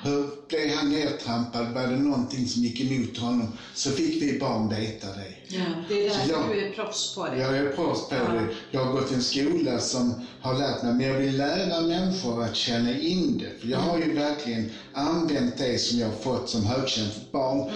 Hur 0.03 0.49
blev 0.49 0.75
han 0.77 0.88
nedtrampad? 0.88 1.75
Var 1.75 1.87
det 1.87 1.97
någonting 1.97 2.47
som 2.47 2.62
gick 2.62 2.81
emot 2.81 3.17
honom? 3.19 3.53
Så 3.75 3.90
fick 3.90 4.23
vi 4.23 4.38
barn 4.38 4.69
veta 4.69 5.07
det. 5.07 5.57
Ja, 5.57 5.61
det 5.88 6.07
är 6.07 6.09
därför 6.09 6.31
jag- 6.31 6.49
du 6.49 6.61
är 6.61 6.71
proffs 6.73 7.14
på 7.14 7.29
det. 7.29 7.37
Jag 7.37 7.57
är 7.57 7.73
proffs 7.73 8.09
på 8.09 8.14
det. 8.14 8.49
Jag 8.71 8.85
har 8.85 8.93
gått 8.93 9.11
i 9.11 9.14
en 9.14 9.21
skola 9.21 9.79
som 9.79 10.14
har 10.40 10.55
lärt 10.55 10.83
mig, 10.83 10.93
men 10.93 11.07
jag 11.07 11.14
vill 11.14 11.37
lära 11.37 11.81
människor 11.81 12.43
att 12.43 12.55
känna 12.55 12.93
in 12.93 13.38
det. 13.38 13.61
För 13.61 13.69
jag 13.69 13.79
har 13.79 13.97
ju 13.97 14.12
verkligen 14.14 14.71
använt 14.93 15.59
det 15.59 15.79
som 15.81 15.99
jag 15.99 16.07
har 16.07 16.12
fått 16.12 16.49
som 16.49 16.64
högkänsligt 16.64 17.33
barn, 17.33 17.71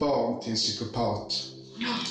barn 0.00 0.40
till 0.40 0.50
en 0.50 0.56
psykopat. 0.56 1.44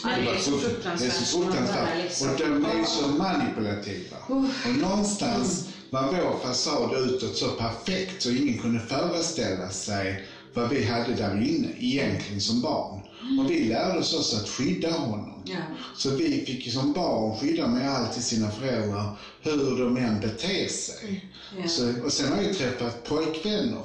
Ja, 0.04 0.10
det 0.16 0.30
är 0.30 0.38
så 0.38 0.58
fruktansvärt. 0.58 2.22
Och 2.22 2.38
de 2.38 2.66
är 2.66 2.86
så 2.86 3.08
manipulativa. 3.08 4.18
Och 4.28 4.78
någonstans 4.78 5.68
var 5.90 6.04
vår 6.04 6.40
fasad 6.48 6.94
utåt 6.94 7.38
så 7.38 7.48
perfekt 7.48 8.24
så 8.24 8.30
ingen 8.30 8.58
kunde 8.62 8.80
föreställa 8.80 9.70
sig 9.70 10.24
vad 10.54 10.70
vi 10.70 10.86
hade 10.86 11.14
där 11.14 11.42
inne 11.42 11.68
egentligen 11.80 12.42
som 12.42 12.62
barn. 12.62 13.00
Och 13.40 13.52
vi 13.52 13.64
lärde 13.64 14.00
oss 14.00 14.14
också 14.14 14.36
att 14.36 14.50
skydda 14.50 14.92
honom. 14.92 15.44
Ja. 15.46 15.58
Så 15.98 16.10
vi 16.10 16.46
fick 16.46 16.74
som 16.74 16.94
barn 16.94 17.40
skydda 17.40 17.68
med 17.68 17.90
alltid 17.90 18.24
sina 18.24 18.52
föräldrar, 18.52 19.18
hur 19.42 19.80
de 19.84 19.98
än 19.98 20.20
beter 20.20 20.68
sig. 20.68 21.30
Ja. 21.58 21.68
Så, 21.68 21.94
och 22.06 22.14
sen 22.14 22.34
har 22.34 22.42
jag 22.42 22.58
träffat 22.58 23.04
pojkvänner. 23.04 23.84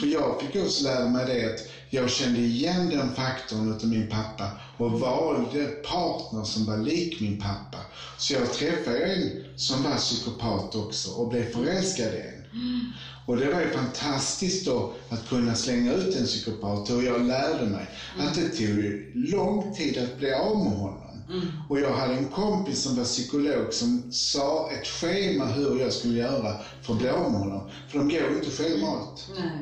För 0.00 0.06
jag 0.06 0.40
fick 0.40 0.56
också 0.62 0.84
lära 0.84 1.06
mig 1.08 1.26
det 1.26 1.54
att 1.54 1.60
jag 1.90 2.10
kände 2.10 2.40
igen 2.40 2.90
den 2.90 3.10
faktorn 3.10 3.72
utav 3.72 3.88
min 3.88 4.08
pappa 4.08 4.50
och 4.76 5.00
valde 5.00 5.66
partner 5.66 6.44
som 6.44 6.66
var 6.66 6.76
lik 6.76 7.20
min 7.20 7.38
pappa. 7.38 7.78
Så 8.18 8.34
jag 8.34 8.52
träffade 8.52 8.98
en 8.98 9.30
som 9.56 9.82
var 9.82 9.96
psykopat 9.96 10.74
också 10.74 11.10
och 11.10 11.28
blev 11.28 11.52
förälskad 11.52 12.14
i 12.14 12.18
en. 12.18 12.44
Och 13.26 13.36
det 13.36 13.50
var 13.50 13.60
ju 13.60 13.70
fantastiskt 13.70 14.66
då 14.66 14.92
att 15.08 15.28
kunna 15.28 15.54
slänga 15.54 15.92
ut 15.92 16.16
en 16.16 16.24
psykopat 16.24 16.90
och 16.90 17.02
jag 17.02 17.26
lärde 17.26 17.66
mig 17.66 17.90
att 18.18 18.34
det 18.34 18.48
tog 18.48 18.78
lång 19.14 19.74
tid 19.74 19.98
att 19.98 20.18
bli 20.18 20.32
av 20.32 20.64
med 20.64 20.72
honom. 20.72 21.10
Och 21.68 21.80
jag 21.80 21.94
hade 21.94 22.14
en 22.14 22.28
kompis 22.28 22.82
som 22.82 22.96
var 22.96 23.04
psykolog 23.04 23.72
som 23.72 24.12
sa 24.12 24.70
ett 24.70 24.86
schema 24.86 25.44
hur 25.46 25.80
jag 25.80 25.92
skulle 25.92 26.18
göra 26.18 26.54
för 26.82 26.92
att 26.92 26.98
bli 26.98 27.08
av 27.08 27.30
med 27.30 27.40
honom. 27.40 27.68
För 27.88 27.98
de 27.98 28.08
går 28.08 28.30
ju 28.30 28.36
inte 28.36 28.50
självmant. 28.50 29.28
Mm. 29.36 29.58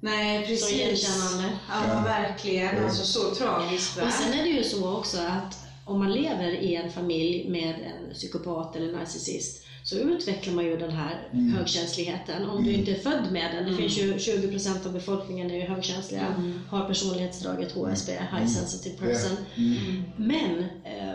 Nej, 0.00 0.46
precis. 0.46 0.68
Så 0.68 0.74
igenkännande. 0.74 1.58
Ja, 1.68 1.74
Ja. 1.88 2.00
verkligen. 2.04 2.76
Ja. 2.76 2.84
Alltså 2.84 3.04
så 3.04 3.34
tragiskt. 3.34 3.96
Va? 3.96 4.02
Och 4.06 4.12
sen 4.12 4.32
är 4.32 4.42
det 4.42 4.48
ju 4.50 4.64
så 4.64 4.96
också 4.96 5.18
att 5.18 5.58
om 5.84 5.98
man 5.98 6.12
lever 6.12 6.48
i 6.50 6.74
en 6.74 6.90
familj 6.92 7.48
med 7.48 7.74
en 7.74 8.14
psykopat 8.14 8.76
eller 8.76 8.92
narcissist 8.92 9.64
så 9.84 9.96
utvecklar 9.96 10.54
man 10.54 10.64
ju 10.64 10.76
den 10.76 10.90
här 10.90 11.28
Mm. 11.32 11.52
högkänsligheten. 11.54 12.48
Om 12.48 12.64
du 12.64 12.72
inte 12.72 12.90
är 12.90 12.98
född 13.00 13.32
med 13.32 13.54
den, 13.54 13.70
det 13.70 13.76
finns 13.76 13.98
ju 13.98 14.18
20% 14.18 14.86
av 14.86 14.92
befolkningen 14.92 15.50
är 15.50 15.54
ju 15.54 15.60
högkänsliga, 15.62 16.26
Mm. 16.26 16.60
har 16.70 16.84
personlighetsdraget 16.88 17.72
HSB, 17.72 18.12
High 18.12 18.36
Mm. 18.36 18.48
Sensitive 18.48 18.96
Person. 18.96 19.36
Mm. 19.56 20.02
Men 20.16 20.60
eh, 20.84 21.14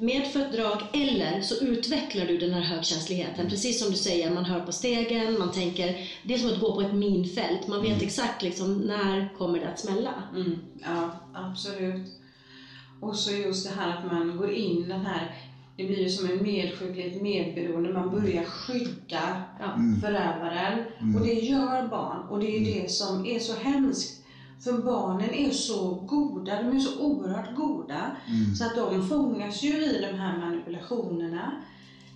medfött 0.00 0.52
drag 0.52 0.82
eller 0.92 1.40
så 1.40 1.64
utvecklar 1.64 2.26
du 2.26 2.38
den 2.38 2.52
här 2.52 2.60
högkänsligheten. 2.60 3.48
Precis 3.48 3.80
som 3.82 3.90
du 3.90 3.96
säger, 3.96 4.34
man 4.34 4.44
hör 4.44 4.60
på 4.60 4.72
stegen, 4.72 5.38
man 5.38 5.52
tänker, 5.52 6.08
det 6.22 6.34
är 6.34 6.38
som 6.38 6.50
att 6.50 6.60
gå 6.60 6.74
på 6.74 6.80
ett 6.80 6.94
minfält. 6.94 7.66
Man 7.68 7.82
vet 7.82 8.02
exakt 8.02 8.42
liksom 8.42 8.74
när 8.78 9.34
kommer 9.38 9.58
det 9.60 9.68
att 9.68 9.78
smälla. 9.80 10.22
Mm, 10.34 10.58
ja, 10.82 11.10
absolut. 11.34 12.06
Och 13.00 13.16
så 13.16 13.30
just 13.30 13.68
det 13.68 13.74
här 13.80 13.96
att 13.96 14.12
man 14.12 14.36
går 14.36 14.50
in 14.50 14.88
den 14.88 15.00
här, 15.00 15.34
det 15.76 15.84
blir 15.84 15.98
ju 15.98 16.08
som 16.08 16.30
en 16.30 16.42
medsjuklighet, 16.42 17.22
medberoende, 17.22 17.92
man 17.92 18.10
börjar 18.10 18.44
skydda 18.44 19.42
Ja. 19.60 19.72
Mm. 19.74 20.00
förövaren. 20.00 20.84
Och 21.16 21.26
det 21.26 21.32
gör 21.34 21.88
barn 21.88 22.28
och 22.30 22.40
det 22.40 22.56
är 22.56 22.60
ju 22.60 22.80
det 22.80 22.90
som 22.90 23.26
är 23.26 23.38
så 23.38 23.54
hemskt. 23.54 24.19
För 24.64 24.72
barnen 24.72 25.34
är 25.34 25.50
så 25.50 25.88
goda, 25.94 26.62
de 26.62 26.76
är 26.76 26.80
så 26.80 26.98
oerhört 27.00 27.56
goda. 27.56 28.16
Mm. 28.28 28.54
Så 28.56 28.64
att 28.64 28.76
de 28.76 29.08
fångas 29.08 29.62
ju 29.62 29.84
i 29.84 30.06
de 30.10 30.18
här 30.18 30.38
manipulationerna. 30.38 31.52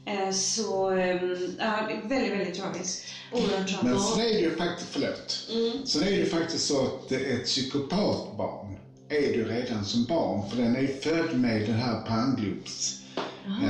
Eh, 0.06 0.30
Så 0.34 0.90
ehm, 0.90 1.36
ja, 1.58 1.88
väldigt, 2.04 2.32
väldigt 2.32 2.54
tragiskt. 2.60 3.02
Oerhört 3.32 3.82
Men 3.82 3.92
tragiskt. 3.92 4.14
sen 4.14 4.20
är 4.24 4.28
det 4.34 4.40
ju 4.40 4.56
faktiskt, 4.56 4.90
förlåt. 4.90 5.46
Mm. 5.50 5.86
Sen 5.86 6.02
är 6.02 6.06
det 6.06 6.16
ju 6.16 6.26
faktiskt 6.26 6.66
så 6.66 6.82
att 6.84 7.12
ett 7.12 7.44
psykopatbarn 7.44 8.76
är 9.08 9.32
du 9.32 9.44
redan 9.44 9.84
som 9.84 10.04
barn. 10.06 10.50
För 10.50 10.56
den 10.56 10.76
är 10.76 10.86
född 10.86 11.40
med 11.40 11.66
den 11.66 11.74
här 11.76 12.00
pannloops. 12.00 13.00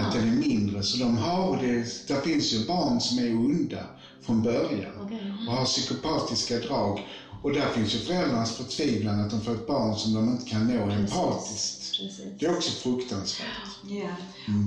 Att 0.02 0.12
den 0.12 0.28
är 0.28 0.48
mindre. 0.48 0.82
Så 0.82 0.96
de 0.98 1.16
har 1.16 1.56
det, 1.60 2.06
där 2.08 2.20
finns 2.20 2.52
ju 2.52 2.66
barn 2.66 3.00
som 3.00 3.18
är 3.18 3.34
onda 3.36 3.80
från 4.22 4.42
början. 4.42 4.92
Okej. 5.00 5.32
och 5.48 5.52
har 5.54 5.64
psykopatiska 5.64 6.58
drag. 6.58 7.00
Och 7.44 7.52
där 7.52 7.68
finns 7.68 7.94
ju 7.94 7.98
föräldrarnas 7.98 8.56
förtvivlan 8.56 9.20
att 9.20 9.30
de 9.30 9.40
får 9.40 9.52
ett 9.52 9.66
barn 9.66 9.96
som 9.96 10.12
de 10.14 10.28
inte 10.28 10.50
kan 10.50 10.66
nå 10.66 10.90
empatiskt. 10.90 11.98
Precis. 11.98 12.20
Det 12.38 12.46
är 12.46 12.56
också 12.56 12.70
fruktansvärt. 12.70 13.46
Ja, 13.82 14.10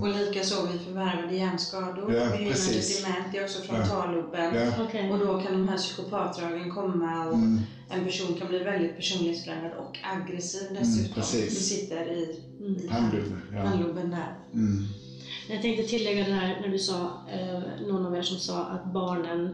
och 0.01 0.07
likaså 0.09 0.67
vid 0.71 0.81
förvärvade 0.81 1.35
hjärnskador, 1.35 2.13
Ja, 2.13 2.25
begynnande 2.29 2.49
precis. 2.51 3.03
dement, 3.03 3.25
det 3.31 3.37
är 3.37 3.43
också 3.43 3.61
frontalloben. 3.61 4.55
Ja. 4.55 4.71
Okej. 4.87 5.11
Och 5.11 5.19
då 5.19 5.41
kan 5.41 5.51
de 5.53 5.67
här 5.69 5.77
psykopatdragen 5.77 6.71
komma 6.71 7.25
och 7.27 7.33
Mm. 7.35 7.59
en 7.89 8.03
person 8.05 8.35
kan 8.39 8.47
bli 8.47 8.59
väldigt 8.59 8.95
personlighetsförändrad 8.95 9.73
och 9.73 9.97
aggressiv 10.15 10.67
dessutom. 10.79 11.13
precis. 11.13 11.53
Det 11.57 11.63
sitter 11.63 12.11
i, 12.11 12.39
Mm. 12.59 12.75
i 12.75 12.87
Pannloben, 12.87 13.41
ja. 13.53 13.63
pannloben 13.63 14.09
där. 14.09 14.35
Mm. 14.53 14.83
Jag 15.49 15.61
tänkte 15.61 15.83
tillägga 15.83 16.25
det 16.25 16.31
här 16.33 16.59
när 16.61 16.67
du 16.67 16.79
sa, 16.79 17.25
eh, 17.33 17.85
någon 17.87 18.05
av 18.05 18.15
er 18.15 18.21
som 18.21 18.37
sa 18.39 18.63
att 18.65 18.93
barnen 18.93 19.45
eh, 19.47 19.51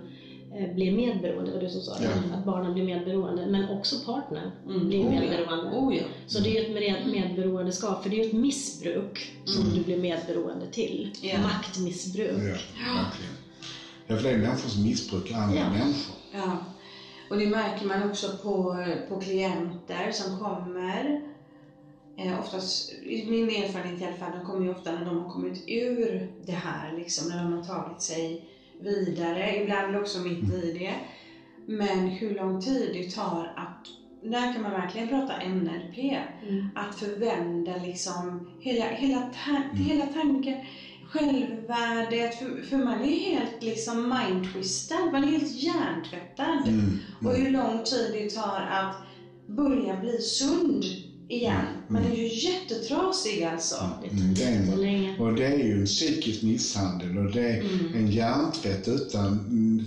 blir 0.76 0.92
medberoende, 0.92 1.52
det 1.52 1.58
var 1.58 1.64
du 1.64 1.70
som 1.70 1.82
sa 1.82 1.98
det, 2.00 2.04
Ja. 2.04 2.38
att 2.38 2.46
barnen 2.46 2.74
blir 2.74 2.84
medberoende, 2.84 3.46
men 3.46 3.70
också 3.70 3.96
partnern 4.06 4.52
Mm. 4.68 4.88
blir 4.88 5.00
Oh 5.00 5.14
ja. 5.16 5.20
medberoende. 5.22 5.78
Oh 5.78 5.96
ja. 5.98 6.04
Så 6.28 6.40
det 6.40 6.50
är 6.58 6.62
ju 6.62 6.66
ett 6.68 6.74
med, 6.74 7.12
medberoendeskap, 7.12 8.04
för 8.04 8.10
det 8.10 8.16
är 8.16 8.24
ju 8.24 8.30
ett 8.30 8.34
missbruk 8.36 9.34
som 9.46 9.62
Mm. 9.64 9.78
du 9.78 9.84
blir 9.84 9.98
medberoende 9.98 10.68
till. 10.72 11.12
Ja. 11.22 11.38
Maktmissbruk. 11.42 12.30
Ja, 12.32 12.94
verkligen. 13.04 13.34
Ja, 14.08 14.16
för 14.18 14.24
det 14.24 14.30
är 14.30 14.38
människor 14.38 14.70
som 14.70 14.84
missbrukar 14.84 15.36
andra 15.38 15.58
Ja. 15.60 15.70
människor. 15.70 16.16
Ja. 16.34 16.58
Och 17.30 17.38
det 17.38 17.48
märker 17.48 17.86
man 17.86 18.10
också 18.10 18.28
på, 18.44 18.76
på 19.10 19.20
klienter 19.22 20.12
som 20.12 20.40
kommer. 20.40 21.22
Eh, 22.18 22.40
oftast, 22.40 22.92
i 22.94 23.26
min 23.30 23.50
erfarenhet 23.64 24.02
i 24.02 24.06
alla 24.06 24.16
fall, 24.16 24.32
de 24.40 24.46
kommer 24.46 24.66
ju 24.66 24.72
ofta 24.72 24.92
när 24.92 25.06
de 25.06 25.20
har 25.24 25.30
kommit 25.30 25.64
ur 25.68 26.32
det 26.46 26.52
här, 26.52 26.98
liksom, 26.98 27.30
när 27.30 27.44
de 27.44 27.54
har 27.54 27.64
tagit 27.64 28.02
sig 28.02 28.46
vidare. 28.80 29.62
Ibland 29.64 29.96
också 29.96 30.20
mitt 30.20 30.54
i 30.54 30.72
det. 30.74 30.94
Men 31.66 32.08
hur 32.08 32.36
lång 32.36 32.62
tid 32.62 32.90
det 32.94 33.10
tar 33.16 33.54
att, 33.56 33.86
där 34.32 34.54
kan 34.54 34.62
man 34.62 34.72
verkligen 34.72 35.08
prata 35.10 35.34
NLP, 35.48 35.98
Mm. 36.48 36.68
att 36.76 36.96
förvända 37.00 37.78
liksom 37.78 38.50
hela, 38.60 38.86
hela, 38.86 39.20
ta- 39.20 39.78
hela 39.84 40.06
tanken, 40.06 40.58
självvärdet, 41.06 42.36
för, 42.36 42.62
för 42.70 42.78
man 42.78 43.02
är 43.02 43.20
helt 43.20 43.64
liksom 43.64 44.14
mind-twistad, 44.14 45.12
man 45.12 45.24
är 45.24 45.28
helt 45.28 45.52
hjärntvättad. 45.64 46.68
Mm. 46.68 47.00
Och 47.26 47.34
hur 47.34 47.52
lång 47.52 47.84
tid 47.84 48.10
det 48.14 48.30
tar 48.30 48.62
att 48.62 48.96
börja 49.48 49.96
bli 50.00 50.18
sund 50.22 50.84
igen. 51.30 51.66
Man 51.88 52.04
är 52.04 52.16
ju 52.16 52.28
jättetrasig 52.28 53.44
alltså. 53.44 53.76
Det 54.02 54.08
Mm, 54.08 54.66
tar 54.66 54.82
det 54.82 54.88
är. 54.88 55.22
Och 55.22 55.36
det 55.36 55.46
är 55.48 55.60
ju 55.60 55.80
en 55.80 55.86
psykisk 55.86 56.42
misshandel 56.42 57.18
och 57.18 57.32
det 57.32 57.42
är 57.44 57.62
Mm. 57.62 57.96
en 57.96 58.08
hjärntvätt 58.08 58.88
utan 58.88 59.28
mm, 59.28 59.86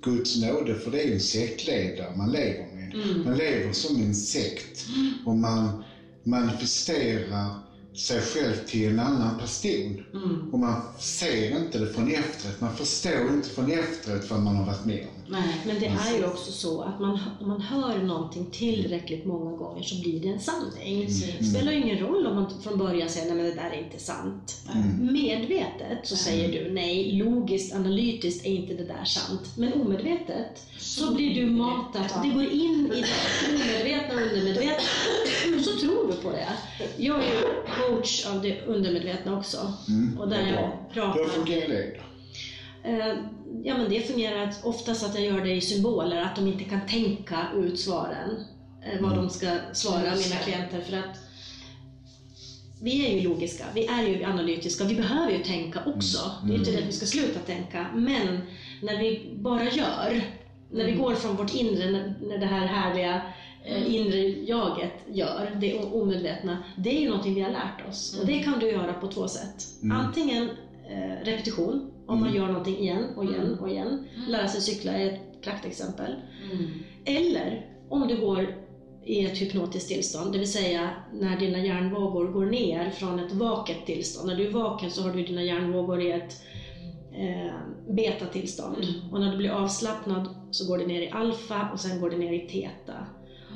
Guds 0.00 0.36
nåde 0.36 0.74
för 0.74 0.90
det 0.90 1.00
är 1.00 1.06
ju 1.06 1.12
en 1.12 1.20
sektledare 1.20 2.16
man 2.16 2.32
lever 2.32 2.66
med. 2.72 2.94
Mm. 2.94 3.24
Man 3.24 3.36
lever 3.36 3.72
som 3.72 3.96
en 3.96 4.14
sekt 4.14 4.86
och 5.24 5.36
man 5.36 5.82
manifesterar 6.22 7.50
sig 7.94 8.20
själv 8.20 8.54
till 8.66 8.88
en 8.88 9.00
annan 9.00 9.38
person. 9.38 10.04
Mm. 10.14 10.50
Och 10.52 10.58
man 10.58 10.82
ser 10.98 11.56
inte 11.56 11.78
det 11.78 11.86
från 11.86 12.14
efteråt. 12.14 12.60
Man 12.60 12.76
förstår 12.76 13.28
inte 13.28 13.48
från 13.48 13.70
efteråt 13.70 14.30
vad 14.30 14.40
man 14.40 14.56
har 14.56 14.66
varit 14.66 14.84
med 14.84 15.00
om. 15.00 15.20
Nej. 15.32 15.56
Men 15.66 15.80
det 15.80 15.86
är 15.86 16.18
ju 16.18 16.26
också 16.26 16.52
så 16.52 16.82
att 16.82 17.00
man, 17.00 17.18
om 17.40 17.48
man 17.48 17.60
hör 17.60 17.98
någonting 17.98 18.46
tillräckligt 18.52 19.26
många 19.26 19.56
gånger 19.56 19.82
så 19.82 20.00
blir 20.00 20.20
det 20.20 20.28
en 20.28 20.40
sanning. 20.40 21.06
Det 21.38 21.44
spelar 21.44 21.72
ju 21.72 21.78
ingen 21.78 21.98
roll 21.98 22.26
om 22.26 22.34
man 22.34 22.62
från 22.62 22.78
början 22.78 23.08
säger 23.08 23.26
nej 23.26 23.36
men 23.36 23.44
det 23.44 23.62
där 23.62 23.70
är 23.70 23.84
inte 23.84 23.98
sant. 23.98 24.62
Medvetet 25.00 25.98
så 26.02 26.16
säger 26.16 26.52
du 26.52 26.72
nej, 26.72 27.12
logiskt, 27.12 27.74
analytiskt 27.74 28.46
är 28.46 28.50
inte 28.50 28.74
det 28.74 28.84
där 28.84 29.04
sant. 29.04 29.56
Men 29.56 29.72
omedvetet 29.72 30.66
så 30.78 31.14
blir 31.14 31.34
du 31.34 31.50
matad. 31.50 32.22
Det 32.22 32.28
går 32.28 32.52
in 32.52 32.92
i 32.94 33.00
det 33.00 33.54
omedvetna 33.54 34.14
undermedvetna. 34.14 34.82
Så 35.64 35.80
tror 35.80 35.99
det. 36.40 37.02
Jag 37.02 37.18
är 37.18 37.26
ju 37.26 37.44
coach 37.78 38.26
av 38.26 38.42
det 38.42 38.62
undermedvetna 38.62 39.38
också. 39.38 39.72
Och 40.18 40.28
där 40.28 40.46
jag 40.46 40.70
Hur 40.88 40.94
pratar 40.94 41.24
fungerar 41.24 41.68
det 41.68 42.00
Ja, 43.64 43.78
men 43.78 43.90
det 43.90 44.00
fungerar 44.00 44.54
oftast 44.62 45.04
att 45.04 45.14
jag 45.14 45.24
gör 45.24 45.40
det 45.40 45.52
i 45.52 45.60
symboler, 45.60 46.22
att 46.22 46.36
de 46.36 46.46
inte 46.46 46.64
kan 46.64 46.86
tänka 46.86 47.46
ut 47.56 47.80
svaren, 47.80 48.44
eh, 48.84 49.00
vad 49.00 49.16
de 49.16 49.30
ska 49.30 49.46
svara 49.72 50.00
mina 50.00 50.36
klienter. 50.44 50.80
För 50.80 50.96
att 50.96 51.16
vi 52.82 53.06
är 53.06 53.20
ju 53.20 53.28
logiska, 53.28 53.64
vi 53.74 53.86
är 53.86 54.06
ju 54.08 54.24
analytiska, 54.24 54.84
vi 54.84 54.94
behöver 54.94 55.32
ju 55.32 55.38
tänka 55.38 55.80
också. 55.86 56.18
Det 56.44 56.52
är 56.52 56.58
inte 56.58 56.70
det 56.70 56.78
att 56.78 56.88
vi 56.88 56.92
ska 56.92 57.06
sluta 57.06 57.40
tänka, 57.40 57.86
men 57.94 58.40
när 58.82 58.98
vi 58.98 59.32
bara 59.34 59.64
gör, 59.64 60.22
när 60.70 60.84
vi 60.84 60.92
går 60.92 61.14
från 61.14 61.36
vårt 61.36 61.54
inre, 61.54 61.90
när, 61.90 62.38
det 62.38 62.46
här 62.46 62.66
härliga 62.66 63.22
inre 63.66 64.18
jaget 64.28 64.92
gör, 65.12 65.56
det 65.60 65.78
omedvetna, 65.78 66.58
det 66.76 66.96
är 66.96 67.00
ju 67.00 67.08
någonting 67.08 67.34
vi 67.34 67.40
har 67.40 67.50
lärt 67.50 67.88
oss. 67.88 68.18
Och 68.20 68.26
det 68.26 68.38
kan 68.38 68.58
du 68.58 68.70
göra 68.70 68.92
på 68.92 69.06
två 69.06 69.28
sätt. 69.28 69.66
Antingen 69.92 70.50
eh, 70.90 71.24
repetition, 71.24 71.90
om 72.06 72.20
man 72.20 72.34
gör 72.34 72.46
någonting 72.46 72.78
igen 72.78 73.04
och 73.16 73.24
igen 73.24 73.58
och 73.60 73.70
igen. 73.70 74.04
Lära 74.28 74.48
sig 74.48 74.60
cykla 74.60 74.92
är 74.92 75.06
ett 75.06 75.42
praktexempel. 75.42 76.14
Mm. 76.52 76.68
Eller 77.04 77.66
om 77.88 78.08
du 78.08 78.20
går 78.20 78.54
i 79.04 79.24
ett 79.24 79.38
hypnotiskt 79.38 79.88
tillstånd, 79.88 80.32
det 80.32 80.38
vill 80.38 80.52
säga 80.52 80.90
när 81.12 81.38
dina 81.38 81.58
hjärnvågor 81.58 82.32
går 82.32 82.46
ner 82.46 82.90
från 82.90 83.20
ett 83.20 83.32
vaket 83.32 83.86
tillstånd. 83.86 84.28
När 84.28 84.36
du 84.36 84.46
är 84.46 84.50
vaken 84.50 84.90
så 84.90 85.02
har 85.02 85.12
du 85.12 85.22
dina 85.22 85.42
hjärnvågor 85.42 86.00
i 86.02 86.10
ett 86.10 86.42
eh, 87.12 87.54
betatillstånd. 87.88 88.86
Och 89.12 89.20
när 89.20 89.30
du 89.30 89.36
blir 89.36 89.50
avslappnad 89.50 90.28
så 90.50 90.68
går 90.68 90.78
det 90.78 90.86
ner 90.86 91.02
i 91.02 91.10
alfa 91.10 91.68
och 91.72 91.80
sen 91.80 92.00
går 92.00 92.10
det 92.10 92.16
ner 92.16 92.32
i 92.32 92.48
teta. 92.48 93.06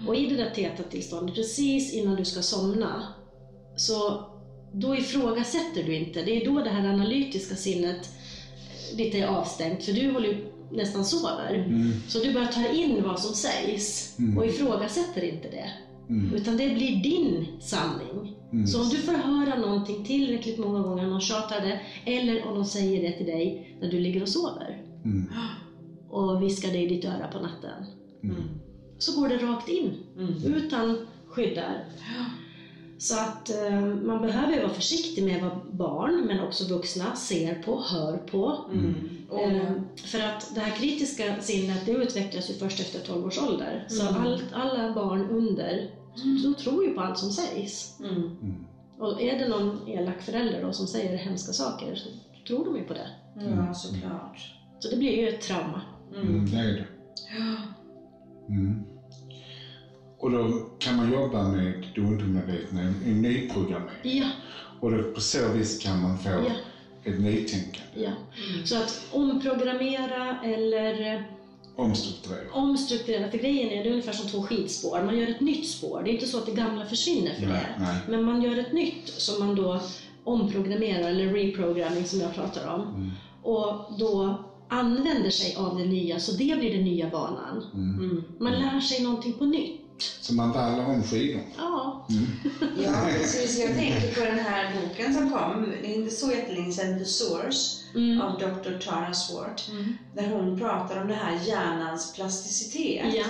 Och 0.07 0.17
i 0.17 0.27
det 0.27 0.37
där 0.37 0.51
teta-tillståndet, 0.51 1.35
precis 1.35 1.93
innan 1.95 2.17
du 2.17 2.25
ska 2.25 2.43
somna, 2.43 3.03
så 3.77 4.25
då 4.73 4.97
ifrågasätter 4.97 5.83
du 5.83 5.95
inte. 5.95 6.23
Det 6.23 6.43
är 6.43 6.45
då 6.47 6.61
det 6.63 6.71
här 6.71 6.89
analytiska 6.89 7.55
sinnet 7.57 8.09
eh, 8.93 8.97
ditt 8.97 9.15
är 9.15 9.27
avstängt, 9.27 9.85
för 9.85 9.93
du 9.93 10.11
håller 10.13 10.29
ju 10.29 10.47
nästan 10.73 11.05
sover. 11.05 11.67
Så 12.09 12.19
du 12.19 12.33
bara 12.33 12.47
tar 12.47 12.75
in 12.75 13.03
vad 13.03 13.21
som 13.21 13.35
sägs 13.35 14.17
och 14.39 14.47
ifrågasätter 14.47 15.25
inte 15.25 15.49
det. 15.51 15.71
Utan 16.37 16.57
det 16.57 16.69
blir 16.69 17.03
din 17.03 17.47
sanning. 17.61 18.37
Så 18.67 18.83
om 18.83 18.89
du 18.89 18.97
får 18.97 19.13
höra 19.13 19.59
någonting 19.59 20.05
tillräckligt 20.05 20.59
många 20.59 20.81
gånger, 20.83 21.07
någon 21.07 21.21
tjatar 21.21 21.61
det, 21.61 21.81
eller 22.13 22.47
om 22.47 22.55
de 22.55 22.65
säger 22.65 23.03
det 23.03 23.17
till 23.17 23.27
dig 23.27 23.77
när 23.81 23.91
du 23.91 23.99
ligger 24.01 24.23
och 24.23 24.29
sover 24.29 24.81
Mm. 25.05 25.27
och 26.11 26.43
viskar 26.43 26.73
det 26.73 26.79
i 26.79 26.87
ditt 26.87 27.05
öra 27.05 27.29
på 27.33 27.39
natten, 27.41 27.85
så 29.05 29.21
går 29.21 29.29
det 29.29 29.37
rakt 29.37 29.69
in 29.69 29.97
utan 30.45 31.07
skyddar. 31.29 31.85
Så 32.99 33.21
att 33.21 33.51
eh, 33.51 33.81
man 33.81 34.23
behöver 34.23 34.53
ju 34.53 34.61
vara 34.61 34.73
försiktig 34.73 35.25
med 35.25 35.43
vad 35.43 35.77
barn, 35.77 36.27
men 36.27 36.41
också 36.41 36.75
vuxna, 36.75 37.17
ser 37.17 37.55
på, 37.55 37.81
hör 37.81 38.17
på. 38.17 38.65
Eh, 39.41 39.73
för 39.97 40.21
att 40.21 40.55
det 40.55 40.61
här 40.61 40.77
kritiska 40.77 41.41
sinnet 41.41 41.87
det 41.87 41.93
utvecklas 41.93 42.51
ju 42.51 42.55
först 42.55 42.81
efter 42.81 43.01
12 43.01 43.27
års 43.27 43.39
ålder. 43.39 43.87
Så 43.89 44.09
allt, 44.09 44.45
alla 44.53 44.95
barn 44.95 45.29
under 45.31 45.91
de 46.43 46.55
tror 46.55 46.85
ju 46.85 46.95
på 46.95 47.01
allt 47.01 47.19
som 47.19 47.31
sägs. 47.31 48.01
Mm. 48.01 48.65
Och 48.99 49.23
är 49.23 49.39
det 49.39 49.49
någon 49.49 49.89
elak 49.89 50.23
förälder 50.23 50.63
då 50.63 50.73
som 50.73 50.87
säger 50.87 51.17
hemska 51.17 51.53
saker 51.53 51.95
så 51.95 52.09
tror 52.47 52.65
de 52.65 52.77
ju 52.77 52.85
på 52.85 52.95
det. 52.95 53.09
Ja, 53.37 53.75
såklart. 53.75 54.55
Så 54.79 54.91
det 54.91 54.97
blir 54.97 55.13
ju 55.13 55.29
ett 55.29 55.41
trauma. 55.41 55.81
Mm, 56.15 56.51
det 56.51 56.57
är 56.57 56.65
det. 56.65 56.87
Mm. 58.49 58.85
Och 60.25 60.31
då 60.31 60.61
kan 60.79 60.97
man 60.97 61.13
jobba 61.13 61.49
med 61.49 61.87
det 61.95 62.01
undermedvetna 62.01 62.81
i 63.07 63.13
nyprogrammering. 63.15 63.99
Ja, 64.03 64.27
Och 64.81 64.91
då 64.91 65.03
på 65.03 65.21
så 65.21 65.49
vis 65.53 65.79
kan 65.83 66.03
man 66.03 66.19
få 66.19 66.29
Ja. 66.29 66.53
ett 67.05 67.21
nytänkande. 67.21 67.89
ja. 67.95 68.11
Så 68.65 68.77
att 68.77 69.07
omprogrammera 69.13 70.41
eller 70.45 71.15
eh, 71.15 71.21
Omstrukturera. 71.77 72.53
omstrukturera, 72.53 73.31
för 73.31 73.39
grejen 73.39 73.71
är 73.71 73.83
det 73.85 73.89
är 73.89 73.93
ungefär 73.93 74.13
som 74.13 74.29
två 74.29 74.43
skidspår. 74.43 75.03
Man 75.03 75.19
gör 75.19 75.27
ett 75.29 75.41
nytt 75.41 75.69
spår. 75.69 76.03
Det 76.05 76.11
är 76.11 76.13
inte 76.15 76.27
så 76.27 76.39
att 76.39 76.47
det 76.47 76.53
gamla 76.53 76.87
försvinner 76.87 77.35
för 77.35 77.47
Nej, 77.47 77.67
det. 77.79 77.85
nej. 77.85 77.97
Men 78.09 78.25
man 78.25 78.43
gör 78.43 78.57
ett 78.59 78.73
nytt 78.73 79.09
som 79.09 79.47
man 79.47 79.55
då 79.55 79.81
omprogrammerar, 80.25 81.09
eller 81.09 81.29
reprogramming 81.33 82.05
som 82.05 82.21
jag 82.21 82.35
pratar 82.35 82.75
om. 82.75 82.81
Mm. 82.81 83.11
Och 83.43 83.99
då 83.99 84.45
använder 84.69 85.31
sig 85.31 85.55
av 85.57 85.79
det 85.79 85.85
nya, 85.85 86.19
så 86.21 86.33
det 86.33 86.59
blir 86.59 86.73
den 86.73 86.85
nya 86.85 87.09
vanan. 87.09 87.65
Mm. 87.75 88.25
Man 88.39 88.53
lär 88.53 88.81
sig 88.81 89.05
någonting 89.05 89.33
på 89.33 89.45
nytt. 89.45 89.81
Så 90.21 90.35
man 90.35 90.53
vallar 90.53 90.85
om 90.87 91.03
skidorna. 91.05 91.43
Ja, 91.57 92.07
Ja, 92.85 92.93
precis. 93.21 93.59
Jag 93.59 93.75
tänker 93.75 94.15
på 94.15 94.21
den 94.21 94.39
här 94.39 94.73
boken 94.83 95.15
som 95.15 95.31
kom, 95.31 95.71
det 95.83 95.87
är 95.91 95.95
inte 95.95 96.11
så 96.11 96.31
jättelänge 96.33 96.73
sedan, 96.73 96.99
The 96.99 97.05
Source 97.05 97.81
Mm. 97.95 98.21
av 98.21 98.39
Dr. 98.39 98.79
Tara 98.79 99.15
Swart. 99.15 99.63
Där 100.15 100.29
hon 100.29 100.59
pratar 100.59 101.01
om 101.03 101.09
det 101.09 101.15
här 101.15 101.41
hjärnans 101.49 102.13
plasticitet. 102.15 103.15
ja. 103.15 103.25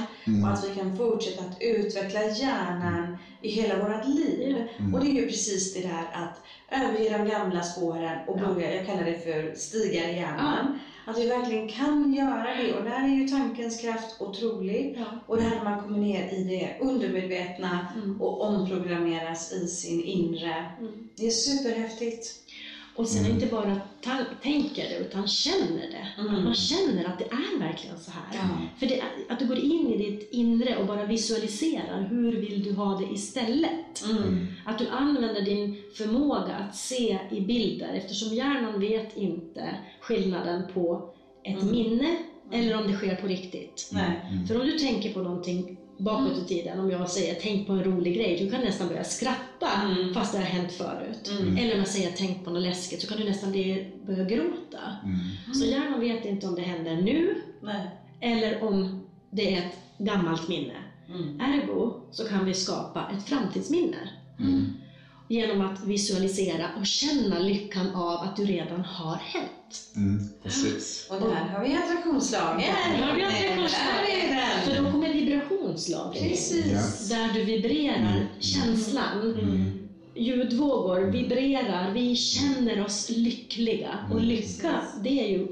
Och 0.44 0.48
att 0.52 0.64
vi 0.70 0.74
kan 0.74 0.96
fortsätta 0.96 1.44
att 1.44 1.56
utveckla 1.62 2.20
hjärnan 2.24 3.16
i 3.40 3.48
hela 3.50 3.88
vårt 3.88 4.06
liv. 4.06 4.56
Och 4.94 5.00
det 5.00 5.10
är 5.10 5.14
ju 5.14 5.26
precis 5.26 5.74
det 5.74 5.80
där 5.80 6.08
att 6.12 6.36
överge 6.80 7.18
de 7.18 7.30
gamla 7.30 7.62
spåren 7.62 8.18
och 8.28 8.38
Ja. 8.40 8.52
börja, 8.54 8.76
jag 8.76 8.86
kallar 8.86 9.04
det 9.04 9.18
för 9.24 9.54
stigar 9.54 10.08
i 10.08 10.16
hjärnan. 10.16 10.78
Att 11.06 11.18
vi 11.18 11.26
verkligen 11.26 11.68
kan 11.68 12.12
göra 12.14 12.54
det 12.56 12.72
och 12.74 12.84
där 12.84 13.04
är 13.04 13.08
ju 13.08 13.28
tankens 13.28 13.80
kraft 13.80 14.20
otrolig. 14.20 14.94
Ja. 14.98 15.04
Och 15.26 15.38
när 15.38 15.64
man 15.64 15.82
kommer 15.82 15.98
ner 15.98 16.28
i 16.28 16.44
det 16.44 16.84
undermedvetna 16.86 17.86
Mm. 17.96 18.20
och 18.20 18.40
omprogrammeras 18.42 19.52
i 19.52 19.66
sin 19.68 20.00
inre. 20.04 20.64
Mm. 20.78 21.08
Det 21.16 21.26
är 21.26 21.30
superhäftigt. 21.30 22.34
Och 22.96 23.08
sen 23.08 23.26
inte 23.30 23.46
bara 23.46 23.80
ta- 24.00 24.24
tänker 24.42 24.82
det, 24.88 24.96
utan 24.98 25.28
känner 25.28 25.90
det. 25.90 26.22
Mm. 26.22 26.44
Man 26.44 26.54
känner 26.54 27.04
att 27.04 27.18
det 27.18 27.24
är 27.24 27.58
verkligen 27.58 27.98
så 27.98 28.10
här. 28.10 28.22
Ja. 28.32 28.48
För 28.78 28.86
det, 28.86 29.00
är- 29.00 29.08
att 29.28 29.38
du 29.38 29.46
går 29.46 29.58
in 29.58 29.92
i 29.92 29.98
ditt 30.10 30.28
inre 30.32 30.76
och 30.76 30.86
bara 30.86 31.04
visualiserar, 31.06 32.06
hur 32.10 32.32
vill 32.40 32.62
du 32.64 32.72
ha 32.74 32.98
det 32.98 33.14
istället? 33.14 34.04
Mm. 34.10 34.46
Att 34.64 34.78
du 34.78 34.88
använder 34.88 35.42
din 35.42 35.82
förmåga 35.96 36.54
att 36.54 36.76
se 36.76 37.18
i 37.30 37.40
bilder, 37.40 37.94
eftersom 37.94 38.34
hjärnan 38.34 38.80
vet 38.80 39.16
inte 39.16 39.76
skillnaden 40.00 40.62
på 40.74 41.14
ett 41.44 41.62
Mm. 41.62 41.72
minne 41.72 42.16
eller 42.52 42.76
om 42.76 42.86
det 42.86 42.92
sker 42.96 43.16
på 43.16 43.26
riktigt. 43.26 43.90
Nej. 43.92 44.20
För 44.48 44.60
om 44.60 44.66
du 44.66 44.78
tänker 44.78 45.12
på 45.14 45.22
någonting 45.22 45.76
bakåt 45.98 46.38
i 46.38 46.44
tiden, 46.48 46.80
om 46.80 46.90
jag 46.90 47.10
säger 47.10 47.34
tänk 47.42 47.66
på 47.66 47.72
en 47.72 47.84
rolig 47.84 48.14
grej, 48.16 48.38
du 48.38 48.50
kan 48.50 48.60
nästan 48.60 48.88
börja 48.88 49.04
skratta 49.04 49.68
Mm. 49.84 50.14
fast 50.14 50.32
det 50.32 50.38
har 50.38 50.44
hänt 50.44 50.72
förut. 50.72 51.30
Mm. 51.40 51.56
Eller 51.56 51.72
om 51.72 51.78
jag 51.78 51.88
säger 51.88 52.12
tänk 52.16 52.44
på 52.44 52.50
något 52.50 52.62
läskigt 52.62 53.02
så 53.02 53.08
kan 53.08 53.18
du 53.18 53.24
nästan 53.24 53.52
börja 54.06 54.24
gråta. 54.24 54.78
Mm. 55.04 55.54
Så 55.54 55.64
hjärnan 55.66 56.00
vet 56.00 56.24
inte 56.24 56.46
om 56.46 56.54
det 56.54 56.62
händer 56.62 56.96
nu 56.96 57.34
Nej. 57.60 57.86
eller 58.20 58.64
om 58.64 59.00
det 59.30 59.54
är 59.54 59.58
ett 59.58 59.74
gammalt 59.98 60.48
minne. 60.48 60.74
Mm. 61.08 61.40
Ergo 61.40 62.00
så 62.10 62.24
kan 62.24 62.44
vi 62.44 62.54
skapa 62.54 63.10
ett 63.16 63.24
framtidsminne 63.28 64.08
Mm. 64.40 64.72
Genom 65.28 65.60
att 65.60 65.84
visualisera 65.84 66.68
och 66.80 66.86
känna 66.86 67.38
lyckan 67.38 67.94
av 67.94 68.20
att 68.20 68.36
du 68.36 68.44
redan 68.44 68.80
har 68.80 69.16
hänt. 69.16 69.50
Mm. 69.96 70.28
Precis. 70.42 71.06
Och 71.10 71.20
där 71.20 71.34
har 71.34 71.64
vi 71.64 71.74
attraktionslagen. 71.74 72.74
Där 72.98 73.06
har 73.06 73.16
vi 73.16 73.24
attraktionslagen. 73.24 74.28
Där 74.28 74.36
är 74.36 74.60
För 74.60 74.82
då 74.82 74.90
kommer 74.90 75.12
vibrationslagen. 75.12 76.28
Precis. 76.28 77.08
Där 77.08 77.32
du 77.34 77.44
vibrerar 77.44 78.28
känslan. 78.40 79.20
Mm. 79.22 79.88
Ljudvågor 80.16 81.00
vibrerar, 81.00 81.92
vi 81.92 82.16
känner 82.16 82.84
oss 82.84 83.10
lyckliga. 83.10 83.98
Och 84.12 84.20
lycka, 84.20 84.80
det 85.02 85.20
är 85.20 85.28
ju 85.28 85.48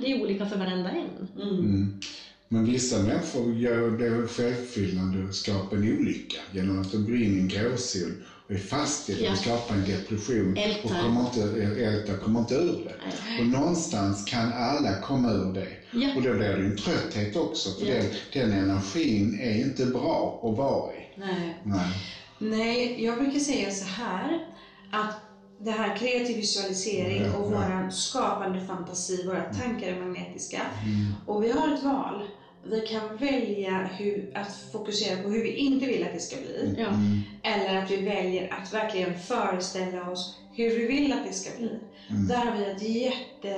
det 0.00 0.12
är 0.12 0.22
olika 0.22 0.46
för 0.46 0.58
varenda 0.58 0.90
en. 0.90 1.28
Mm. 1.42 1.58
Mm. 1.58 2.00
Men 2.48 2.64
vissa 2.64 3.02
människor 3.02 3.54
gör 3.54 3.90
det 3.90 4.28
självfyllande 4.28 5.28
och 5.28 5.34
skapar 5.34 5.76
en 5.76 5.98
olycka 5.98 6.38
genom 6.52 6.80
att 6.80 6.92
de 6.92 7.04
går 7.04 7.16
in 7.16 7.36
i 7.36 7.40
en 7.40 7.48
gråzon 7.48 8.22
är 8.48 8.56
fast 8.58 9.10
i 9.10 9.14
det 9.14 9.20
Ja. 9.24 9.32
och 9.32 9.38
skapar 9.38 9.74
en 9.74 9.84
depression 9.84 10.56
Ältar. 10.56 10.84
och 10.84 10.90
kommer 11.00 11.20
inte, 11.20 11.62
ältar, 11.84 12.16
kommer 12.16 12.40
inte 12.40 12.54
ur 12.54 12.84
det. 12.84 12.94
Nej. 13.28 13.40
Och 13.40 13.46
någonstans 13.46 14.24
kan 14.24 14.52
alla 14.52 15.00
komma 15.00 15.30
ur 15.30 15.52
det. 15.52 15.68
Ja. 15.92 16.08
Och 16.16 16.22
då 16.22 16.34
blir 16.34 16.48
det 16.48 16.54
en 16.64 16.76
trötthet 16.76 17.36
också, 17.36 17.70
för 17.70 17.86
Ja. 17.86 17.94
den, 17.94 18.10
den 18.32 18.52
energin 18.52 19.40
är 19.40 19.60
inte 19.60 19.86
bra 19.86 20.40
att 20.42 20.56
vara 20.58 20.92
i. 20.92 20.96
Nej. 21.16 21.56
Nej. 21.62 21.92
Nej, 22.38 23.04
jag 23.04 23.18
brukar 23.18 23.38
säga 23.38 23.70
så 23.70 23.84
här 23.84 24.46
att 24.92 25.14
det 25.60 25.70
här 25.70 25.96
kreativ 25.96 26.36
visualisering 26.36 27.22
och 27.34 27.52
ja. 27.52 27.56
våran 27.58 27.92
skapande 27.92 28.66
fantasi, 28.66 29.26
våra 29.26 29.42
tankar 29.42 29.86
är 29.88 30.00
magnetiska. 30.00 30.60
Mm. 30.84 31.12
Och 31.26 31.44
vi 31.44 31.50
har 31.52 31.74
ett 31.74 31.82
val. 31.82 32.22
Vi 32.70 32.80
kan 32.80 33.16
välja 33.16 33.90
hur, 33.96 34.30
att 34.34 34.56
fokusera 34.72 35.22
på 35.22 35.28
hur 35.28 35.42
vi 35.42 35.56
inte 35.56 35.86
vill 35.86 36.04
att 36.04 36.12
det 36.12 36.20
ska 36.20 36.36
bli. 36.36 36.74
Mm. 36.78 37.22
Eller 37.42 37.82
att 37.82 37.90
vi 37.90 37.96
väljer 37.96 38.52
att 38.52 38.74
verkligen 38.74 39.18
föreställa 39.18 40.10
oss 40.10 40.34
hur 40.52 40.70
vi 40.70 40.86
vill 40.86 41.12
att 41.12 41.26
det 41.26 41.32
ska 41.32 41.50
bli. 41.56 41.70
Mm. 42.08 42.26
Där 42.28 42.36
har 42.36 42.56
vi 42.56 42.64
ett 42.64 42.82
jätte, 42.82 43.48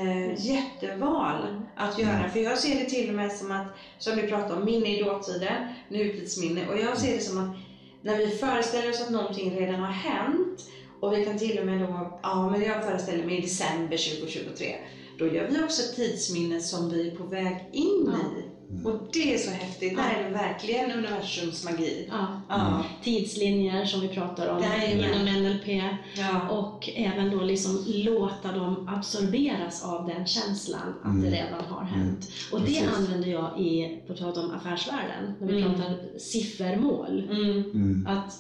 jätteval 0.48 1.62
att 1.74 1.98
göra. 1.98 2.28
För 2.28 2.40
jag 2.40 2.58
ser 2.58 2.74
det 2.74 2.88
till 2.88 3.08
och 3.08 3.14
med 3.14 3.32
som 3.32 3.52
att, 3.52 3.66
som 3.98 4.16
vi 4.16 4.22
pratade 4.22 4.54
om, 4.54 4.64
minne 4.64 4.96
i 4.96 5.00
dåtiden, 5.02 5.68
nutidsminne. 5.88 6.66
Och 6.66 6.78
jag 6.78 6.98
ser 6.98 7.14
det 7.14 7.20
som 7.20 7.38
att 7.38 7.56
när 8.02 8.16
vi 8.16 8.28
föreställer 8.28 8.90
oss 8.90 9.00
att 9.00 9.10
någonting 9.10 9.50
redan 9.50 9.80
har 9.80 9.92
hänt 9.92 10.68
och 11.00 11.12
vi 11.12 11.24
kan 11.24 11.38
till 11.38 11.58
och 11.58 11.66
med 11.66 11.80
då, 11.80 12.18
ja 12.22 12.50
men 12.50 12.62
jag 12.62 12.84
föreställer 12.84 13.24
mig 13.24 13.38
i 13.38 13.40
december 13.40 14.18
2023. 14.20 14.74
Då 15.18 15.26
gör 15.26 15.48
vi 15.48 15.62
också 15.62 15.82
ett 15.82 15.96
tidsminne 15.96 16.60
som 16.60 16.88
vi 16.88 17.08
är 17.08 17.16
på 17.16 17.24
väg 17.24 17.68
in 17.72 18.10
Ja. 18.12 18.57
I. 18.70 18.84
Och 18.84 19.08
det 19.12 19.34
är 19.34 19.38
så 19.38 19.50
häftigt. 19.50 19.96
Det 19.96 20.02
här 20.02 20.24
är 20.24 20.30
verkligen 20.30 20.92
universums 20.92 21.64
magi. 21.64 22.08
Ja. 22.10 22.40
Ja. 22.48 22.84
Tidslinjer 23.02 23.84
som 23.84 24.00
vi 24.00 24.08
pratar 24.08 24.48
om 24.48 24.62
inom 24.92 25.24
NLP. 25.42 25.82
Ja. 26.16 26.48
Och 26.50 26.90
även 26.94 27.30
då 27.30 27.40
liksom 27.44 27.84
låta 27.86 28.52
dem 28.52 28.88
absorberas 28.88 29.84
av 29.84 30.06
den 30.06 30.26
känslan 30.26 30.94
att 31.02 31.04
Mm. 31.14 31.22
det 31.22 31.36
redan 31.36 31.64
har 31.64 31.84
hänt. 31.84 32.28
Och 32.52 32.60
det 32.60 32.66
Precis. 32.66 32.88
använder 32.96 33.28
jag 33.28 33.60
i, 33.60 34.00
på 34.06 34.14
tal 34.14 34.38
om 34.38 34.50
affärsvärlden, 34.50 35.32
när 35.40 35.46
vi 35.48 35.62
Mm. 35.62 35.74
pratar 35.74 36.18
siffermål. 36.18 37.28
Mm. 37.30 37.50
Mm. 37.70 38.06
Att 38.06 38.32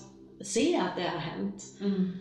se 0.46 0.76
att 0.76 0.96
det 0.96 1.02
har 1.08 1.18
hänt. 1.18 1.64
Mm. 1.80 2.12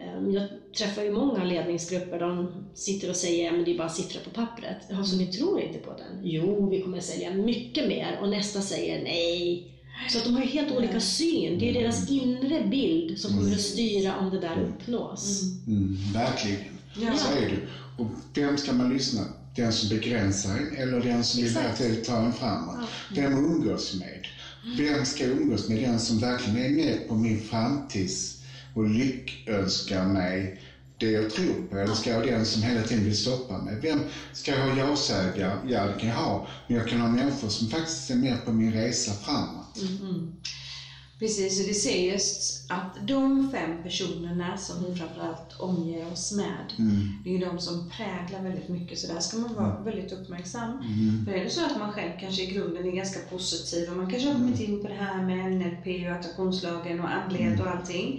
Ehm, 0.00 0.30
Jag 0.32 0.48
träffar 0.76 1.02
ju 1.02 1.12
många 1.12 1.44
ledningsgrupper, 1.44 2.20
de 2.20 2.52
sitter 2.74 3.10
och 3.10 3.16
säger 3.16 3.58
att 3.58 3.64
det 3.64 3.74
är 3.74 3.78
bara 3.78 3.88
siffror 3.88 4.20
på 4.20 4.30
pappret. 4.30 4.76
Ja, 4.90 5.04
så 5.04 5.16
ni 5.16 5.26
tror 5.26 5.60
inte 5.60 5.78
på 5.78 5.90
den? 5.90 6.20
Jo, 6.22 6.70
vi 6.70 6.82
kommer 6.82 7.00
sälja 7.00 7.34
mycket 7.34 7.88
mer. 7.88 8.18
Och 8.22 8.28
nästa 8.28 8.60
säger 8.60 9.02
nej. 9.04 9.70
Så 10.10 10.18
att 10.18 10.24
de 10.24 10.34
har 10.34 10.42
ju 10.42 10.48
helt 10.48 10.72
olika 10.72 11.00
syn. 11.00 11.58
Det 11.58 11.70
är 11.70 11.74
deras 11.74 12.10
inre 12.10 12.66
bild 12.70 13.18
som 13.18 13.38
kommer 13.38 13.52
att 13.52 13.60
styra 13.60 14.16
om 14.16 14.30
det 14.30 14.40
där 14.40 14.62
uppnås. 14.62 15.42
Mm. 15.66 15.96
Verkligen. 16.12 16.60
Ja. 16.96 17.16
Så 17.16 17.32
är 17.38 17.50
det. 17.50 17.58
Och 18.02 18.10
vem 18.34 18.56
ska 18.56 18.72
man 18.72 18.92
lyssna? 18.92 19.20
Den 19.56 19.72
som 19.72 19.88
begränsar 19.88 20.56
en 20.56 20.76
eller 20.76 21.00
den 21.00 21.24
som 21.24 21.42
vill 21.42 21.52
verkligen 21.52 22.02
ta 22.04 22.16
en 22.16 22.32
framåt? 22.32 22.76
Vem 23.14 23.32
umgås 23.32 23.94
med? 23.94 24.26
Vem 24.78 25.04
ska 25.04 25.24
umgås 25.24 25.68
med? 25.68 25.78
Den 25.78 26.00
som 26.00 26.18
verkligen 26.18 26.58
är 26.58 26.70
med 26.70 27.08
på 27.08 27.14
min 27.14 27.40
framtids 27.40 28.33
och 28.74 28.88
lyckönskar 28.88 30.04
mig 30.04 30.58
det 30.98 31.10
jag 31.10 31.30
tror 31.30 31.54
på? 31.70 31.76
Eller 31.76 31.94
ska 31.94 32.10
jag 32.10 32.16
ha 32.16 32.24
den 32.24 32.46
som 32.46 32.62
hela 32.62 32.82
tiden 32.82 33.04
vill 33.04 33.16
stoppa 33.16 33.58
mig? 33.58 33.78
Vem 33.82 34.00
ska 34.32 34.50
jag 34.50 34.58
ha 34.64 34.76
ja-sägare? 34.78 35.58
Ja, 35.64 35.84
det 35.86 35.94
kan 36.00 36.08
jag 36.08 36.16
ha. 36.16 36.46
Men 36.66 36.76
jag 36.76 36.88
kan 36.88 37.00
ha 37.00 37.08
människor 37.08 37.48
som 37.48 37.68
faktiskt 37.68 38.10
är 38.10 38.14
med 38.14 38.44
på 38.44 38.52
min 38.52 38.72
resa 38.72 39.14
framåt. 39.14 39.78
Mm. 40.00 40.30
Precis, 41.18 41.60
och 41.60 41.66
det 41.66 41.74
sägs 41.74 42.64
att 42.68 42.96
de 43.00 43.50
fem 43.52 43.82
personerna 43.82 44.56
som 44.56 44.80
vi 44.80 44.94
framförallt 44.94 45.52
omger 45.56 46.12
oss 46.12 46.32
med, 46.32 46.72
Mm. 46.78 47.08
det 47.24 47.34
är 47.34 47.38
de 47.38 47.58
som 47.58 47.88
präglar 47.88 48.40
väldigt 48.40 48.68
mycket, 48.68 48.98
så 48.98 49.06
där 49.06 49.20
ska 49.20 49.36
man 49.36 49.54
vara 49.54 49.76
väldigt 49.78 50.12
uppmärksam. 50.12 50.70
Mm. 50.70 51.24
För 51.24 51.32
är 51.32 51.42
det 51.42 51.50
så 51.50 51.66
att 51.66 51.76
man 51.76 51.88
själv 51.88 52.10
kanske 52.18 52.42
i 52.42 52.46
grunden 52.46 52.86
är 52.86 52.90
ganska 52.90 53.20
positiv 53.20 53.88
och 53.90 53.96
man 53.96 54.06
kanske 54.06 54.28
har 54.28 54.34
kommit 54.34 54.60
in 54.60 54.82
på 54.82 54.88
det 54.88 54.94
här 54.94 55.20
med 55.20 55.50
NLP 55.50 56.06
och 56.06 56.12
attraktionslagen 56.12 57.00
och 57.00 57.12
andlighet 57.12 57.60
och 57.60 57.66
allting. 57.66 58.14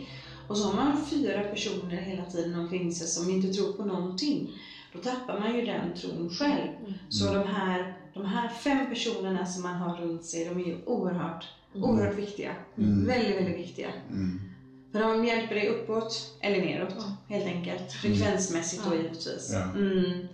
Och 0.47 0.57
så 0.57 0.67
har 0.67 0.85
man 0.85 1.05
fyra 1.05 1.43
personer 1.43 1.95
hela 1.95 2.25
tiden 2.25 2.59
omkring 2.59 2.91
sig 2.91 3.07
som 3.07 3.29
inte 3.29 3.53
tror 3.53 3.73
på 3.73 3.85
någonting. 3.85 4.49
Då 4.93 4.99
tappar 4.99 5.39
man 5.39 5.55
ju 5.55 5.65
den 5.65 5.93
tron 5.95 6.29
själv. 6.29 6.67
Så 7.09 7.33
de 7.33 7.47
här, 7.47 7.93
de 8.13 8.25
här 8.25 8.49
fem 8.49 8.89
personerna 8.89 9.45
som 9.45 9.63
man 9.63 9.75
har 9.75 9.97
runt 9.97 10.25
sig, 10.25 10.45
de 10.45 10.59
är 10.59 10.65
ju 10.65 10.77
oerhört, 10.85 11.45
oerhört 11.73 12.17
viktiga. 12.17 12.51
Mm. 12.77 13.05
Väldigt, 13.07 13.35
väldigt 13.37 13.57
viktiga. 13.57 13.87
Mm. 14.09 14.41
För 14.91 14.99
de 14.99 15.25
hjälper 15.25 15.55
dig 15.55 15.67
uppåt 15.67 16.37
eller 16.41 16.65
neråt, 16.65 16.95
helt 17.27 17.45
enkelt. 17.45 17.91
Frekvensmässigt 17.91 18.83
då 18.85 18.95
Ja. 18.95 18.97
givetvis. 18.97 19.51
Ja. 19.53 19.63
Mm. 19.63 20.27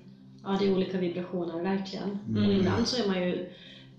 Ja, 0.44 0.58
det 0.60 0.68
är 0.68 0.74
olika 0.74 0.98
vibrationer, 0.98 1.64
verkligen. 1.64 2.20
Mm. 2.30 2.46
Och 2.46 2.54
ibland 2.54 2.88
så 2.88 3.04
är 3.04 3.08
man 3.08 3.22
ju 3.28 3.50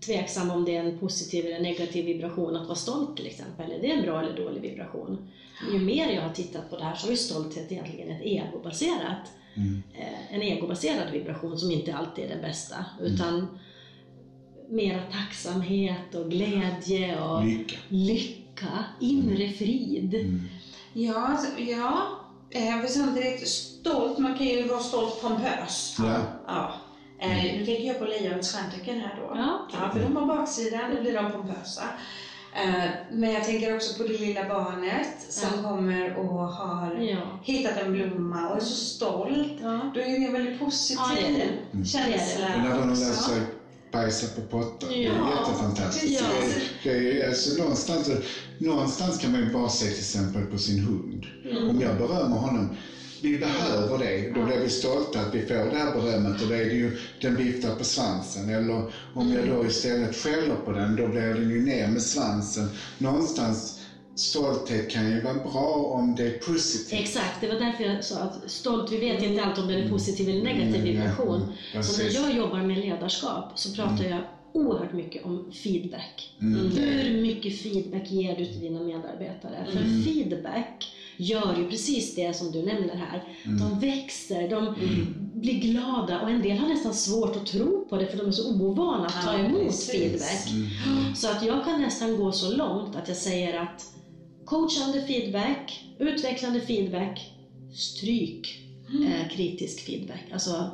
tveksam 0.00 0.50
om 0.50 0.64
det 0.64 0.76
är 0.76 0.84
en 0.84 0.98
positiv 0.98 1.46
eller 1.46 1.60
negativ 1.60 2.04
vibration 2.04 2.56
att 2.56 2.66
vara 2.66 2.76
stolt 2.76 3.16
till 3.16 3.26
exempel. 3.26 3.72
Är 3.72 3.80
det 3.80 3.90
en 3.90 4.02
bra 4.02 4.22
eller 4.22 4.36
dålig 4.36 4.60
vibration? 4.62 5.28
Ju 5.72 5.78
mer 5.78 6.08
jag 6.12 6.22
har 6.22 6.30
tittat 6.34 6.70
på 6.70 6.76
det 6.76 6.84
här 6.84 6.94
så 6.94 7.10
ju 7.10 7.16
stolthet 7.16 7.72
egentligen 7.72 8.10
ett 8.10 8.22
egobaserat, 8.22 9.32
Mm. 9.56 9.82
eh, 9.94 10.34
en 10.34 10.42
egobaserad 10.42 11.10
vibration 11.12 11.58
som 11.58 11.70
inte 11.70 11.94
alltid 11.94 12.24
är 12.24 12.28
den 12.28 12.40
bästa. 12.40 12.84
Utan 13.00 13.58
mera 14.68 15.02
tacksamhet 15.12 16.14
och 16.14 16.30
glädje 16.30 17.20
och 17.20 17.44
Lycka. 17.44 17.76
lycka, 17.88 18.84
inre 19.00 19.48
frid. 19.48 20.14
Mm. 20.14 20.40
Ja, 20.92 21.26
alltså, 21.26 21.60
ja. 21.62 22.02
Eh, 22.50 22.80
för 22.80 22.88
samtidigt 22.88 23.48
stolt, 23.48 24.18
man 24.18 24.38
kan 24.38 24.46
ju 24.46 24.62
vara 24.68 24.80
stolt 24.80 25.22
pompös. 25.22 25.96
Ja. 25.98 26.16
Ja. 26.46 26.74
Eh, 27.20 27.58
nu 27.58 27.66
tänker 27.66 27.84
jag 27.84 27.98
på 27.98 28.04
lejonets 28.04 28.54
stjärntecken 28.54 29.00
här 29.00 29.16
då. 29.20 29.36
Ja. 29.36 29.68
Ja, 29.72 29.90
för 29.92 30.00
de 30.00 30.16
har 30.16 30.26
baksidan, 30.26 30.94
då 30.96 31.02
blir 31.02 31.12
de 31.12 31.32
pompösa. 31.32 31.82
Eh, 32.54 32.90
men 33.12 33.32
jag 33.32 33.44
tänker 33.44 33.76
också 33.76 34.02
på 34.02 34.08
det 34.08 34.18
lilla 34.18 34.48
barnet 34.48 35.08
som 35.28 35.48
Ja. 35.62 35.68
kommer 35.70 36.16
och 36.16 36.26
har 36.38 36.94
Ja. 37.00 37.40
hittat 37.42 37.76
en 37.76 37.92
blomma 37.92 38.48
och 38.50 38.56
är 38.56 38.60
så 38.60 38.74
stolt. 38.74 39.52
Ja. 39.62 39.90
Då 39.94 40.00
är 40.00 40.20
det 40.20 40.26
en 40.26 40.32
väldigt 40.32 40.58
positiv 40.58 40.98
Ja. 41.16 41.44
Mm. 41.72 41.84
känsla 41.84 42.54
Och 42.56 42.62
när 42.62 42.78
de 42.78 42.90
också. 42.92 43.04
sig 43.04 43.40
bajsa 43.92 44.26
på 44.40 44.46
pottar. 44.46 44.88
Det 44.88 44.94
är 44.94 45.12
jättefantastiskt. 45.12 46.24
Det 46.82 46.90
är, 46.90 47.00
det 47.00 47.22
är, 47.22 47.28
alltså, 47.28 47.62
någonstans, 47.62 48.10
någonstans 48.58 49.18
kan 49.18 49.32
man 49.32 49.40
ju 49.40 49.52
bara 49.52 49.68
se 49.68 49.86
till 49.86 49.98
exempel 49.98 50.42
på 50.46 50.58
sin 50.58 50.78
hund. 50.78 51.26
Om 51.70 51.80
jag 51.80 51.96
berömmer 51.96 52.36
honom, 52.36 52.76
vi 53.22 53.38
behöver 53.38 53.98
det. 53.98 54.34
Då 54.34 54.44
blir 54.44 54.58
vi 54.58 54.68
stolta 54.68 55.20
att 55.20 55.34
vi 55.34 55.40
får 55.42 55.54
det 55.70 55.76
här 55.76 55.92
berömmet 56.00 56.42
och 56.42 56.48
då 56.48 56.54
är 56.54 56.64
det 56.64 56.74
ju, 56.74 56.90
den 57.20 57.36
viftar 57.36 57.70
på 57.70 57.84
svansen. 57.84 58.48
Eller 58.48 58.82
om 59.14 59.32
jag 59.32 59.46
då 59.46 59.66
istället 59.66 60.14
skäller 60.14 60.54
på 60.54 60.72
den, 60.72 60.96
då 60.96 61.06
blir 61.08 61.34
den 61.34 61.48
ju 61.48 61.60
ner 61.60 61.86
med 61.88 62.02
svansen. 62.02 62.68
Någonstans, 62.98 63.80
stolthet 64.14 64.90
kan 64.90 65.10
ju 65.10 65.20
vara 65.20 65.34
bra 65.34 65.76
om 65.98 66.14
det 66.14 66.22
är 66.26 66.30
positivt. 66.30 67.00
Exakt, 67.00 67.40
det 67.40 67.46
var 67.46 67.56
därför 67.56 67.84
jag 67.84 68.04
sa 68.04 68.18
att 68.18 68.50
stolt, 68.50 68.92
vi 68.92 68.96
vet 68.98 69.22
inte 69.22 69.42
alltid 69.42 69.62
om 69.62 69.68
den 69.68 69.78
är 69.78 69.88
positiv 69.88 70.28
eller 70.28 70.42
negativ 70.42 70.74
Mm, 70.74 70.84
vibration. 70.84 71.42
mm, 71.72 71.82
Så 71.82 72.02
när 72.02 72.14
jag 72.14 72.30
jobbar 72.30 72.62
med 72.62 72.78
ledarskap 72.78 73.52
så 73.54 73.70
pratar 73.70 74.04
jag 74.04 74.22
oerhört 74.54 74.92
mycket 74.92 75.24
om 75.24 75.42
feedback. 75.52 76.30
Mm. 76.40 76.70
Hur 76.76 77.10
mycket 77.22 77.54
feedback 77.62 78.10
ger 78.10 78.34
du 78.34 78.44
till 78.44 78.60
dina 78.60 78.80
medarbetare? 78.80 79.64
För 79.72 80.04
feedback 80.04 80.88
gör 81.16 81.56
ju 81.58 81.68
precis 81.68 82.14
det 82.14 82.36
som 82.36 82.52
du 82.52 82.62
nämner 82.62 82.96
här. 82.96 83.24
De 83.44 83.78
växer, 83.80 84.48
de 84.50 84.74
blir 85.34 85.60
glada 85.60 86.20
och 86.20 86.30
en 86.30 86.42
del 86.42 86.58
har 86.58 86.68
nästan 86.68 86.94
svårt 86.94 87.36
att 87.36 87.46
tro 87.46 87.86
på 87.88 87.96
det 87.96 88.06
för 88.06 88.18
de 88.18 88.26
är 88.26 88.30
så 88.32 88.50
ovana 88.54 89.06
att 89.06 89.22
ta 89.24 89.32
Ja, 89.32 89.38
emot 89.38 89.62
precis. 89.66 89.90
feedback. 89.90 90.50
Mm. 90.86 91.14
Så 91.14 91.28
att 91.30 91.44
jag 91.46 91.64
kan 91.64 91.80
nästan 91.80 92.16
gå 92.16 92.32
så 92.32 92.56
långt 92.56 92.96
att 92.96 93.08
jag 93.08 93.16
säger 93.16 93.60
att 93.60 93.86
coachande 94.44 95.02
feedback, 95.06 95.84
utvecklande 95.98 96.60
feedback, 96.60 97.30
stryk 97.74 98.58
eh, 99.06 99.28
kritisk 99.36 99.80
feedback. 99.80 100.24
Alltså 100.32 100.70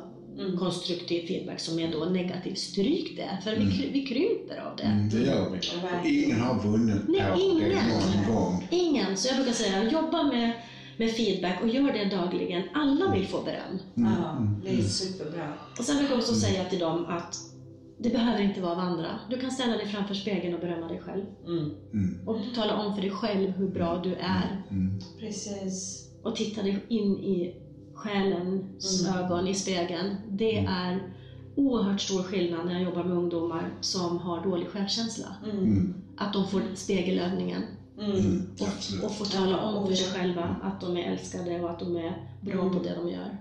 konstruktiv 0.59 1.27
feedback 1.27 1.59
som 1.59 1.79
är 1.79 1.91
då 1.91 2.05
negativ, 2.05 2.53
stryk 2.53 3.17
det. 3.17 3.37
För 3.43 3.55
vi, 3.55 3.65
kry- 3.65 3.89
vi 3.93 4.05
krymper 4.05 4.57
av 4.57 4.75
det. 4.77 4.83
Mm, 4.83 5.09
det 5.09 5.17
gör 5.17 5.49
vi. 5.49 5.57
Och 5.57 6.05
ingen 6.07 6.39
har 6.41 6.63
vunnit 6.63 6.95
Nej, 7.07 7.21
på 7.31 7.35
det 7.37 7.41
ingen. 7.43 7.69
någon 7.89 8.35
gång. 8.35 8.67
Ingen. 8.71 9.17
Så 9.17 9.27
jag 9.27 9.35
brukar 9.37 9.53
säga, 9.53 9.91
jobba 9.91 10.23
med, 10.23 10.51
med 10.97 11.11
feedback 11.11 11.61
och 11.61 11.69
gör 11.69 11.93
det 11.93 12.05
dagligen. 12.15 12.63
Alla 12.73 13.13
vill 13.13 13.27
få 13.27 13.41
beröm. 13.41 13.79
Ja, 13.93 14.47
det 14.63 14.69
är 14.79 14.81
superbra. 14.83 15.53
Och 15.79 15.83
sen 15.85 15.97
brukar 15.97 16.11
jag 16.13 16.19
också 16.19 16.33
säga 16.35 16.63
till 16.65 16.79
dem 16.79 17.05
att 17.05 17.35
det 18.01 18.09
behöver 18.09 18.43
inte 18.43 18.61
vara 18.61 18.71
av 18.71 18.79
andra. 18.79 19.19
Du 19.29 19.37
kan 19.39 19.51
ställa 19.51 19.77
dig 19.77 19.87
framför 19.87 20.13
spegeln 20.13 20.53
och 20.53 20.59
berömma 20.61 20.87
dig 20.87 20.99
själv. 21.05 21.23
Mm. 21.47 21.71
Mm. 21.93 22.27
Och 22.27 22.37
tala 22.55 22.75
om 22.77 22.95
för 22.95 23.01
dig 23.01 23.11
själv 23.11 23.49
hur 23.51 23.67
bra 23.67 24.01
du 24.03 24.13
är. 24.15 24.63
Mm. 24.71 24.99
Precis. 25.19 26.05
och 26.23 26.35
titta 26.35 26.61
dig 26.63 26.79
in 26.89 27.17
i 27.19 27.55
själens 27.99 29.05
Mm. 29.07 29.19
ögon 29.19 29.47
i 29.47 29.53
spegeln. 29.55 30.15
Det 30.29 30.57
är 30.57 31.13
oerhört 31.55 32.01
stor 32.01 32.23
skillnad 32.23 32.65
när 32.65 32.73
jag 32.73 32.81
jobbar 32.83 33.03
med 33.03 33.17
ungdomar 33.17 33.69
som 33.81 34.17
har 34.17 34.43
dålig 34.43 34.67
självkänsla. 34.67 35.25
Mm. 35.43 35.57
Mm. 35.57 35.93
Att 36.17 36.33
de 36.33 36.47
får 36.47 36.61
spegelövningen 36.75 37.61
Mm. 37.99 38.11
Mm. 38.11 38.45
och, 38.59 39.05
och 39.05 39.11
får 39.15 39.25
tala 39.25 39.61
om 39.61 39.87
för 39.87 39.93
sig 39.93 40.13
själva 40.19 40.55
att 40.63 40.81
de 40.81 40.97
är 40.97 41.11
älskade 41.11 41.61
och 41.61 41.69
att 41.69 41.79
de 41.79 41.95
är 41.97 42.27
bra 42.41 42.61
Mm. 42.61 42.73
på 42.73 42.83
det 42.83 42.95
de 42.95 43.09
gör. 43.09 43.37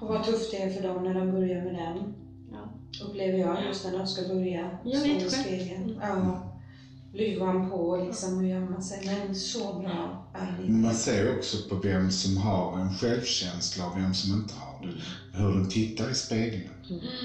Och 0.00 0.08
vad 0.08 0.24
tufft 0.24 0.50
det 0.50 0.62
är 0.62 0.70
för 0.70 0.88
dem 0.88 1.04
när 1.04 1.14
de 1.14 1.32
börjar 1.32 1.64
med 1.64 1.74
den. 1.74 2.14
Ja. 2.52 2.58
Upplever 3.06 3.38
jag 3.38 3.64
just 3.66 3.84
när 3.84 3.98
de 3.98 4.06
ska 4.06 4.34
börja 4.34 4.70
Jag 4.84 4.96
stå 5.00 5.08
vet 5.08 5.16
i 5.18 5.20
själv. 5.30 5.44
spegeln. 5.44 5.82
Mm. 5.82 5.96
Ja. 6.00 6.51
Luvan 7.12 7.68
på 7.70 8.04
liksom 8.06 8.38
och 8.38 8.46
gömma 8.46 8.82
sig. 8.82 9.02
Men 9.06 9.34
så 9.34 9.58
bra 9.58 10.28
arbete. 10.32 10.72
Man 10.72 10.94
ser 10.94 11.38
också 11.38 11.68
på 11.68 11.74
vem 11.74 12.10
som 12.10 12.36
har 12.36 12.78
en 12.78 12.94
självkänsla 12.94 13.86
och 13.86 13.98
vem 13.98 14.14
som 14.14 14.32
inte 14.32 14.54
har 14.54 14.86
det. 14.86 14.94
Hur 15.38 15.52
de 15.52 15.68
tittar 15.68 16.10
i 16.10 16.14
spegeln. 16.14 16.68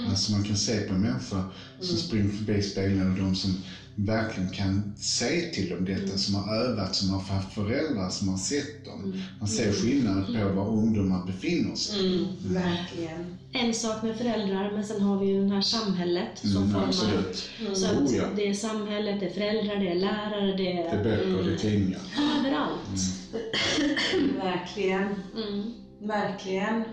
Alltså 0.09 0.31
man 0.31 0.43
kan 0.43 0.55
se 0.55 0.81
på 0.81 0.93
människor 0.93 1.51
som 1.79 1.97
springer 1.97 2.29
förbi 2.29 2.61
spegeln 2.61 3.11
och 3.11 3.17
de 3.17 3.35
som 3.35 3.55
verkligen 3.99 4.49
kan 4.49 4.93
säga 4.97 5.49
till 5.53 5.69
dem 5.69 5.85
detta, 5.85 6.17
som 6.17 6.35
har 6.35 6.55
övat, 6.55 6.95
som 6.95 7.09
har 7.09 7.19
haft 7.19 7.53
föräldrar 7.53 8.09
som 8.09 8.27
har 8.29 8.37
sett 8.37 8.85
dem. 8.85 9.21
Man 9.39 9.47
ser 9.47 9.71
skillnad 9.71 10.25
på 10.25 10.49
var 10.55 10.67
ungdomar 10.67 11.25
befinner 11.25 11.75
sig. 11.75 12.15
Mm, 12.15 12.25
verkligen. 12.43 13.37
En 13.51 13.73
sak 13.73 14.03
med 14.03 14.17
föräldrar, 14.17 14.71
men 14.71 14.85
sen 14.85 15.01
har 15.01 15.19
vi 15.19 15.25
ju 15.27 15.47
det 15.47 15.53
här 15.53 15.61
samhället 15.61 16.29
som 16.41 16.57
Mm, 16.57 16.69
formar. 16.71 16.87
absolut. 16.87 17.49
Så 17.77 17.85
att 17.85 17.97
Oh, 17.97 18.15
ja. 18.15 18.23
det 18.35 18.47
är 18.47 18.53
samhället, 18.53 19.19
det 19.19 19.25
är 19.25 19.33
föräldrar, 19.33 19.75
det 19.75 19.91
är 19.91 19.95
lärare, 19.95 20.45
det 20.51 20.63
Det 20.63 20.71
är 20.71 20.99
är 20.99 21.03
böcker, 21.03 21.43
det 21.49 21.53
är 21.53 21.57
tidningar. 21.57 22.01
överallt. 22.39 23.01
Verkligen. 24.43 25.15
Mm. 25.35 25.73
Verkligen. 26.01 26.83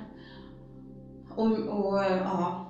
Och, 1.31 1.53
och 1.53 2.05
ja, 2.05 2.64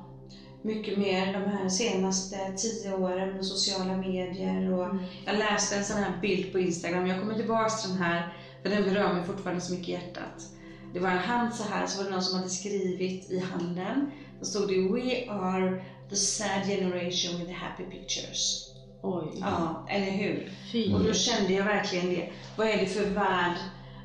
mycket 0.65 0.99
mer 0.99 1.33
de 1.33 1.49
här 1.49 1.69
senaste 1.69 2.53
tio 2.57 2.93
åren 2.93 3.35
med 3.35 3.45
sociala 3.47 3.97
medier. 3.97 4.73
Och 4.73 4.97
Jag 5.27 5.39
läste 5.39 5.77
en 5.77 5.85
sån 5.85 5.97
här 5.97 6.21
bild 6.21 6.53
på 6.53 6.59
Instagram, 6.59 7.07
jag 7.07 7.21
kommer 7.21 7.35
tillbaka 7.35 7.71
till 7.71 7.91
den 7.91 7.99
här, 8.03 8.35
för 8.63 8.71
den 8.71 8.85
berör 8.85 9.13
mig 9.15 9.25
fortfarande 9.25 9.61
så 9.61 9.73
mycket 9.73 9.89
i 9.89 9.91
hjärtat. 9.91 10.49
Det 10.95 11.01
var 11.01 11.09
en 11.11 11.19
hand 11.19 11.55
så 11.55 11.63
här, 11.65 11.87
så 11.87 11.97
var 11.99 12.05
det 12.05 12.11
någon 12.11 12.23
som 12.23 12.35
hade 12.35 12.49
skrivit 12.49 13.31
i 13.31 13.39
handen. 13.39 14.11
Då 14.39 14.45
stod 14.45 14.69
det 14.69 14.79
We 14.79 15.29
are 15.29 15.73
the 16.11 16.17
sad 16.17 16.65
generation 16.65 17.37
with 17.37 17.49
the 17.51 17.55
happy 17.55 17.85
pictures. 17.85 18.71
Oj, 19.03 19.33
Ja, 19.41 19.75
eller 19.87 20.11
hur? 20.11 20.49
fy. 20.73 20.93
Och 20.93 21.01
då 21.03 21.13
kände 21.13 21.53
jag 21.53 21.65
verkligen 21.65 22.09
det. 22.09 22.25
Vad 22.57 22.67
är 22.67 22.79
det 22.79 22.87
för 22.87 23.05
värld, 23.05 23.55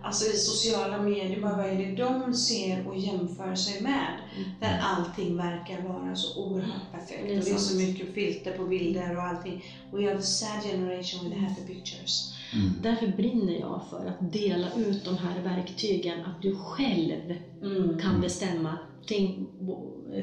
alltså 0.04 0.26
i 0.26 0.36
sociala 0.36 0.98
medier, 0.98 1.42
bara 1.42 1.56
vad 1.56 1.66
är 1.66 1.78
det 1.78 1.96
de 1.96 2.34
ser 2.34 2.88
och 2.88 2.96
jämför 2.96 3.56
sig 3.56 3.82
med? 3.82 4.14
Där 4.60 4.78
allting 4.82 5.38
verkar 5.38 5.80
vara 5.82 6.16
så 6.16 6.42
oerhört 6.44 6.92
perfekt. 6.92 7.12
Är 7.32 7.38
och 7.38 7.44
det 7.46 7.52
är 7.52 7.58
så 7.58 7.78
mycket 7.78 8.14
filter 8.14 8.52
på 8.52 8.64
bilder 8.66 9.16
och 9.16 9.22
allting. 9.22 9.64
We 9.92 10.10
are 10.10 10.18
the 10.18 10.24
sad 10.24 10.62
generation 10.62 11.24
with 11.24 11.36
the 11.36 11.42
happy 11.42 11.62
pictures. 11.62 12.34
Därför 12.82 13.08
brinner 13.08 13.54
jag 13.60 13.82
för 13.90 14.06
att 14.06 14.34
dela 14.34 14.70
ut 14.76 15.06
de 15.06 15.18
här 15.18 15.36
verktygen, 15.36 16.24
att 16.24 16.42
du 16.42 16.52
själv 16.52 17.36
Mm. 17.62 18.00
kan 18.00 18.20
bestämma 18.20 18.78
think, 19.08 19.32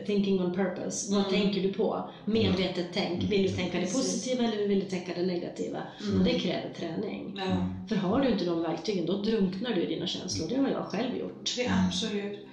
thinking 0.07 0.41
on 0.41 0.55
purpose. 0.55 1.15
Vad 1.15 1.29
tänker 1.29 1.63
du 1.63 1.73
på? 1.73 2.11
Medvetet 2.25 2.87
tänk. 2.93 3.23
Vill 3.23 3.43
du 3.43 3.49
tänka 3.49 3.81
det 3.81 3.93
positiva 3.93 4.45
eller 4.45 4.69
vill 4.69 4.81
du 4.81 4.87
tänka 4.87 5.15
det 5.15 5.27
negativa? 5.27 5.79
Och 6.19 6.25
det 6.25 6.39
kräver 6.39 6.71
träning. 6.75 7.35
Ja, 7.37 7.69
För 7.89 7.97
har 7.97 8.21
du 8.21 8.29
inte 8.29 8.45
de 8.45 8.63
verktygen, 8.63 9.07
då 9.07 9.13
drunknar 9.23 9.75
du 9.75 9.83
i 9.83 9.87
dina 9.87 10.07
känslor. 10.07 10.49
Det 10.49 10.57
har 10.57 10.69
jag 10.69 10.85
själv 10.85 11.17
gjort. 11.17 11.55
det 11.57 11.65
är 11.65 11.87
absolut. 11.87 12.47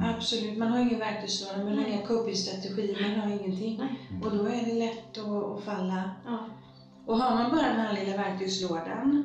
Absolut. 0.00 0.58
Man 0.58 0.68
har 0.68 0.78
ingen 0.80 0.98
verktygslåda, 0.98 1.64
man 1.64 1.78
har 1.78 1.86
inga 1.86 2.06
copingstrategier, 2.06 3.08
man 3.08 3.20
har 3.20 3.38
ingenting. 3.40 3.78
Nej. 3.78 4.20
Och 4.22 4.36
då 4.36 4.44
är 4.44 4.66
det 4.66 4.74
lätt 4.78 5.18
att, 5.18 5.58
att 5.58 5.64
falla. 5.64 6.10
Ja. 6.26 6.38
Och 7.06 7.18
har 7.18 7.34
man 7.34 7.50
bara 7.50 7.68
den 7.68 7.80
här 7.80 8.04
lilla 8.04 8.16
verktygslådan, 8.16 9.24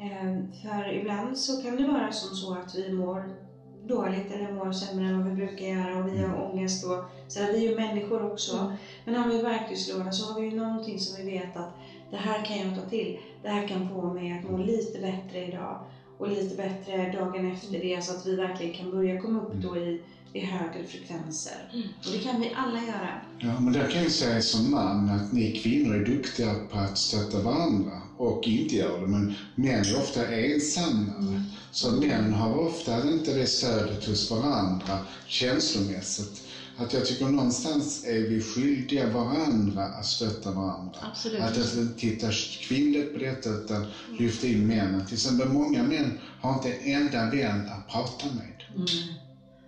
eh, 0.00 0.60
för 0.62 0.94
ibland 1.00 1.38
så 1.38 1.62
kan 1.62 1.76
det 1.76 1.86
vara 1.86 2.12
som 2.12 2.36
så 2.36 2.54
att 2.54 2.74
vi 2.74 2.92
mår 2.92 3.45
dåligt 3.86 4.30
eller 4.30 4.48
mår 4.48 4.72
sämre 4.72 5.04
än 5.06 5.14
vad 5.14 5.24
vi 5.24 5.30
brukar 5.30 5.64
göra 5.64 5.96
och 5.96 6.06
vi 6.06 6.18
har 6.18 6.34
ångest 6.34 6.84
och 6.84 6.98
så 7.28 7.38
där, 7.38 7.46
vi 7.46 7.56
är 7.58 7.62
ju 7.62 7.70
människor 7.70 8.22
också. 8.22 8.70
Men 9.04 9.14
har 9.14 9.24
vi 9.24 9.38
verktygslåda 9.38 10.12
så 10.12 10.24
har 10.24 10.34
vi 10.34 10.42
ju 10.42 10.56
någonting 10.56 10.98
som 10.98 11.14
vi 11.14 11.22
vet 11.22 11.56
att 11.56 11.68
det 12.10 12.16
här 12.16 12.44
kan 12.44 12.56
jag 12.56 12.74
ta 12.74 12.82
till. 12.82 13.18
Det 13.42 13.48
här 13.48 13.68
kan 13.68 13.84
få 13.84 14.08
mig 14.08 14.30
att 14.30 14.42
må 14.42 14.58
lite 14.58 14.98
bättre 14.98 15.42
idag 15.42 15.76
och 16.18 16.26
lite 16.26 16.54
bättre 16.54 17.06
dagen 17.06 17.44
efter 17.44 17.78
det 17.78 18.00
så 18.02 18.12
att 18.12 18.26
vi 18.26 18.34
verkligen 18.34 18.72
kan 18.72 18.90
börja 18.90 19.14
komma 19.14 19.38
upp 19.38 19.50
då 19.50 19.76
i, 19.76 19.96
i 20.36 20.40
högre 20.40 20.84
frekvenser. 20.84 21.70
Och 22.06 22.12
det 22.12 22.18
kan 22.18 22.40
vi 22.40 22.52
alla 22.56 22.78
göra. 22.78 23.20
Ja, 23.40 23.60
men 23.60 23.72
där 23.72 23.90
kan 23.90 24.02
jag 24.02 24.10
säga 24.10 24.40
som 24.40 24.70
man 24.70 25.10
att 25.10 25.32
ni 25.32 25.50
kvinnor 25.56 25.94
är 25.94 26.04
duktiga 26.04 26.54
på 26.54 26.78
att 26.78 26.98
stötta 26.98 27.38
varandra 27.38 27.92
och 28.18 28.48
inte 28.48 28.76
gör 28.76 29.00
det, 29.00 29.06
men 29.06 29.32
män 29.54 29.84
är 29.84 29.98
ofta 29.98 30.26
ensamma. 30.26 31.40
Så 31.70 31.92
män 31.92 32.32
har 32.32 32.58
ofta 32.66 33.08
inte 33.08 33.32
det 33.32 33.46
stödet 33.46 34.04
hos 34.04 34.30
varandra 34.30 34.98
känslomässigt. 35.26 36.42
Att 36.76 36.92
jag 36.92 37.04
tycker 37.04 37.26
någonstans 37.26 38.04
är 38.04 38.20
vi 38.20 38.40
skyldiga 38.40 39.06
varandra 39.06 39.82
att 39.82 40.06
stötta 40.06 40.50
varandra. 40.50 40.98
Absolut. 41.00 41.40
Att 41.40 41.56
inte 41.56 41.96
titta 41.96 42.30
kvinnligt 42.68 43.12
på 43.12 43.18
detta 43.18 43.50
utan 43.50 43.86
lyfta 44.18 44.46
in 44.46 44.66
männen. 44.66 45.04
Till 45.04 45.14
exempel 45.14 45.48
många 45.48 45.82
män 45.82 46.12
har 46.38 46.52
inte 46.52 46.70
en 46.70 47.02
enda 47.02 47.30
vän 47.30 47.62
att 47.68 47.86
prata 47.86 48.26
med. 48.26 48.52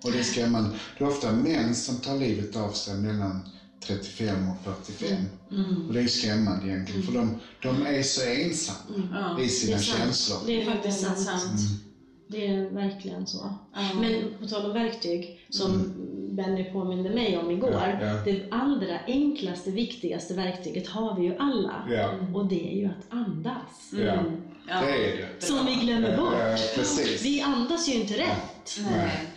Och 0.05 0.13
det 0.13 0.25
ska 0.25 0.47
man, 0.47 0.75
det 0.99 1.05
är 1.05 1.09
ofta 1.09 1.33
män 1.33 1.75
som 1.75 1.97
tar 1.97 2.17
livet 2.19 2.57
av 2.57 2.71
sig 2.73 2.95
mellan 2.97 3.49
35 3.87 4.49
och 4.49 4.75
45. 4.87 5.17
Och 5.89 5.93
det 5.93 5.99
är 5.99 6.03
ju 6.03 6.09
skrämmande 6.09 6.67
egentligen 6.67 7.03
för 7.03 7.13
de, 7.13 7.41
de 7.63 7.87
är 7.87 8.03
så 8.03 8.21
ensamma 8.31 9.41
i 9.41 9.43
Det 9.43 9.49
sina 9.49 9.77
är 9.77 9.81
sant. 9.81 9.99
känslor. 9.99 10.39
Det 10.47 10.63
är 10.63 10.65
faktiskt 10.65 11.05
väldigt 11.05 11.25
sant. 11.25 11.61
Det 12.31 12.47
är 12.47 12.71
verkligen 12.71 13.27
så. 13.27 13.55
Men 14.01 14.23
på 14.41 14.47
tal 14.47 14.67
om 14.67 14.73
verktyg, 14.73 15.47
som 15.51 15.93
Benny 16.31 16.65
påminde 16.65 17.11
mig 17.11 17.39
om 17.39 17.51
igår. 17.51 17.71
Ja, 17.73 18.07
ja. 18.07 18.23
Det 18.25 18.43
allra 18.51 18.99
enklaste, 19.07 19.71
viktigaste 19.71 20.35
verktyget 20.35 20.89
har 20.89 21.17
vi 21.21 21.27
ju 21.27 21.37
alla. 21.37 21.87
Ja. 21.91 22.11
Och 22.35 22.47
det 22.47 22.73
är 22.73 22.77
ju 22.77 22.87
att 22.87 23.07
andas. 23.13 23.91
Ja, 23.93 24.23
det 24.81 25.13
är 25.13 25.17
det. 25.17 25.47
Som 25.47 25.67
vi 25.67 25.75
glömmer 25.75 26.17
bort. 26.17 26.35
Ja, 26.39 26.57
precis. 26.75 27.25
Vi 27.25 27.41
andas 27.41 27.89
ju 27.89 27.93
inte 27.95 28.15
rätt. 28.19 28.79
Nej. 28.91 29.28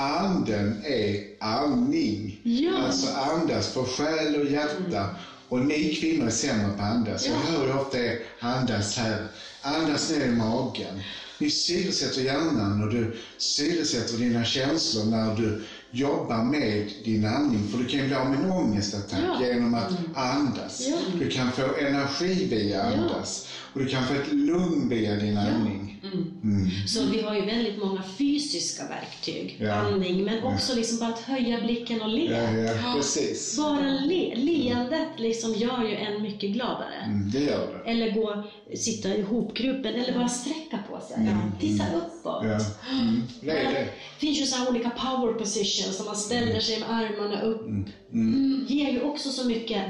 Anden 0.00 0.82
är 0.84 1.24
andning. 1.40 2.40
Ja. 2.42 2.78
Alltså 2.86 3.06
andas 3.14 3.72
för 3.72 3.84
själ 3.84 4.40
och 4.40 4.46
hjärta. 4.46 5.06
Och 5.48 5.58
ni 5.60 5.94
kvinnor 5.94 6.26
är 6.26 6.30
sämre 6.30 6.66
på 6.76 6.82
att 6.82 6.90
andas. 6.92 7.26
Jag 7.26 7.34
hör 7.34 7.66
ju 7.66 7.72
ofta 7.72 7.98
er 7.98 8.18
andas 8.40 8.96
här. 8.96 9.26
Andas 9.62 10.10
ner 10.10 10.26
i 10.26 10.30
magen. 10.30 11.00
Ni 11.38 11.50
syresätter 11.50 12.22
hjärnan 12.22 12.82
och 12.82 12.90
du 12.94 13.16
syresätter 13.38 14.16
dina 14.18 14.44
känslor 14.44 15.04
när 15.04 15.36
du 15.36 15.62
jobbar 15.90 16.44
med 16.44 16.92
din 17.04 17.24
andning. 17.26 17.68
För 17.68 17.78
du 17.78 17.84
kan 17.84 18.00
ju 18.00 18.06
bli 18.06 18.14
av 18.14 18.30
med 18.30 18.38
en 18.44 18.50
ångestattack 18.50 19.20
Ja. 19.40 19.46
genom 19.46 19.74
att 19.74 19.90
andas. 20.14 20.86
Ja. 20.88 20.96
Du 21.18 21.30
kan 21.30 21.52
få 21.52 21.62
energi 21.80 22.44
via 22.50 22.82
andas. 22.82 23.46
Och 23.72 23.80
du 23.80 23.86
kan 23.86 24.06
få 24.06 24.14
ett 24.14 24.32
lugn 24.32 24.88
via 24.88 25.14
din 25.14 25.36
andning. 25.38 25.79
Mm. 26.02 26.70
Så 26.86 27.04
vi 27.04 27.22
har 27.22 27.34
ju 27.34 27.46
väldigt 27.46 27.78
många 27.78 28.02
fysiska 28.18 28.82
verktyg. 28.88 29.56
Ja. 29.60 29.72
Andning, 29.72 30.24
men 30.24 30.42
också 30.42 30.74
liksom 30.74 30.98
bara 30.98 31.08
att 31.08 31.20
höja 31.20 31.60
blicken 31.60 32.02
och 32.02 32.08
le. 32.08 32.24
Ja, 32.24 32.52
ja, 32.52 32.94
precis. 32.96 33.56
Bara 33.56 33.80
le. 33.80 34.34
Leendet 34.34 35.08
liksom 35.16 35.54
gör 35.54 35.84
ju 35.84 35.96
en 35.96 36.22
mycket 36.22 36.50
gladare. 36.50 36.94
Mm, 37.04 37.30
det 37.30 37.40
gör 37.40 37.82
det. 37.84 37.90
Eller 37.90 38.10
gå, 38.14 38.44
sitta 38.76 39.08
i 39.08 39.22
hopgruppen 39.22 39.94
eller 39.94 40.14
bara 40.14 40.28
sträcka 40.28 40.78
på 40.90 41.00
sig. 41.00 41.36
Titta 41.60 41.84
uppåt. 41.96 42.44
Ja. 42.44 42.60
Mm, 42.90 43.22
det 43.40 43.52
det. 43.52 43.88
Finns 44.18 44.40
ju 44.40 44.46
så 44.46 44.68
olika 44.70 44.90
power 44.90 45.32
positions, 45.32 45.98
där 45.98 46.04
man 46.04 46.16
ställer 46.16 46.60
sig 46.60 46.80
med 46.80 46.90
armarna 46.90 47.42
upp. 47.42 47.66
Mm. 48.12 48.66
ger 48.68 48.90
ju 48.90 49.00
också 49.00 49.28
så 49.30 49.48
mycket. 49.48 49.82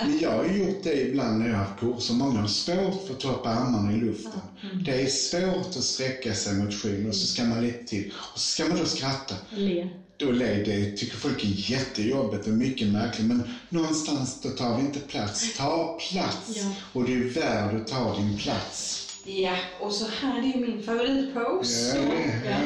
Men 0.00 0.18
jag 0.18 0.30
har 0.30 0.44
gjort 0.44 0.82
det 0.82 1.00
ibland 1.08 1.38
när 1.38 1.46
jag 1.48 1.56
har 1.56 1.64
haft 1.64 1.80
kurser. 1.80 2.14
Många 2.14 2.40
har 2.40 2.46
svårt 2.46 3.06
för 3.06 3.14
att 3.14 3.20
ta 3.20 3.28
upp 3.34 3.46
armarna 3.46 3.92
i 3.92 3.96
luften. 3.96 4.40
Det 4.84 5.02
är 5.02 5.06
svårt 5.06 5.76
att 5.76 5.84
sträcka 5.84 6.34
sig 6.34 6.54
mot 6.54 6.74
skyn 6.74 7.08
och 7.08 7.14
så 7.14 7.26
ska 7.26 7.44
man 7.44 7.60
lite 7.60 7.84
till. 7.84 8.12
Och 8.32 8.38
så 8.40 8.48
ska 8.52 8.64
man 8.64 8.78
då 8.78 8.84
skratta. 8.84 9.34
Le. 9.50 9.88
Då 10.16 10.30
ler 10.32 10.64
det 10.64 10.96
tycker 10.96 11.16
folk 11.16 11.44
är 11.44 11.70
jättejobbigt 11.70 12.46
och 12.46 12.52
mycket 12.52 12.88
märkligt. 12.88 13.26
Men 13.26 13.48
någonstans 13.68 14.40
då 14.40 14.48
tar 14.50 14.76
vi 14.76 14.82
inte 14.82 15.00
plats. 15.00 15.56
Ta 15.56 15.98
plats! 16.10 16.56
Ja. 16.56 16.72
Och 16.92 17.04
du 17.04 17.28
är 17.28 17.32
värd 17.32 17.74
att 17.74 17.86
ta 17.86 18.16
din 18.16 18.36
plats. 18.36 19.04
Ja, 19.24 19.56
och 19.80 19.92
så 19.92 20.04
här, 20.20 20.40
det 20.42 20.52
är 20.52 20.60
min 20.60 20.82
favoritpose. 20.82 21.96
Ja, 21.96 22.50
ja. 22.50 22.56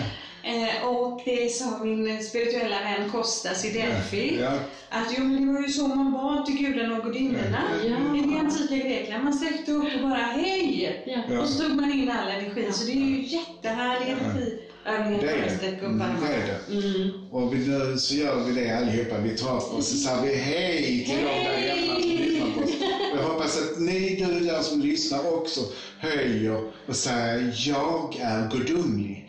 Eh, 0.45 0.89
och 0.89 1.23
det 1.25 1.49
sa 1.53 1.79
min 1.85 2.23
spirituella 2.25 2.77
vän 2.81 3.11
Kostas 3.11 3.65
i 3.65 3.71
Delphi. 3.71 4.39
Ja. 4.41 4.53
Att 4.89 5.07
jo, 5.19 5.25
men 5.25 5.47
det 5.47 5.53
var 5.53 5.61
ju 5.67 5.69
så 5.69 5.89
man 5.89 6.13
bad 6.13 6.47
till 6.47 6.57
gudarna 6.59 6.97
och 6.99 7.05
gudinnorna 7.05 7.63
Ja. 7.85 8.17
i 8.19 8.21
det 8.21 8.39
antika 8.39 8.89
Grekland. 8.89 9.25
Man 9.25 9.33
sträckte 9.33 9.73
upp 9.73 9.95
och 10.03 10.09
bara 10.09 10.15
hej! 10.15 11.03
Ja. 11.07 11.41
Och 11.41 11.49
så 11.49 11.63
tog 11.63 11.77
man 11.77 11.93
in 11.93 12.11
all 12.11 12.29
energi. 12.29 12.73
Så 12.73 12.85
det 12.85 12.93
är 12.93 12.95
ju 12.95 13.23
jättehärlig 13.23 14.09
energiövning 14.13 15.19
Det 15.21 15.31
att 15.31 15.37
är 15.37 15.69
det. 15.81 15.87
Mm, 15.87 15.99
det 16.21 16.27
är 16.35 16.47
det. 16.47 17.37
Och 17.37 17.55
vi, 17.55 17.59
nu 17.59 17.99
så 17.99 18.15
gör 18.15 18.45
vi 18.45 18.61
det 18.61 18.79
allihopa. 18.79 19.19
Vi 19.19 19.37
tar 19.37 19.57
och 19.75 19.85
så 19.85 19.97
säger 19.97 20.23
vi 20.23 20.35
hej 20.35 21.05
till 21.05 21.17
de 21.17 21.23
där 21.23 21.59
hemma 21.59 22.01
som 22.01 22.11
lyssnar 22.11 22.49
på 22.55 22.61
oss. 22.61 22.71
Och 23.13 23.19
jag 23.19 23.29
hoppas 23.29 23.59
att 23.59 23.81
ni 23.81 24.17
du 24.17 24.41
där 24.41 24.63
som 24.63 24.81
lyssnar 24.81 25.35
också 25.35 25.61
höjer 25.99 26.71
och 26.87 26.97
säger 26.97 27.55
jag 27.69 28.17
är 28.21 28.51
gudomlig. 28.51 29.29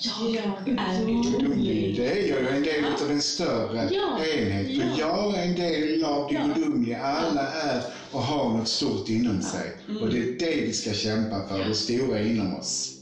Jag 0.00 0.36
är 0.36 1.06
gudomlig. 1.22 1.96
det 1.96 2.10
är 2.10 2.26
ju 2.26 2.48
en 2.48 2.62
del 2.62 2.84
av 2.84 3.10
en 3.10 3.22
större 3.22 3.88
Ja, 3.92 4.18
enhet. 4.24 4.66
ja. 4.98 5.16
Och 5.26 5.34
Jag 5.34 5.38
är 5.38 5.42
en 5.48 5.54
del 5.54 6.04
av 6.04 6.28
det 6.28 6.90
Ja. 6.90 6.96
Alla 7.02 7.52
är 7.52 7.82
och 8.12 8.22
har 8.22 8.48
något 8.58 8.68
stort 8.68 9.08
inom 9.08 9.42
sig. 9.42 9.76
Mm. 9.88 10.02
Och 10.02 10.08
det 10.10 10.18
är 10.18 10.38
det 10.38 10.60
vi 10.66 10.72
ska 10.72 10.92
kämpa 10.92 11.48
för, 11.48 11.64
det 11.64 11.74
stora 11.74 12.20
inom 12.22 12.54
oss. 12.54 12.94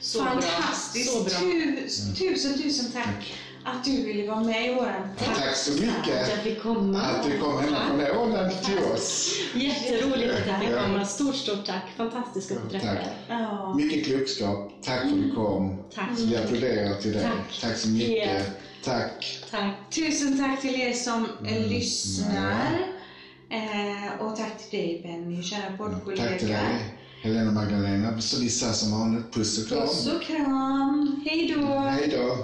Så 0.00 0.24
Fantastiskt! 0.24 1.24
Bra. 1.24 1.30
Så 1.30 1.40
bra. 1.44 1.50
Tu- 1.50 1.88
tusen, 2.14 2.58
tusen 2.58 2.86
tack 2.92 3.04
Tack. 3.04 3.34
Att 3.64 3.84
du 3.84 3.90
ville 4.04 4.30
vara 4.30 4.40
med 4.40 4.70
i 4.70 4.74
våran 4.74 5.02
podd. 5.18 5.34
Tack 5.36 5.56
så 5.56 5.72
Att 5.72 5.80
mycket 5.80 6.28
jag 6.28 6.38
fick 6.42 6.62
komma. 6.62 7.00
att 7.02 7.24
du 7.24 7.38
kom 7.38 7.58
ända 7.58 7.80
från 7.88 8.18
Åland 8.18 8.62
till 8.62 8.78
oss. 8.94 9.34
Jätteroligt 9.54 10.32
att 10.34 10.46
jag 10.46 10.60
fick 10.60 10.74
komma. 10.86 11.04
Stort, 11.04 11.34
stort 11.34 11.66
tack. 11.66 11.82
Fantastiskt 11.96 12.52
att 12.52 12.70
träffa 12.70 12.86
Tack. 12.86 12.96
er. 12.96 13.12
Ja. 13.28 13.74
Mycket 13.74 14.06
klokskap. 14.06 14.72
Tack 14.82 15.00
för 15.00 15.06
att 15.08 15.14
du 15.14 15.34
kom. 15.34 15.82
Tack. 15.94 16.08
Vi 16.18 16.36
applåderar 16.36 16.94
till 17.00 17.12
dig. 17.12 17.22
Tack. 17.22 17.60
Tack 17.60 17.76
så 17.76 17.88
mycket. 17.88 18.08
Yeah. 18.10 18.42
Tack. 18.84 19.38
Tack. 19.50 19.74
Tusen 19.90 20.38
tack 20.38 20.60
till 20.60 20.80
er 20.80 20.92
som 20.92 21.24
eh, 21.44 21.56
Mm. 21.56 21.68
lyssnar. 21.68 22.78
Eh, 23.50 24.20
och 24.26 24.36
tack 24.36 24.58
till 24.70 24.78
dig 24.78 25.00
Benny, 25.02 25.42
kära 25.42 25.60
Tack 25.60 25.68
till 25.70 25.78
poddkollega. 25.78 26.36
dig. 26.38 26.96
Helena 27.22 27.50
Magdalena, 27.52 28.20
så 28.20 28.40
Lisa 28.40 28.72
som 28.72 28.98
vanligt. 28.98 29.34
Puss 29.34 29.62
och 29.62 29.68
kram. 29.68 29.80
Puss 29.80 30.06
och 30.06 30.22
kram. 30.22 31.22
Hej 31.26 31.54
då! 31.56 31.66
Hej 31.78 32.08
då. 32.08 32.36